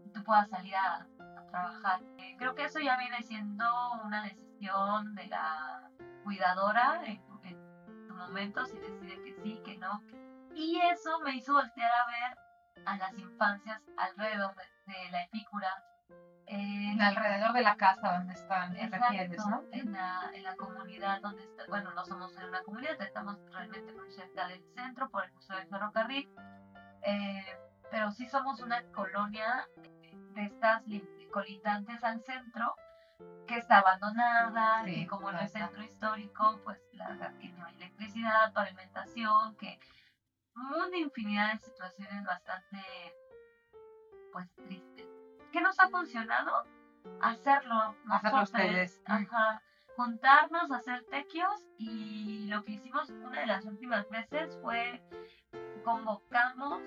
y 0.04 0.10
tú 0.10 0.24
puedas 0.24 0.48
salir 0.48 0.74
a, 0.74 1.06
trabajar. 1.50 2.00
Eh, 2.16 2.34
creo 2.38 2.54
que 2.54 2.64
eso 2.64 2.80
ya 2.80 2.96
viene 2.96 3.22
siendo 3.22 3.92
una 4.04 4.22
decisión 4.22 5.14
de 5.14 5.26
la 5.26 5.90
cuidadora 6.24 7.02
en, 7.04 7.22
en 7.44 8.06
su 8.06 8.14
momento, 8.14 8.64
si 8.64 8.78
decide 8.78 9.22
que 9.22 9.34
sí, 9.42 9.60
que 9.62 9.76
no. 9.76 10.02
Y 10.54 10.80
eso 10.80 11.20
me 11.20 11.36
hizo 11.36 11.52
voltear 11.52 11.90
a 11.90 12.06
ver 12.06 12.86
a 12.86 12.96
las 12.96 13.18
infancias 13.18 13.82
alrededor 13.98 14.54
de, 14.54 14.92
de 14.92 15.10
la 15.10 15.24
epícura 15.24 15.68
eh, 16.46 16.96
alrededor 17.00 17.52
de 17.52 17.62
la 17.62 17.76
casa 17.76 18.18
donde 18.18 18.34
están, 18.34 18.74
te 18.74 18.86
refieres, 18.88 19.46
¿no? 19.46 19.62
En 19.72 19.92
la, 19.92 20.30
en 20.34 20.42
la 20.42 20.56
comunidad 20.56 21.20
donde 21.20 21.44
está, 21.44 21.64
bueno, 21.68 21.92
no 21.92 22.04
somos 22.04 22.36
en 22.36 22.44
una 22.44 22.62
comunidad, 22.62 23.00
estamos 23.00 23.38
realmente 23.52 23.92
muy 23.92 24.10
cerca 24.10 24.48
del 24.48 24.62
centro 24.74 25.08
por 25.10 25.24
el 25.24 25.32
uso 25.36 25.54
del 25.54 25.68
ferrocarril, 25.68 26.28
eh, 27.02 27.58
pero 27.90 28.10
sí 28.10 28.28
somos 28.28 28.60
una 28.60 28.82
colonia 28.92 29.68
de 30.34 30.44
estas 30.44 30.82
colitantes 31.30 32.02
al 32.04 32.22
centro 32.22 32.74
que 33.46 33.58
está 33.58 33.78
abandonada, 33.78 34.88
y 34.88 35.06
como 35.06 35.30
en 35.30 35.36
el 35.36 35.48
centro 35.48 35.82
histórico, 35.82 36.60
pues 36.64 36.78
la, 36.92 37.32
que 37.40 37.48
no 37.50 37.66
hay 37.66 37.74
electricidad, 37.76 38.52
pavimentación, 38.52 39.56
que 39.56 39.78
una 40.54 40.96
infinidad 40.96 41.52
de 41.52 41.58
situaciones 41.58 42.24
bastante 42.24 42.78
pues 44.32 44.48
tristes. 44.54 44.91
¿Qué 45.52 45.60
nos 45.60 45.78
ha 45.78 45.88
funcionado? 45.90 46.64
Hacerlo. 47.20 47.94
Hacerlo 48.10 48.42
ustedes. 48.42 49.02
Ajá. 49.06 49.62
Juntarnos, 49.96 50.70
hacer 50.72 51.04
tequios 51.10 51.68
y 51.76 52.46
lo 52.46 52.64
que 52.64 52.72
hicimos 52.72 53.10
una 53.10 53.40
de 53.40 53.46
las 53.46 53.64
últimas 53.66 54.08
veces 54.08 54.58
fue 54.62 55.02
convocamos, 55.84 56.80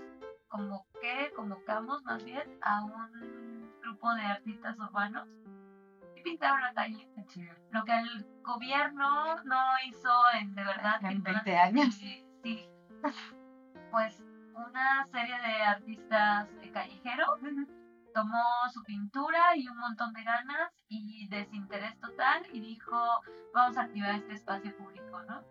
convoqué, 0.47 1.32
convocamos 1.36 2.03
más 2.03 2.24
bien 2.24 2.57
a 2.61 2.84
un 2.84 3.72
grupo 3.82 4.13
de 4.16 4.24
artistas 4.24 4.80
urbanos 4.80 5.28
y 6.16 6.22
pintaron 6.24 6.61
la 6.61 6.74
calle. 6.74 7.07
Lo 7.70 7.84
que 7.86 7.95
el 7.95 8.26
gobierno 8.41 9.43
no 9.43 9.61
hizo 9.86 10.09
en 10.39 10.55
de 10.55 10.63
verdad 10.63 11.03
en 11.03 11.22
20 11.22 11.57
años. 11.57 11.95
Sí, 12.45 12.70
Pues 13.89 14.24
una 14.53 15.07
serie 15.07 15.36
de 15.39 15.63
artistas 15.63 16.47
callejeros 16.72 17.39
tomó 18.16 18.41
su 18.72 18.82
pintura 18.84 19.57
y 19.57 19.68
un 19.68 19.78
montón 19.78 20.13
de 20.13 20.24
ganas 20.24 20.72
y 20.88 21.28
desinterés 21.28 21.99
total 21.99 22.43
y 22.53 22.61
dijo, 22.61 22.97
vamos 23.53 23.78
a 23.78 23.82
activar 23.82 24.16
este 24.16 24.36
espacio 24.36 24.76
público, 24.78 25.22
¿no? 25.24 25.43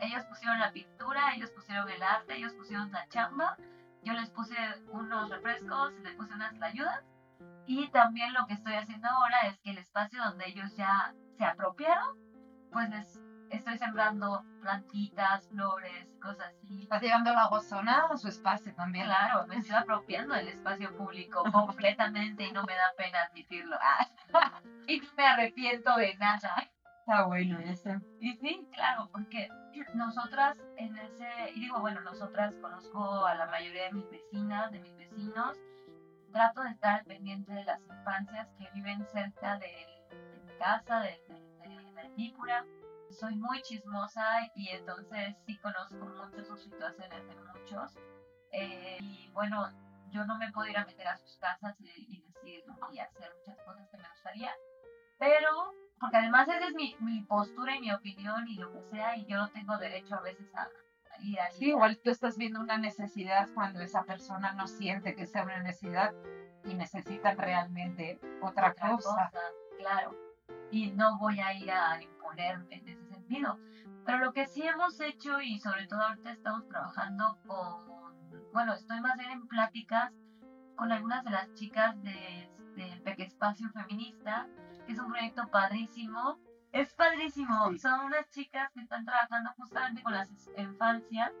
Ellos 0.00 0.24
pusieron 0.26 0.60
la 0.60 0.70
pintura, 0.70 1.34
ellos 1.34 1.50
pusieron 1.50 1.90
el 1.90 2.00
arte, 2.04 2.36
ellos 2.36 2.52
pusieron 2.52 2.92
la 2.92 3.08
chamba, 3.08 3.56
yo 4.04 4.12
les 4.12 4.30
puse 4.30 4.54
unos 4.92 5.28
refrescos, 5.28 5.92
les 6.04 6.14
puse 6.14 6.34
unas 6.34 6.62
ayudas 6.62 7.02
y 7.66 7.88
también 7.88 8.32
lo 8.32 8.46
que 8.46 8.54
estoy 8.54 8.74
haciendo 8.74 9.08
ahora 9.08 9.48
es 9.48 9.58
que 9.58 9.70
el 9.70 9.78
espacio 9.78 10.22
donde 10.22 10.48
ellos 10.48 10.76
ya 10.76 11.14
se 11.36 11.44
apropiaron, 11.44 12.16
pues 12.70 12.88
les 12.90 13.20
estoy 13.50 13.78
sembrando 13.78 14.44
plantitas, 14.60 15.48
flores, 15.48 16.08
cosas 16.20 16.52
así. 16.62 16.82
Estás 16.82 17.02
llevando 17.02 17.32
la 17.32 17.48
gozona 17.48 18.06
a 18.06 18.16
su 18.16 18.28
espacio 18.28 18.74
también. 18.74 19.06
Claro, 19.06 19.46
me 19.46 19.56
estoy 19.56 19.76
apropiando 19.76 20.34
del 20.34 20.48
espacio 20.48 20.96
público 20.96 21.44
completamente 21.52 22.44
y 22.44 22.52
no 22.52 22.64
me 22.64 22.74
da 22.74 22.92
pena 22.96 23.22
admitirlo. 23.22 23.76
y 24.86 25.00
no 25.00 25.08
me 25.16 25.26
arrepiento 25.26 25.96
de 25.96 26.16
nada. 26.16 26.70
Está 27.00 27.24
bueno 27.26 27.58
eso. 27.60 27.90
Y 28.20 28.34
sí, 28.38 28.68
claro, 28.72 29.08
porque 29.12 29.48
nosotras 29.94 30.58
en 30.76 30.96
ese, 30.98 31.28
y 31.54 31.60
digo, 31.60 31.78
bueno, 31.80 32.00
nosotras 32.00 32.54
conozco 32.56 33.24
a 33.24 33.34
la 33.34 33.46
mayoría 33.46 33.84
de 33.84 33.92
mis 33.92 34.10
vecinas, 34.10 34.72
de 34.72 34.80
mis 34.80 34.96
vecinos, 34.96 35.56
trato 36.32 36.62
de 36.62 36.70
estar 36.70 37.04
pendiente 37.04 37.52
de 37.52 37.64
las 37.64 37.80
infancias 37.80 38.48
que 38.58 38.68
viven 38.74 39.06
cerca 39.06 39.56
de, 39.58 39.70
mi 40.44 40.58
casa, 40.58 41.00
de, 41.00 41.22
de, 41.28 41.68
de 41.68 41.92
la 41.94 42.08
soy 43.18 43.36
muy 43.36 43.62
chismosa 43.62 44.24
y 44.54 44.68
entonces 44.68 45.36
sí 45.46 45.56
conozco 45.58 45.96
mucho 45.96 46.44
sus 46.44 46.62
situaciones 46.62 47.26
de 47.26 47.34
muchos. 47.36 47.96
Eh, 48.52 48.98
y 49.00 49.30
bueno, 49.32 49.70
yo 50.10 50.24
no 50.24 50.38
me 50.38 50.52
puedo 50.52 50.68
ir 50.68 50.76
a 50.76 50.84
meter 50.84 51.08
a 51.08 51.16
sus 51.16 51.36
casas 51.38 51.74
y, 51.80 52.20
decir 52.20 52.64
y 52.92 52.98
hacer 52.98 53.34
muchas 53.38 53.58
cosas 53.64 53.88
que 53.90 53.96
me 53.98 54.08
gustaría, 54.08 54.52
pero 55.18 55.74
porque 55.98 56.18
además 56.18 56.48
esa 56.48 56.68
es 56.68 56.74
mi, 56.74 56.94
mi, 57.00 57.22
postura 57.22 57.74
y 57.76 57.80
mi 57.80 57.92
opinión 57.92 58.46
y 58.48 58.56
lo 58.56 58.70
que 58.72 58.82
sea, 58.82 59.16
y 59.16 59.24
yo 59.26 59.38
no 59.38 59.50
tengo 59.50 59.76
derecho 59.78 60.14
a 60.14 60.20
veces 60.20 60.54
a, 60.54 60.68
ir 61.20 61.40
ahí. 61.40 61.52
Sí, 61.52 61.68
igual 61.68 61.98
tú 61.98 62.10
estás 62.10 62.36
viendo 62.36 62.60
una 62.60 62.76
necesidad 62.76 63.48
cuando 63.54 63.80
esa 63.80 64.04
persona 64.04 64.52
no 64.52 64.66
siente 64.66 65.14
que 65.14 65.26
sea 65.26 65.44
una 65.44 65.62
necesidad 65.62 66.14
y 66.64 66.74
necesitan 66.74 67.38
realmente 67.38 68.20
otra, 68.42 68.74
cosa. 68.74 69.30
Claro, 69.78 70.14
y 70.70 70.90
no 70.92 71.18
voy 71.18 71.40
a 71.40 71.54
ir 71.54 71.70
a 71.70 72.02
imponerme 72.02 72.76
en 72.76 72.88
sentido. 73.26 73.58
Pero 74.04 74.18
lo 74.18 74.32
que 74.32 74.46
sí 74.46 74.62
hemos 74.62 75.00
hecho 75.00 75.40
y 75.40 75.58
sobre 75.58 75.86
todo 75.86 76.00
ahorita 76.00 76.32
estamos 76.32 76.66
trabajando 76.68 77.38
con, 77.46 78.50
bueno, 78.52 78.74
estoy 78.74 79.00
más 79.00 79.16
bien 79.18 79.30
en 79.30 79.48
pláticas 79.48 80.12
con 80.76 80.92
algunas 80.92 81.24
de 81.24 81.30
las 81.30 81.52
chicas 81.54 82.00
de, 82.02 82.48
de 82.76 83.00
Peque 83.04 83.24
Espacio 83.24 83.68
Feminista, 83.70 84.46
que 84.86 84.92
es 84.92 84.98
un 84.98 85.10
proyecto 85.10 85.48
padrísimo. 85.50 86.38
Es 86.72 86.92
padrísimo, 86.94 87.76
son 87.78 88.00
unas 88.04 88.28
chicas 88.30 88.70
que 88.74 88.80
están 88.80 89.04
trabajando 89.04 89.50
justamente 89.56 90.02
con 90.02 90.12
las 90.12 90.28
infancias, 90.58 91.32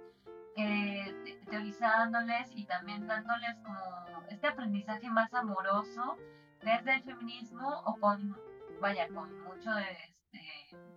eh, 0.56 1.38
teorizándoles 1.50 2.50
y 2.56 2.64
también 2.64 3.06
dándoles 3.06 3.56
como 3.62 4.24
este 4.30 4.46
aprendizaje 4.46 5.10
más 5.10 5.34
amoroso 5.34 6.16
desde 6.62 6.94
el 6.94 7.02
feminismo 7.02 7.82
o 7.84 7.96
con 8.00 8.34
vaya, 8.80 9.08
con 9.08 9.42
mucho 9.44 9.70
de 9.74 10.15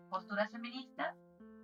posturas 0.09 0.51
feministas 0.51 1.15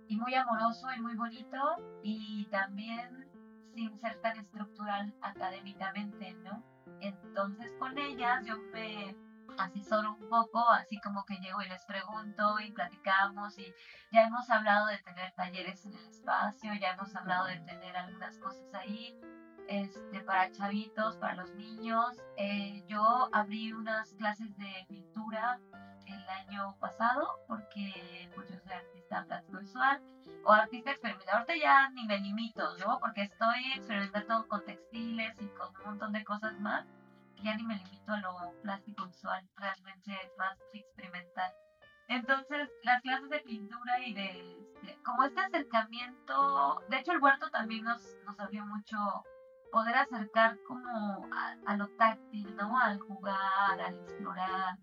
y 0.08 0.16
muy 0.16 0.34
amoroso 0.34 0.86
y 0.96 1.00
muy 1.00 1.14
bonito 1.14 1.58
y 2.02 2.46
también 2.46 3.28
sin 3.74 3.98
ser 3.98 4.20
tan 4.20 4.38
estructural 4.38 5.14
académicamente, 5.20 6.34
¿no? 6.44 6.62
Entonces 7.00 7.72
con 7.78 7.98
ellas 7.98 8.44
yo 8.46 8.56
me 8.72 9.14
asesoro 9.58 10.12
un 10.14 10.28
poco, 10.28 10.68
así 10.70 11.00
como 11.00 11.24
que 11.24 11.36
llego 11.36 11.62
y 11.62 11.68
les 11.68 11.84
pregunto 11.84 12.58
y 12.60 12.72
platicamos 12.72 13.58
y 13.58 13.72
ya 14.12 14.26
hemos 14.26 14.48
hablado 14.50 14.86
de 14.86 14.98
tener 14.98 15.32
talleres 15.32 15.84
en 15.86 15.94
el 15.94 16.06
espacio, 16.06 16.72
ya 16.74 16.90
hemos 16.90 17.14
hablado 17.16 17.46
de 17.46 17.58
tener 17.60 17.96
algunas 17.96 18.38
cosas 18.38 18.72
ahí. 18.74 19.18
Este, 19.68 20.20
para 20.20 20.52
chavitos, 20.52 21.16
para 21.16 21.34
los 21.34 21.52
niños. 21.56 22.22
Eh, 22.36 22.84
yo 22.86 23.28
abrí 23.32 23.72
unas 23.72 24.12
clases 24.14 24.56
de 24.56 24.86
pintura 24.88 25.60
el 26.06 26.28
año 26.28 26.76
pasado 26.80 27.40
porque 27.46 28.30
yo 28.34 28.42
soy 28.42 28.72
artista 28.72 29.24
plástico 29.24 29.58
visual 29.58 30.02
o 30.44 30.52
artista 30.52 30.90
experimentador. 30.90 31.40
Ahorita 31.40 31.56
ya 31.56 31.90
ni 31.90 32.06
me 32.06 32.18
limito, 32.18 32.76
¿no? 32.78 32.98
Porque 33.00 33.22
estoy 33.22 33.72
experimentando 33.74 34.46
con 34.48 34.64
textiles 34.64 35.34
y 35.40 35.48
con 35.48 35.68
un 35.76 35.84
montón 35.84 36.12
de 36.12 36.24
cosas 36.24 36.58
más. 36.60 36.86
Ya 37.42 37.54
ni 37.56 37.64
me 37.64 37.76
limito 37.76 38.12
a 38.12 38.20
lo 38.20 38.52
plástico 38.62 39.06
visual, 39.06 39.46
realmente 39.56 40.12
es 40.12 40.38
más 40.38 40.58
experimental. 40.72 41.52
Entonces, 42.08 42.70
las 42.82 43.02
clases 43.02 43.28
de 43.28 43.40
pintura 43.40 44.00
y 44.00 44.14
de, 44.14 44.56
como 45.04 45.24
este 45.24 45.40
acercamiento, 45.40 46.82
de 46.88 46.98
hecho 46.98 47.12
el 47.12 47.22
huerto 47.22 47.50
también 47.50 47.84
nos, 47.84 48.16
nos 48.24 48.38
abrió 48.38 48.64
mucho 48.64 48.96
poder 49.72 49.96
acercar 49.96 50.56
como 50.66 51.28
a, 51.32 51.56
a, 51.66 51.76
lo 51.76 51.88
táctil, 51.88 52.54
¿no? 52.56 52.78
Al 52.78 53.00
jugar, 53.00 53.80
al 53.80 53.94
explorar, 53.96 54.78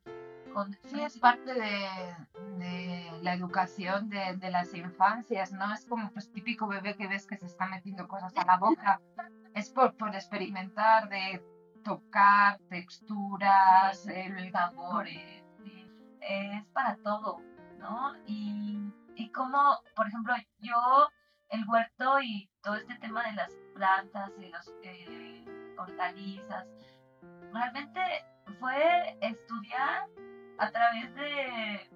sí 0.84 1.02
es 1.02 1.18
parte 1.18 1.54
de, 1.54 3.12
la 3.22 3.34
educación 3.34 4.10
de, 4.10 4.50
las 4.52 4.74
infancias, 4.74 5.52
¿no? 5.52 5.74
Es 5.74 5.86
como 5.86 6.12
pues 6.12 6.32
típico 6.32 6.68
bebé 6.68 6.96
que 6.96 7.08
ves 7.08 7.26
que 7.26 7.38
se 7.38 7.46
está 7.46 7.68
metiendo 7.68 8.08
cosas 8.08 8.36
a 8.38 8.46
la 8.46 8.58
boca. 8.58 9.02
es 9.54 9.70
por, 9.70 9.96
por 9.96 10.14
experimentar, 10.14 11.10
de 11.10 11.42
tocar 11.84 12.60
texturas, 12.70 14.08
el 14.08 14.52
sabores, 14.52 15.44
es 16.22 16.66
para 16.74 16.96
todo, 16.98 17.42
¿no? 17.80 18.14
Y, 18.26 18.80
y 19.16 19.30
como, 19.32 19.60
por 19.96 20.08
ejemplo, 20.08 20.34
yo, 20.60 21.10
el 21.50 21.68
huerto 21.68 22.22
y 22.22 22.50
todo 22.62 22.76
este 22.76 22.96
tema 22.96 23.24
de 23.28 23.34
las 23.34 23.54
plantas 23.76 24.32
y 24.40 24.50
los 24.50 24.74
eh, 24.84 25.46
hortalizas, 25.78 26.68
realmente 27.52 28.02
fue 28.60 29.18
estudiar 29.22 30.08
a 30.58 30.72
través 30.72 31.14
de, 31.16 31.90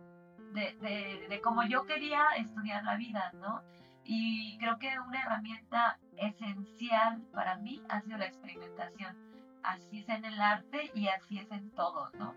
de, 0.53 1.27
de, 1.29 1.41
cómo 1.41 1.63
yo 1.63 1.85
quería 1.85 2.23
estudiar 2.37 2.83
la 2.83 2.95
vida, 2.95 3.31
¿no? 3.35 3.61
Y 4.03 4.57
creo 4.59 4.79
que 4.79 4.99
una 4.99 5.21
herramienta 5.21 5.99
esencial 6.15 7.21
para 7.33 7.57
mí 7.57 7.83
ha 7.89 8.01
sido 8.01 8.17
la 8.17 8.25
experimentación. 8.25 9.17
Así 9.63 9.99
es 9.99 10.09
en 10.09 10.23
el 10.23 10.39
arte 10.39 10.91
y 10.93 11.07
así 11.09 11.39
es 11.39 11.51
en 11.51 11.71
todo, 11.71 12.09
¿no? 12.17 12.33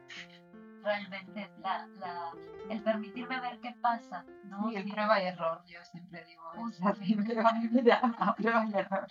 Realmente 0.82 1.42
es 1.42 1.58
la, 1.58 1.86
la, 1.98 2.32
el 2.70 2.82
permitirme 2.82 3.38
ver 3.40 3.60
qué 3.60 3.72
pasa, 3.80 4.24
¿no? 4.44 4.70
Y 4.72 4.76
el 4.76 4.90
prueba 4.90 5.22
y 5.22 5.26
error, 5.26 5.62
yo 5.66 5.78
siempre 5.84 6.24
digo. 6.24 6.42
prueba 8.36 8.66
y 8.66 8.74
error. 8.74 9.06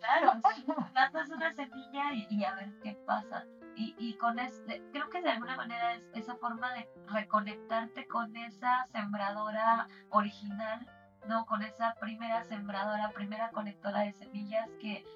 Claro, 0.00 0.40
plantas 0.92 1.28
una 1.28 1.52
semilla 1.52 2.12
y, 2.14 2.26
y 2.30 2.44
a 2.44 2.54
ver 2.54 2.72
qué 2.82 2.96
pasa 3.06 3.44
y, 3.78 3.94
y 3.96 4.14
con 4.14 4.38
este, 4.40 4.82
creo 4.92 5.08
que 5.08 5.22
de 5.22 5.30
alguna 5.30 5.56
manera 5.56 5.94
es 5.94 6.02
esa 6.14 6.36
forma 6.36 6.72
de 6.74 6.88
reconectarte 7.06 8.06
con 8.08 8.36
esa 8.36 8.84
sembradora 8.86 9.88
original, 10.10 10.84
¿no? 11.28 11.46
Con 11.46 11.62
esa 11.62 11.94
primera 12.00 12.42
sembradora, 12.44 13.12
primera 13.12 13.50
conectora 13.50 14.00
de 14.00 14.12
semillas 14.14 14.68
que, 14.80 15.06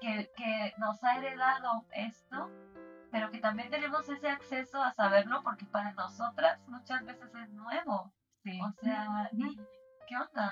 que, 0.00 0.30
que 0.36 0.74
nos 0.78 1.02
ha 1.02 1.18
heredado 1.18 1.84
esto 1.92 2.50
pero 3.10 3.30
que 3.30 3.38
también 3.38 3.70
tenemos 3.70 4.06
ese 4.08 4.28
acceso 4.28 4.82
a 4.82 4.92
saberlo 4.92 5.42
porque 5.42 5.64
para 5.64 5.92
nosotras 5.92 6.60
muchas 6.68 7.04
veces 7.06 7.34
es 7.34 7.50
nuevo. 7.50 8.12
Sí. 8.44 8.60
O 8.62 8.70
sea, 8.82 9.30
y, 9.32 9.58
¿qué 10.06 10.16
onda? 10.16 10.50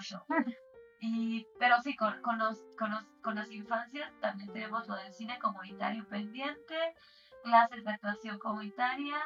Y, 1.01 1.47
pero 1.59 1.80
sí, 1.82 1.94
con, 1.94 2.20
con, 2.22 2.38
los, 2.38 2.59
con, 2.78 2.90
los, 2.90 3.05
con 3.22 3.34
las 3.34 3.51
infancias 3.51 4.11
también 4.20 4.51
tenemos 4.53 4.88
lo 4.88 4.97
del 4.97 5.12
cine 5.12 5.38
comunitario 5.38 6.09
pendiente, 6.09 6.94
clases 7.47 7.84
de 7.84 7.90
actuación 7.92 8.38
comunitaria, 8.40 9.18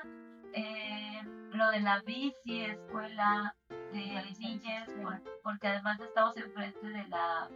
eh, 0.52 1.22
lo 1.52 1.70
de 1.70 1.80
la 1.80 2.00
bici, 2.02 2.64
escuela 2.64 3.56
de 3.92 4.34
niñas, 4.38 4.88
por- 5.02 5.22
porque 5.42 5.68
además 5.68 5.98
estamos 6.00 6.36
enfrente 6.36 6.86
de 6.86 7.08
la, 7.08 7.48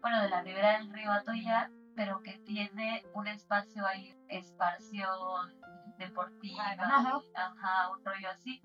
bueno, 0.00 0.20
de 0.22 0.28
la 0.28 0.42
ribera 0.42 0.78
del 0.78 0.92
río 0.92 1.12
Atoya, 1.12 1.70
pero 1.94 2.20
que 2.22 2.36
tiene 2.38 3.04
un 3.14 3.28
espacio 3.28 3.86
ahí, 3.86 4.12
esparción 4.28 5.54
deportiva, 5.98 6.64
Ajá. 6.78 7.88
un 7.90 8.04
rollo 8.04 8.28
así, 8.30 8.60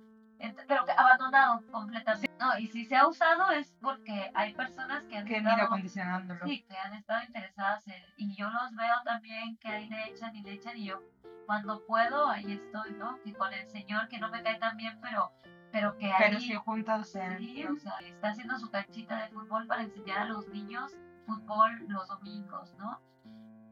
pero 0.68 0.86
que 0.86 0.92
abandonado 0.92 1.62
completamente. 1.72 2.30
No, 2.40 2.58
y 2.58 2.68
si 2.68 2.86
se 2.86 2.96
ha 2.96 3.08
usado 3.08 3.52
es 3.52 3.74
porque 3.82 4.32
hay 4.34 4.54
personas 4.54 5.04
que 5.06 5.18
han 5.18 5.26
Que 5.26 5.38
estado- 5.38 5.62
acondicionándolo. 5.64 6.46
Sí, 6.46 6.64
que 6.68 6.78
han 6.78 6.94
estado 6.94 7.24
interesadas 7.24 7.88
en, 7.88 8.04
y 8.18 8.36
yo 8.36 8.50
los 8.50 8.76
veo 8.76 8.96
también 9.06 9.58
que 9.58 9.68
ahí 9.70 9.88
le 9.88 10.10
echan 10.10 10.36
y 10.36 10.42
le 10.44 10.54
echan 10.54 10.78
y 10.78 10.86
yo 10.86 11.02
cuando 11.46 11.86
puedo 11.86 12.28
ahí 12.30 12.52
estoy, 12.54 12.94
¿no? 12.94 13.20
Que 13.22 13.34
con 13.34 13.52
el 13.54 13.68
señor 13.70 14.08
que 14.10 14.20
no 14.20 14.30
me 14.30 14.42
cae 14.44 14.58
tan 14.60 14.76
bien, 14.78 14.98
pero, 15.02 15.32
pero 15.72 15.98
que 15.98 16.12
Pero 16.18 16.38
ahí, 16.38 16.42
sí 16.42 16.54
juntos 16.56 17.16
en... 17.16 17.38
sí, 17.38 17.66
o 17.66 17.76
sea, 17.78 17.94
está 18.00 18.30
haciendo 18.30 18.58
su 18.60 18.70
canchita 18.70 19.16
de 19.24 19.30
fútbol 19.30 19.68
para 19.68 19.84
enseñar 19.84 20.20
a 20.20 20.26
los 20.26 20.48
niños 20.50 20.96
fútbol 21.26 21.86
los 21.88 22.08
domingos, 22.10 22.74
¿no? 22.78 23.00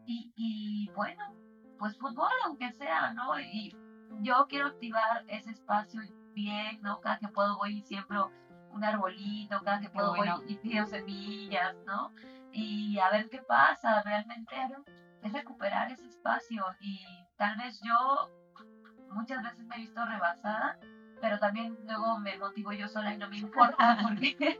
Y, 0.06 0.32
y 0.36 0.90
bueno, 0.96 1.34
pues 1.78 1.98
fútbol 1.98 2.32
aunque 2.46 2.72
sea, 2.74 3.14
¿no? 3.14 3.40
Y 3.40 3.76
yo 4.22 4.46
quiero 4.50 4.68
activar 4.68 5.24
ese 5.28 5.52
espacio 5.52 6.02
bien, 6.34 6.82
¿no? 6.82 7.00
Cada 7.02 7.20
que 7.20 7.28
puedo 7.28 7.58
voy 7.58 7.78
y 7.78 7.82
siembro 7.82 8.32
un 8.72 8.84
arbolito, 8.84 9.62
cada 9.64 9.80
que 9.80 9.90
puedo 9.90 10.16
bueno. 10.16 10.38
voy 10.38 10.52
y 10.52 10.56
tiro 10.56 10.86
semillas, 10.88 11.76
¿no? 11.86 12.12
Y 12.52 13.00
a 13.00 13.10
ver 13.10 13.30
qué 13.30 13.42
pasa, 13.42 14.02
realmente 14.04 14.56
es 15.22 15.34
recuperar 15.34 15.92
ese 15.92 16.08
espacio 16.08 16.66
y 16.80 17.00
tal 17.38 17.58
vez 17.58 17.80
yo 17.84 18.30
muchas 19.12 19.44
veces 19.44 19.66
me 19.66 19.76
he 19.76 19.80
visto 19.80 20.04
rebasada, 20.06 20.80
pero 21.20 21.40
también 21.40 21.78
luego 21.86 22.20
me 22.20 22.38
motivo 22.38 22.72
yo 22.72 22.88
sola 22.88 23.14
y 23.14 23.18
no 23.18 23.30
me 23.30 23.38
importa 23.40 24.00
porque, 24.02 24.60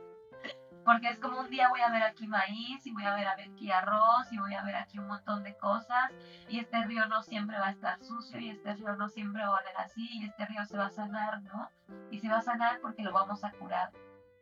porque 0.86 1.10
es 1.10 1.20
como 1.20 1.40
un 1.40 1.50
día 1.50 1.70
voy 1.70 1.82
a 1.82 1.92
ver 1.92 2.04
aquí 2.04 2.28
maíz 2.28 2.86
y 2.86 2.92
voy 2.92 3.04
a 3.04 3.16
ver 3.16 3.28
aquí 3.28 3.72
arroz 3.72 4.32
y 4.32 4.38
voy 4.38 4.54
a 4.54 4.64
ver 4.64 4.76
aquí 4.76 5.00
un 5.00 5.08
montón 5.08 5.44
de 5.44 5.56
cosas 5.58 6.12
y 6.50 6.60
este 6.60 6.84
río 6.84 7.06
no 7.08 7.22
siempre 7.22 7.60
va 7.60 7.68
a 7.68 7.72
estar 7.72 8.00
sucio 8.04 8.40
y 8.40 8.50
este 8.50 8.74
río 8.74 8.96
no 8.96 9.10
siempre 9.10 9.44
va 9.44 9.58
a 9.58 9.62
oler 9.62 9.78
así 9.78 10.08
y 10.12 10.26
este 10.26 10.46
río 10.46 10.66
se 10.66 10.78
va 10.78 10.88
a 10.88 10.92
sanar, 10.92 11.42
¿no? 11.44 11.70
Y 12.10 12.20
se 12.20 12.30
va 12.30 12.38
a 12.38 12.42
sanar 12.42 12.80
porque 12.82 13.04
lo 13.04 13.12
vamos 13.12 13.44
a 13.44 13.52
curar 13.52 13.92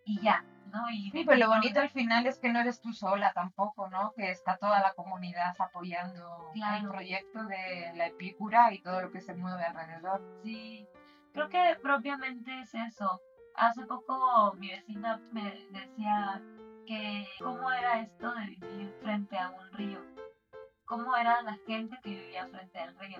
y 0.06 0.20
ya, 0.22 0.44
¿no? 0.72 0.90
Y 0.90 1.12
Sí, 1.12 1.24
pero 1.26 1.38
lo 1.38 1.50
bonito 1.50 1.80
al 1.80 1.90
final 1.90 2.26
es 2.26 2.40
que 2.40 2.52
no 2.52 2.60
eres 2.60 2.82
tú 2.82 2.94
sola 2.94 3.32
tampoco, 3.34 3.90
¿no? 3.90 4.14
Que 4.14 4.32
está 4.32 4.58
toda 4.58 4.80
la 4.80 4.94
comunidad 4.94 5.56
apoyando 5.60 6.52
el 6.56 6.88
proyecto 6.88 7.44
de 7.46 7.92
la 7.96 8.08
epícura 8.08 8.74
y 8.74 8.82
todo 8.82 9.02
lo 9.02 9.12
que 9.12 9.22
se 9.22 9.34
mueve 9.34 9.64
alrededor. 9.64 10.22
Sí, 10.44 10.88
creo 11.34 11.50
que 11.50 11.78
propiamente 11.82 12.62
es 12.62 12.74
eso. 12.74 13.22
Hace 13.56 13.86
poco 13.86 14.54
mi 14.58 14.70
vecina 14.70 15.20
me 15.32 15.68
decía 15.72 16.42
que 16.86 17.28
cómo 17.40 17.72
era 17.72 18.02
esto 18.02 18.34
de 18.34 18.46
vivir 18.46 18.96
frente 19.02 19.38
a 19.38 19.50
un 19.50 19.72
río, 19.74 20.00
cómo 20.86 21.16
era 21.16 21.42
la 21.42 21.58
gente 21.68 22.00
que 22.02 22.10
vivía 22.10 22.48
frente 22.48 22.80
al 22.80 22.98
río. 22.98 23.20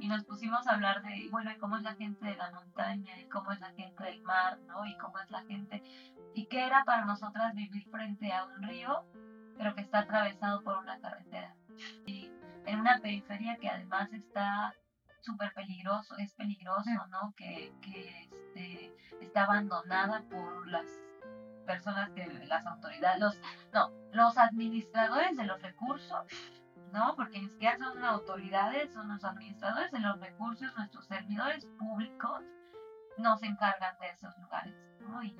Y 0.00 0.06
nos 0.06 0.24
pusimos 0.24 0.66
a 0.66 0.74
hablar 0.74 1.02
de, 1.02 1.28
bueno, 1.30 1.50
cómo 1.58 1.76
es 1.76 1.82
la 1.82 1.94
gente 1.96 2.24
de 2.24 2.36
la 2.36 2.52
montaña, 2.52 3.18
y 3.20 3.28
cómo 3.28 3.50
es 3.50 3.60
la 3.60 3.72
gente 3.72 4.04
del 4.04 4.22
mar, 4.22 4.58
¿no? 4.68 4.86
Y 4.86 4.96
cómo 4.98 5.18
es 5.18 5.30
la 5.30 5.42
gente, 5.42 5.82
y 6.34 6.46
qué 6.46 6.66
era 6.66 6.84
para 6.84 7.04
nosotras 7.04 7.54
vivir 7.54 7.88
frente 7.90 8.32
a 8.32 8.44
un 8.44 8.62
río, 8.62 9.04
pero 9.56 9.74
que 9.74 9.80
está 9.80 10.00
atravesado 10.00 10.62
por 10.62 10.78
una 10.78 11.00
carretera. 11.00 11.56
Y 12.06 12.30
en 12.66 12.80
una 12.80 13.00
periferia 13.00 13.56
que 13.56 13.68
además 13.68 14.12
está 14.12 14.74
súper 15.28 15.52
peligroso, 15.52 16.16
es 16.16 16.32
peligroso, 16.34 16.90
¿no? 17.10 17.34
Que, 17.36 17.72
que 17.82 18.30
este, 18.32 18.96
está 19.20 19.44
abandonada 19.44 20.22
por 20.22 20.66
las 20.68 20.86
personas 21.66 22.10
que 22.12 22.26
las 22.46 22.66
autoridades, 22.66 23.20
los, 23.20 23.40
no, 23.74 23.92
los 24.12 24.38
administradores 24.38 25.36
de 25.36 25.44
los 25.44 25.60
recursos, 25.60 26.26
¿no? 26.92 27.14
Porque 27.14 27.40
ni 27.40 27.48
siquiera 27.48 27.76
son 27.76 28.02
autoridades, 28.02 28.92
son 28.92 29.08
los 29.08 29.22
administradores 29.22 29.90
de 29.92 30.00
los 30.00 30.18
recursos, 30.18 30.74
nuestros 30.76 31.06
servidores 31.06 31.66
públicos 31.78 32.42
nos 33.18 33.42
encargan 33.42 33.98
de 33.98 34.08
esos 34.08 34.36
lugares, 34.38 34.74
¿no? 35.00 35.22
Y, 35.22 35.36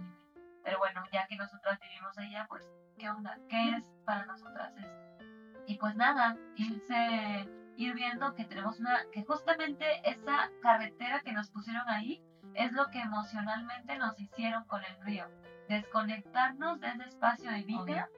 pero 0.62 0.78
bueno, 0.78 1.02
ya 1.10 1.26
que 1.26 1.36
nosotras 1.36 1.80
vivimos 1.80 2.18
allá, 2.18 2.46
pues, 2.46 2.62
¿qué 2.98 3.08
onda? 3.08 3.38
¿Qué 3.48 3.70
es 3.70 3.84
para 4.04 4.26
nosotras 4.26 4.76
esto? 4.76 5.24
Y 5.66 5.78
pues 5.78 5.94
nada, 5.96 6.36
irse, 6.56 7.48
ir 7.78 7.94
viendo 7.94 8.34
que 8.34 8.44
tenemos 8.44 8.80
una, 8.80 9.04
que 9.12 9.24
justamente 9.24 9.86
esa 10.04 10.50
carretera 10.60 11.20
que 11.20 11.32
nos 11.32 11.48
pusieron 11.50 11.88
ahí 11.88 12.20
es 12.54 12.72
lo 12.72 12.88
que 12.90 13.00
emocionalmente 13.00 13.96
nos 13.96 14.18
hicieron 14.18 14.64
con 14.64 14.84
el 14.84 15.00
río. 15.02 15.26
Desconectarnos 15.68 16.80
de 16.80 16.88
ese 16.88 17.04
espacio 17.04 17.50
de 17.50 17.62
vida 17.62 18.10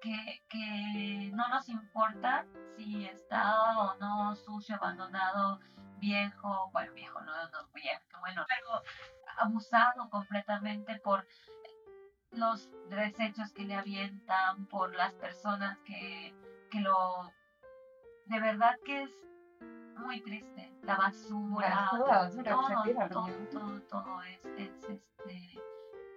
que, 0.00 0.42
que 0.48 1.30
no 1.34 1.48
nos 1.48 1.68
importa 1.68 2.46
si 2.76 3.04
está 3.04 3.78
o 3.78 3.96
no 3.98 4.34
sucio, 4.36 4.76
abandonado, 4.76 5.60
viejo, 5.98 6.70
bueno, 6.72 6.92
viejo, 6.94 7.20
no, 7.20 7.32
no 7.50 7.68
viejo, 7.74 8.20
bueno, 8.20 8.46
pero 8.48 8.82
abusado 9.38 10.08
completamente 10.08 10.98
por 11.00 11.26
los 12.30 12.70
desechos 12.88 13.52
que 13.52 13.64
le 13.64 13.74
avientan, 13.74 14.66
por 14.66 14.94
las 14.94 15.12
personas 15.14 15.78
que, 15.84 16.34
que 16.70 16.80
lo... 16.80 17.30
De 18.26 18.40
verdad 18.40 18.78
que 18.84 19.02
es 19.02 19.10
muy 19.96 20.20
triste. 20.22 20.72
La 20.82 20.96
basura, 20.96 21.88
todo, 21.90 22.06
al 22.06 23.08
todo, 23.10 23.28
todo, 23.50 23.80
todo 23.82 24.22
es, 24.22 24.44
es, 24.58 24.70
este, 24.84 25.60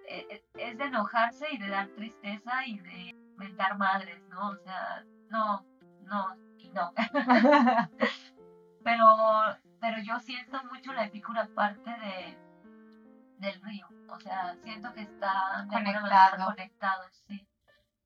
e- 0.08 0.26
e- 0.30 0.44
es 0.54 0.78
de 0.78 0.84
enojarse 0.84 1.46
y 1.52 1.58
de 1.58 1.68
dar 1.68 1.88
tristeza 1.88 2.66
y 2.66 2.78
de 2.80 3.14
mentar 3.36 3.78
madres, 3.78 4.22
¿no? 4.28 4.50
O 4.50 4.56
sea, 4.56 5.04
no, 5.30 5.64
no 6.02 6.36
y 6.58 6.68
no. 6.70 6.92
pero, 8.84 9.06
pero 9.80 10.02
yo 10.02 10.18
siento 10.20 10.62
mucho 10.64 10.92
la 10.92 11.04
epícura 11.06 11.48
parte 11.54 11.90
de 11.90 12.38
del 13.38 13.62
río. 13.62 13.86
O 14.08 14.18
sea, 14.18 14.56
siento 14.62 14.92
que 14.92 15.02
están 15.02 15.68
manera 15.68 16.00
Conectado. 16.00 16.46
conectados, 16.46 17.24
sí. 17.28 17.46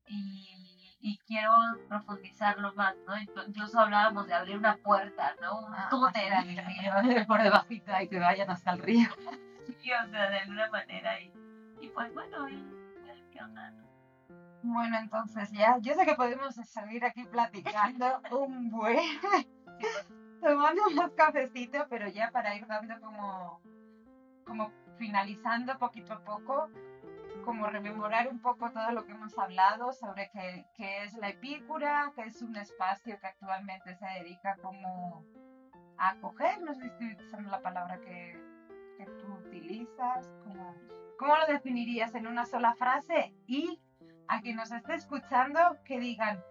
Y, 0.05 0.72
y 1.05 1.17
quiero 1.27 1.49
profundizarlo 1.89 2.73
más, 2.75 2.95
¿no? 3.05 3.13
Inclu- 3.17 3.45
Incluso 3.49 3.77
hablábamos 3.77 4.25
de 4.25 4.33
abrir 4.35 4.57
una 4.57 4.77
puerta, 4.77 5.35
¿no? 5.41 5.65
Un 5.67 5.73
Ah, 5.75 5.87
túnel 5.89 6.31
al 6.33 6.47
río. 7.13 7.27
por 7.27 7.43
debajita 7.43 8.01
y 8.01 8.07
que 8.07 8.19
vayan 8.19 8.49
hasta 8.49 8.71
el 8.71 8.79
río. 8.79 9.07
Sí, 9.81 9.91
o 9.91 10.09
sea, 10.09 10.29
de 10.29 10.39
alguna 10.39 10.69
manera. 10.69 11.19
Y, 11.21 11.33
y 11.81 11.89
pues 11.89 12.13
bueno, 12.13 12.47
y, 12.49 12.55
¿qué 13.31 13.41
onda? 13.43 13.69
no? 13.71 13.83
Bueno, 14.63 14.97
entonces 14.97 15.51
ya, 15.51 15.77
yo 15.79 15.93
sé 15.93 16.05
que 16.05 16.15
podemos 16.15 16.55
seguir 16.55 17.03
aquí 17.03 17.25
platicando 17.25 18.21
un 18.31 18.69
buen, 18.69 19.19
tomando 20.41 20.81
unos 20.91 21.11
cafecitos, 21.11 21.85
pero 21.89 22.07
ya 22.09 22.31
para 22.31 22.55
ir 22.55 22.65
dando 22.67 22.99
como, 23.01 23.61
como 24.45 24.71
finalizando 24.97 25.77
poquito 25.77 26.13
a 26.13 26.23
poco, 26.23 26.69
como 27.45 27.67
rememorar 27.67 28.27
un 28.27 28.39
poco 28.39 28.71
todo 28.71 28.91
lo 28.91 29.05
que 29.05 29.11
hemos 29.11 29.37
hablado 29.37 29.91
sobre 29.93 30.29
qué, 30.31 30.65
qué 30.75 31.03
es 31.03 31.13
la 31.15 31.29
epícura, 31.29 32.11
que 32.15 32.23
es 32.23 32.41
un 32.41 32.55
espacio 32.55 33.19
que 33.19 33.27
actualmente 33.27 33.95
se 33.95 34.05
dedica 34.19 34.55
como 34.61 35.25
a 35.97 36.09
acoger, 36.09 36.61
no 36.61 36.73
sé 36.73 36.81
si 36.81 36.87
estoy 36.87 37.13
utilizando 37.13 37.49
la 37.51 37.61
palabra 37.61 37.99
que, 37.99 38.39
que 38.97 39.05
tú 39.05 39.33
utilizas, 39.33 40.27
como, 40.43 40.75
¿cómo 41.17 41.35
lo 41.37 41.45
definirías 41.47 42.15
en 42.15 42.27
una 42.27 42.45
sola 42.45 42.73
frase? 42.75 43.33
Y 43.47 43.79
a 44.27 44.41
quien 44.41 44.55
nos 44.55 44.71
esté 44.71 44.95
escuchando 44.95 45.59
que 45.85 45.99
digan, 45.99 46.43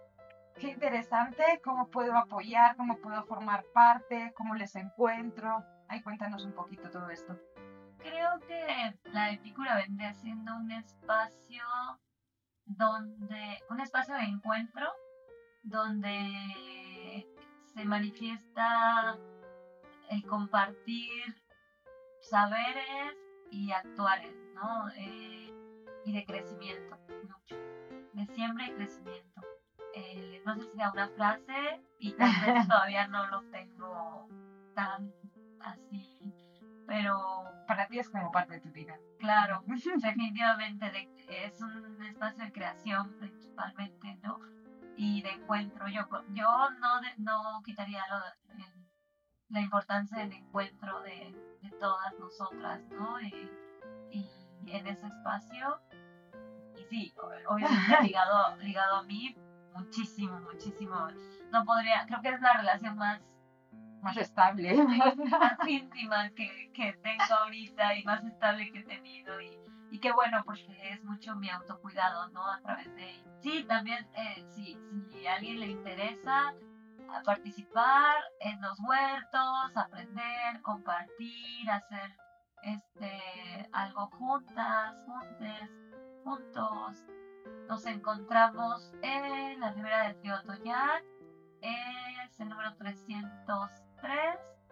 qué 0.59 0.69
interesante, 0.69 1.43
cómo 1.63 1.89
puedo 1.89 2.15
apoyar, 2.15 2.75
cómo 2.75 2.97
puedo 2.97 3.23
formar 3.25 3.65
parte, 3.73 4.33
cómo 4.35 4.55
les 4.55 4.75
encuentro. 4.75 5.63
Ahí 5.87 6.01
cuéntanos 6.01 6.45
un 6.45 6.53
poquito 6.53 6.89
todo 6.89 7.09
esto. 7.09 7.37
Creo 8.03 8.39
que 8.47 8.93
la 9.11 9.31
epícura 9.31 9.77
vendría 9.77 10.13
siendo 10.13 10.55
un 10.55 10.71
espacio 10.71 11.63
donde, 12.65 13.63
un 13.69 13.79
espacio 13.79 14.15
de 14.15 14.23
encuentro 14.23 14.91
donde 15.63 17.25
se 17.73 17.85
manifiesta 17.85 19.17
el 20.09 20.25
compartir 20.25 21.41
saberes 22.21 23.17
y 23.51 23.71
actuares, 23.71 24.35
¿no? 24.53 24.89
Eh, 24.97 25.53
y 26.05 26.13
de 26.13 26.25
crecimiento, 26.25 26.97
mucho. 27.07 27.55
De 28.13 28.25
siembra 28.27 28.67
y 28.67 28.73
crecimiento. 28.73 29.41
Eh, 29.95 30.41
no 30.45 30.55
sé 30.55 30.63
si 30.63 30.77
sea 30.77 30.91
una 30.91 31.07
frase 31.09 31.81
y 31.99 32.11
tal 32.13 32.31
vez 32.45 32.67
todavía 32.67 33.07
no 33.07 33.27
lo 33.27 33.41
tengo 33.43 34.27
tan 34.75 35.13
así, 35.59 36.33
pero 36.93 37.43
para 37.67 37.87
ti 37.87 37.97
es 37.97 38.07
como 38.07 38.31
parte 38.31 38.53
de 38.53 38.59
tu 38.59 38.69
vida. 38.69 38.95
Claro, 39.17 39.63
definitivamente 39.67 41.09
es 41.27 41.59
un 41.59 42.03
espacio 42.05 42.45
de 42.45 42.51
creación 42.51 43.17
principalmente, 43.19 44.19
¿no? 44.21 44.39
Y 44.95 45.23
de 45.23 45.31
encuentro. 45.31 45.87
Yo, 45.87 46.07
yo 46.33 46.69
no, 46.79 47.01
no 47.17 47.63
quitaría 47.63 48.03
la 49.49 49.59
importancia 49.59 50.19
del 50.19 50.33
encuentro 50.33 51.01
de, 51.01 51.35
de 51.63 51.69
todas 51.79 52.13
nosotras, 52.19 52.79
¿no? 52.91 53.19
Y, 53.21 53.49
y, 54.11 54.29
en 54.67 54.87
ese 54.87 55.07
espacio, 55.07 55.81
y 56.77 56.83
sí, 56.85 57.13
obviamente 57.47 58.01
ligado, 58.03 58.55
ligado 58.57 58.97
a 58.97 59.03
mí, 59.03 59.35
muchísimo, 59.73 60.39
muchísimo. 60.41 61.07
No 61.51 61.65
podría, 61.65 62.05
creo 62.05 62.21
que 62.21 62.29
es 62.29 62.41
la 62.41 62.53
relación 62.53 62.97
más 62.97 63.19
más 64.03 64.17
estable, 64.17 64.75
más 65.29 65.67
íntima 65.67 66.29
que, 66.31 66.71
que 66.73 66.93
tengo 67.01 67.33
ahorita 67.41 67.95
y 67.95 68.03
más 68.03 68.23
estable 68.23 68.71
que 68.71 68.79
he 68.79 68.83
tenido 68.83 69.41
y, 69.41 69.57
y 69.91 69.99
qué 69.99 70.11
bueno 70.11 70.43
porque 70.45 70.77
es 70.91 71.03
mucho 71.03 71.35
mi 71.35 71.49
autocuidado, 71.49 72.27
¿no? 72.29 72.45
A 72.45 72.61
través 72.61 72.93
de 72.95 73.23
Sí, 73.43 73.65
también 73.65 74.07
eh, 74.15 74.45
si, 74.51 74.79
si 75.11 75.27
a 75.27 75.35
alguien 75.35 75.59
le 75.59 75.67
interesa 75.67 76.53
participar 77.25 78.15
en 78.39 78.59
los 78.61 78.79
huertos, 78.79 79.75
aprender, 79.75 80.61
compartir, 80.61 81.69
hacer 81.69 82.15
este 82.63 83.69
algo 83.73 84.07
juntas, 84.11 85.03
juntes, 85.05 85.69
juntos. 86.23 87.03
Nos 87.67 87.85
encontramos 87.85 88.93
en 89.01 89.59
la 89.59 89.73
ribera 89.73 90.07
del 90.07 90.21
río 90.23 90.41
Toyac, 90.43 91.03
es 91.61 92.39
el 92.39 92.47
número 92.47 92.73
300 92.75 93.82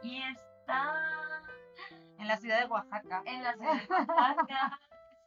y 0.04 0.22
está 0.24 1.42
en 2.18 2.28
la 2.28 2.38
ciudad 2.38 2.60
de 2.60 2.66
Oaxaca. 2.68 3.24
En 3.26 3.44
la 3.44 3.54
ciudad 3.54 3.74
de 3.74 3.88
Oaxaca, 3.96 4.80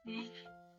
sí. 0.04 0.32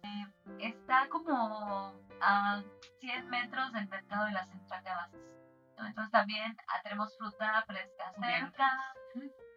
Eh, 0.03 0.26
está 0.59 1.07
como 1.09 1.93
a 2.21 2.61
100 2.99 3.30
metros 3.30 3.73
del 3.73 3.88
mercado 3.88 4.26
de 4.26 4.32
la 4.32 4.45
central 4.45 4.84
de 4.84 4.89
abastos. 4.89 5.21
Entonces 5.78 6.11
también 6.11 6.55
tenemos 6.84 7.17
fruta 7.17 7.63
fresca 7.67 8.13
cerca, 8.19 8.93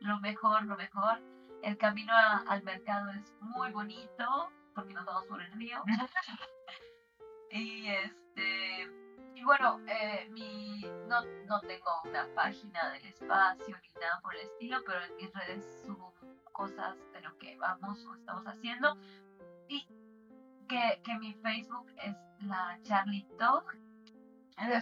lo 0.01 0.19
mejor, 0.21 0.65
lo 0.65 0.77
mejor. 0.77 1.21
El 1.63 1.77
camino 1.77 2.13
al 2.49 2.63
mercado 2.63 3.11
es 3.11 3.35
muy 3.41 3.71
bonito 3.71 4.51
porque 4.75 4.95
nos 4.95 5.05
vamos 5.05 5.27
por 5.27 5.43
el 5.43 5.53
río. 5.53 5.83
y 7.51 7.87
este 7.89 9.08
y 9.39 9.45
bueno, 9.45 9.81
eh, 9.87 10.29
mi, 10.31 10.81
no, 11.07 11.23
no 11.47 11.61
tengo 11.61 12.03
una 12.05 12.27
página 12.35 12.91
del 12.91 13.07
espacio 13.07 13.77
ni 13.83 14.01
nada 14.01 14.21
por 14.21 14.35
el 14.35 14.41
estilo, 14.41 14.83
pero 14.85 15.05
en 15.05 15.15
mis 15.17 15.33
redes 15.33 15.83
subo 15.87 16.13
cosas 16.53 16.97
de 17.13 17.21
lo 17.21 17.39
que 17.39 17.57
vamos 17.57 18.05
o 18.05 18.15
estamos 18.17 18.45
haciendo. 18.47 18.97
Y 19.69 19.87
que, 20.69 21.01
que 21.05 21.19
mi 21.21 21.35
Facebook 21.35 21.87
es 22.03 22.17
la 22.41 22.81
Charlie 22.83 23.29
Talk. 23.39 23.77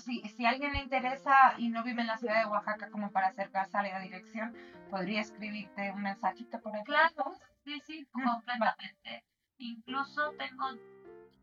Si, 0.00 0.22
si 0.22 0.46
a 0.46 0.50
alguien 0.50 0.72
le 0.72 0.78
interesa 0.78 1.54
y 1.58 1.68
no 1.68 1.82
vive 1.82 2.00
en 2.00 2.06
la 2.06 2.16
ciudad 2.16 2.42
de 2.42 2.46
Oaxaca 2.46 2.88
como 2.88 3.10
para 3.12 3.26
acercarse 3.26 3.76
a 3.76 3.82
la 3.82 4.00
dirección, 4.00 4.56
podría 4.90 5.20
escribirte 5.20 5.92
un 5.92 6.02
mensajito 6.02 6.58
por 6.62 6.74
ahí. 6.74 6.82
Claro, 6.84 7.34
sí, 7.62 7.78
sí, 7.84 8.06
completamente. 8.10 9.22
Incluso 9.58 10.32
tengo 10.38 10.70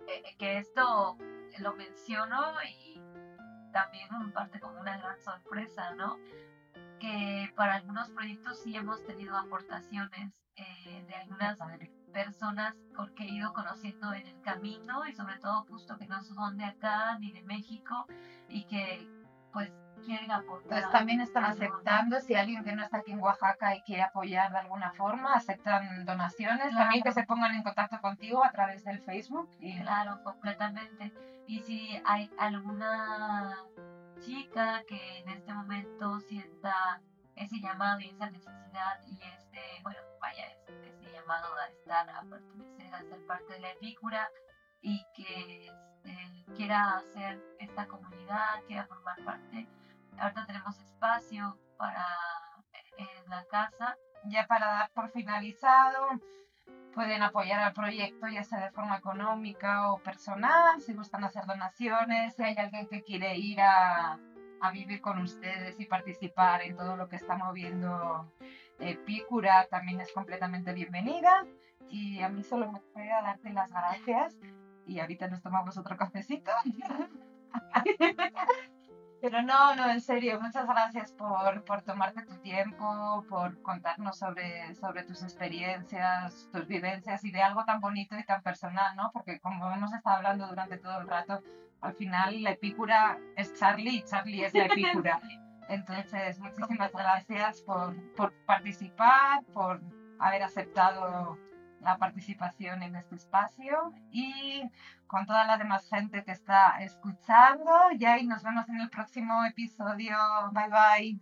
eh, 0.08 0.36
que 0.40 0.58
esto 0.58 1.16
lo 1.60 1.74
menciono 1.74 2.42
y 2.64 3.02
también 3.72 4.08
en 4.14 4.32
parte 4.32 4.60
como 4.60 4.80
una 4.80 4.98
gran 4.98 5.20
sorpresa, 5.20 5.94
¿no? 5.96 6.18
Que 7.00 7.52
para 7.56 7.76
algunos 7.76 8.10
proyectos 8.12 8.62
sí 8.62 8.76
hemos 8.76 9.04
tenido 9.06 9.36
aportaciones 9.38 10.34
eh, 10.56 11.04
de 11.08 11.16
algunas 11.16 11.58
personas 12.14 12.76
que 13.16 13.24
he 13.24 13.32
ido 13.32 13.54
conociendo 13.54 14.14
en 14.14 14.28
el 14.28 14.42
camino 14.42 15.06
y 15.06 15.14
sobre 15.14 15.38
todo 15.40 15.64
justo 15.66 15.98
que 15.98 16.06
no 16.08 16.22
son 16.22 16.58
de 16.58 16.66
acá 16.66 17.18
ni 17.20 17.32
de 17.32 17.42
México 17.42 18.06
y 18.48 18.66
que 18.66 19.08
pues 19.52 19.72
quieren 20.04 20.32
aportar. 20.32 20.82
Pues 20.82 20.92
también 20.92 21.22
están 21.22 21.46
aceptando, 21.46 22.20
si 22.20 22.36
alguien 22.36 22.64
que 22.64 22.74
no 22.74 22.84
está 22.84 22.98
aquí 22.98 23.12
en 23.12 23.20
Oaxaca 23.20 23.76
y 23.76 23.82
quiere 23.82 24.04
apoyar 24.04 24.52
de 24.52 24.60
alguna 24.60 24.92
forma, 24.94 25.34
aceptan 25.34 26.06
donaciones, 26.06 26.76
también 26.76 27.04
que 27.04 27.12
se 27.12 27.24
pongan 27.24 27.56
en 27.56 27.64
contacto 27.64 28.00
contigo 28.02 28.44
a 28.44 28.52
través 28.52 28.84
del 28.84 29.02
Facebook. 29.02 29.50
Y... 29.60 29.80
Claro, 29.82 30.24
completamente. 30.24 31.12
Y 31.48 31.60
si 31.62 32.02
hay 32.06 32.32
alguna 32.38 33.58
chica 34.20 34.84
que 34.88 35.20
en 35.20 35.30
este 35.30 35.54
momento 35.54 36.20
sienta 36.22 37.02
ese 37.36 37.60
llamado 37.60 38.00
y 38.00 38.10
esa 38.10 38.30
necesidad 38.30 39.00
y 39.08 39.22
este, 39.22 39.60
bueno, 39.82 40.00
vaya, 40.22 40.48
ese, 40.68 41.12
llamado 41.12 41.56
a 41.58 41.68
estar, 41.68 42.10
a 42.10 42.22
pertenecer, 42.24 42.94
a 42.94 43.04
ser 43.04 43.26
parte 43.26 43.54
de 43.54 43.60
la 43.60 43.72
epícura 43.72 44.30
y 44.82 45.06
que 45.16 45.68
este, 45.68 46.54
quiera 46.56 46.98
hacer 46.98 47.42
esta 47.60 47.88
comunidad, 47.88 48.64
quiera 48.68 48.86
formar 48.86 49.24
parte, 49.24 49.68
ahorita 50.20 50.46
tenemos 50.46 50.80
espacio 50.80 51.58
para 51.78 52.06
en 52.98 53.30
la 53.30 53.44
casa. 53.46 53.98
Ya 54.26 54.48
para 54.48 54.68
dar 54.68 54.92
por 54.92 55.10
finalizado, 55.10 56.20
pueden 56.94 57.24
apoyar 57.24 57.60
al 57.60 57.74
proyecto 57.74 58.28
ya 58.28 58.44
sea 58.44 58.66
de 58.66 58.72
forma 58.72 58.98
económica 58.98 59.92
o 59.92 59.98
personal, 59.98 60.80
si 60.80 60.94
gustan 60.94 61.24
hacer 61.24 61.46
donaciones, 61.46 62.36
si 62.36 62.44
hay 62.44 62.56
alguien 62.58 62.88
que 62.88 63.04
quiere 63.04 63.36
ir 63.36 63.60
a, 63.62 64.20
a 64.62 64.72
vivir 64.72 65.02
con 65.02 65.22
ustedes 65.22 65.80
y 65.80 65.86
participar 65.86 66.62
en 66.62 66.78
todo 66.78 66.96
lo 66.96 67.10
que 67.10 67.18
está 67.18 67.36
moviendo 67.36 68.32
eh, 68.80 68.96
Pícura, 69.06 69.68
también 69.70 70.00
es 70.02 70.12
completamente 70.14 70.74
bienvenida. 70.74 71.46
Y 71.90 72.22
a 72.22 72.30
mí 72.30 72.44
solo 72.44 72.72
me 72.72 72.82
queda 72.96 73.22
darte 73.22 73.52
las 73.52 73.70
gracias 73.70 74.38
y 74.88 75.00
ahorita 75.00 75.28
nos 75.28 75.42
tomamos 75.42 75.78
otro 75.78 75.98
cafecito. 75.98 76.52
Pero 79.24 79.42
no, 79.42 79.74
no, 79.74 79.90
en 79.90 80.02
serio, 80.02 80.38
muchas 80.42 80.68
gracias 80.68 81.14
por, 81.14 81.64
por, 81.64 81.82
tomarte 81.82 82.24
tu 82.24 82.36
tiempo, 82.40 83.26
por 83.30 83.62
contarnos 83.62 84.18
sobre, 84.20 84.76
sobre 84.76 85.06
tus 85.06 85.24
experiencias, 85.24 86.50
tus 86.52 86.68
vivencias 86.68 87.24
y 87.24 87.32
de 87.32 87.42
algo 87.42 87.64
tan 87.64 87.80
bonito 87.80 88.20
y 88.20 88.26
tan 88.26 88.44
personal, 88.44 88.94
¿no? 88.98 89.12
Porque 89.14 89.40
como 89.40 89.72
hemos 89.72 89.94
estado 89.94 90.18
hablando 90.18 90.46
durante 90.48 90.78
todo 90.78 91.00
el 91.00 91.08
rato, 91.08 91.42
al 91.80 91.94
final 91.94 92.44
la 92.44 92.52
epícura 92.52 93.18
es 93.38 93.54
Charlie 93.54 94.00
y 94.00 94.04
Charlie 94.04 94.44
es 94.44 94.54
la 94.54 94.66
epícura. 94.66 95.22
Entonces, 95.70 96.38
muchísimas 96.40 96.92
gracias 96.92 97.62
por, 97.62 97.96
por 98.16 98.34
participar, 98.46 99.42
por 99.54 99.80
haber 100.20 100.44
aceptado 100.44 101.38
la 101.80 101.98
participación 101.98 102.84
en 102.84 102.98
este 102.98 103.16
espacio 103.16 103.94
y 104.12 104.64
con 105.14 105.28
toda 105.28 105.46
la 105.46 105.60
demás 105.60 105.88
gente 105.88 106.24
que 106.24 106.32
está 106.32 106.78
escuchando. 106.80 107.72
Ya 108.00 108.18
y 108.18 108.26
nos 108.26 108.42
vemos 108.42 108.68
en 108.68 108.82
el 108.82 108.90
próximo 108.90 109.46
episodio. 109.46 110.18
Bye 110.52 110.70
bye. 110.70 111.20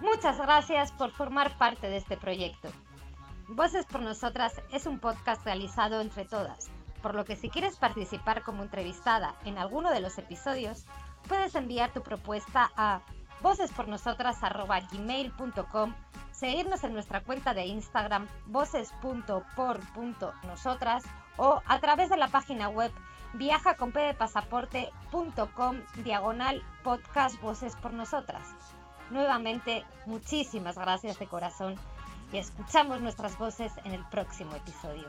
Muchas 0.00 0.36
gracias 0.38 0.90
por 0.90 1.12
formar 1.12 1.56
parte 1.58 1.88
de 1.88 1.98
este 1.98 2.16
proyecto. 2.16 2.70
Voces 3.50 3.86
por 3.86 4.02
Nosotras 4.02 4.60
es 4.72 4.86
un 4.86 4.98
podcast 4.98 5.44
realizado 5.44 6.00
entre 6.00 6.24
todas 6.24 6.68
por 7.02 7.14
lo 7.14 7.24
que 7.24 7.36
si 7.36 7.48
quieres 7.48 7.76
participar 7.76 8.42
como 8.42 8.62
entrevistada 8.62 9.36
en 9.44 9.58
alguno 9.58 9.90
de 9.90 10.00
los 10.00 10.18
episodios, 10.18 10.84
puedes 11.28 11.54
enviar 11.54 11.92
tu 11.92 12.02
propuesta 12.02 12.70
a 12.76 13.02
vocespornosotras.gmail.com, 13.42 15.94
seguirnos 16.32 16.82
en 16.84 16.92
nuestra 16.92 17.22
cuenta 17.22 17.54
de 17.54 17.64
Instagram 17.66 18.28
voces.por.nosotras 18.46 21.02
o 21.36 21.60
a 21.66 21.80
través 21.80 22.10
de 22.10 22.16
la 22.16 22.28
página 22.28 22.68
web 22.68 22.92
viajaconpedepasaporte.com 23.34 25.76
diagonal 26.04 26.62
podcast 26.82 27.40
Voces 27.40 27.76
por 27.76 27.92
Nosotras. 27.92 28.42
Nuevamente, 29.10 29.84
muchísimas 30.06 30.78
gracias 30.78 31.18
de 31.18 31.26
corazón 31.26 31.74
y 32.32 32.38
escuchamos 32.38 33.00
nuestras 33.00 33.36
voces 33.38 33.72
en 33.84 33.92
el 33.92 34.04
próximo 34.06 34.54
episodio. 34.54 35.08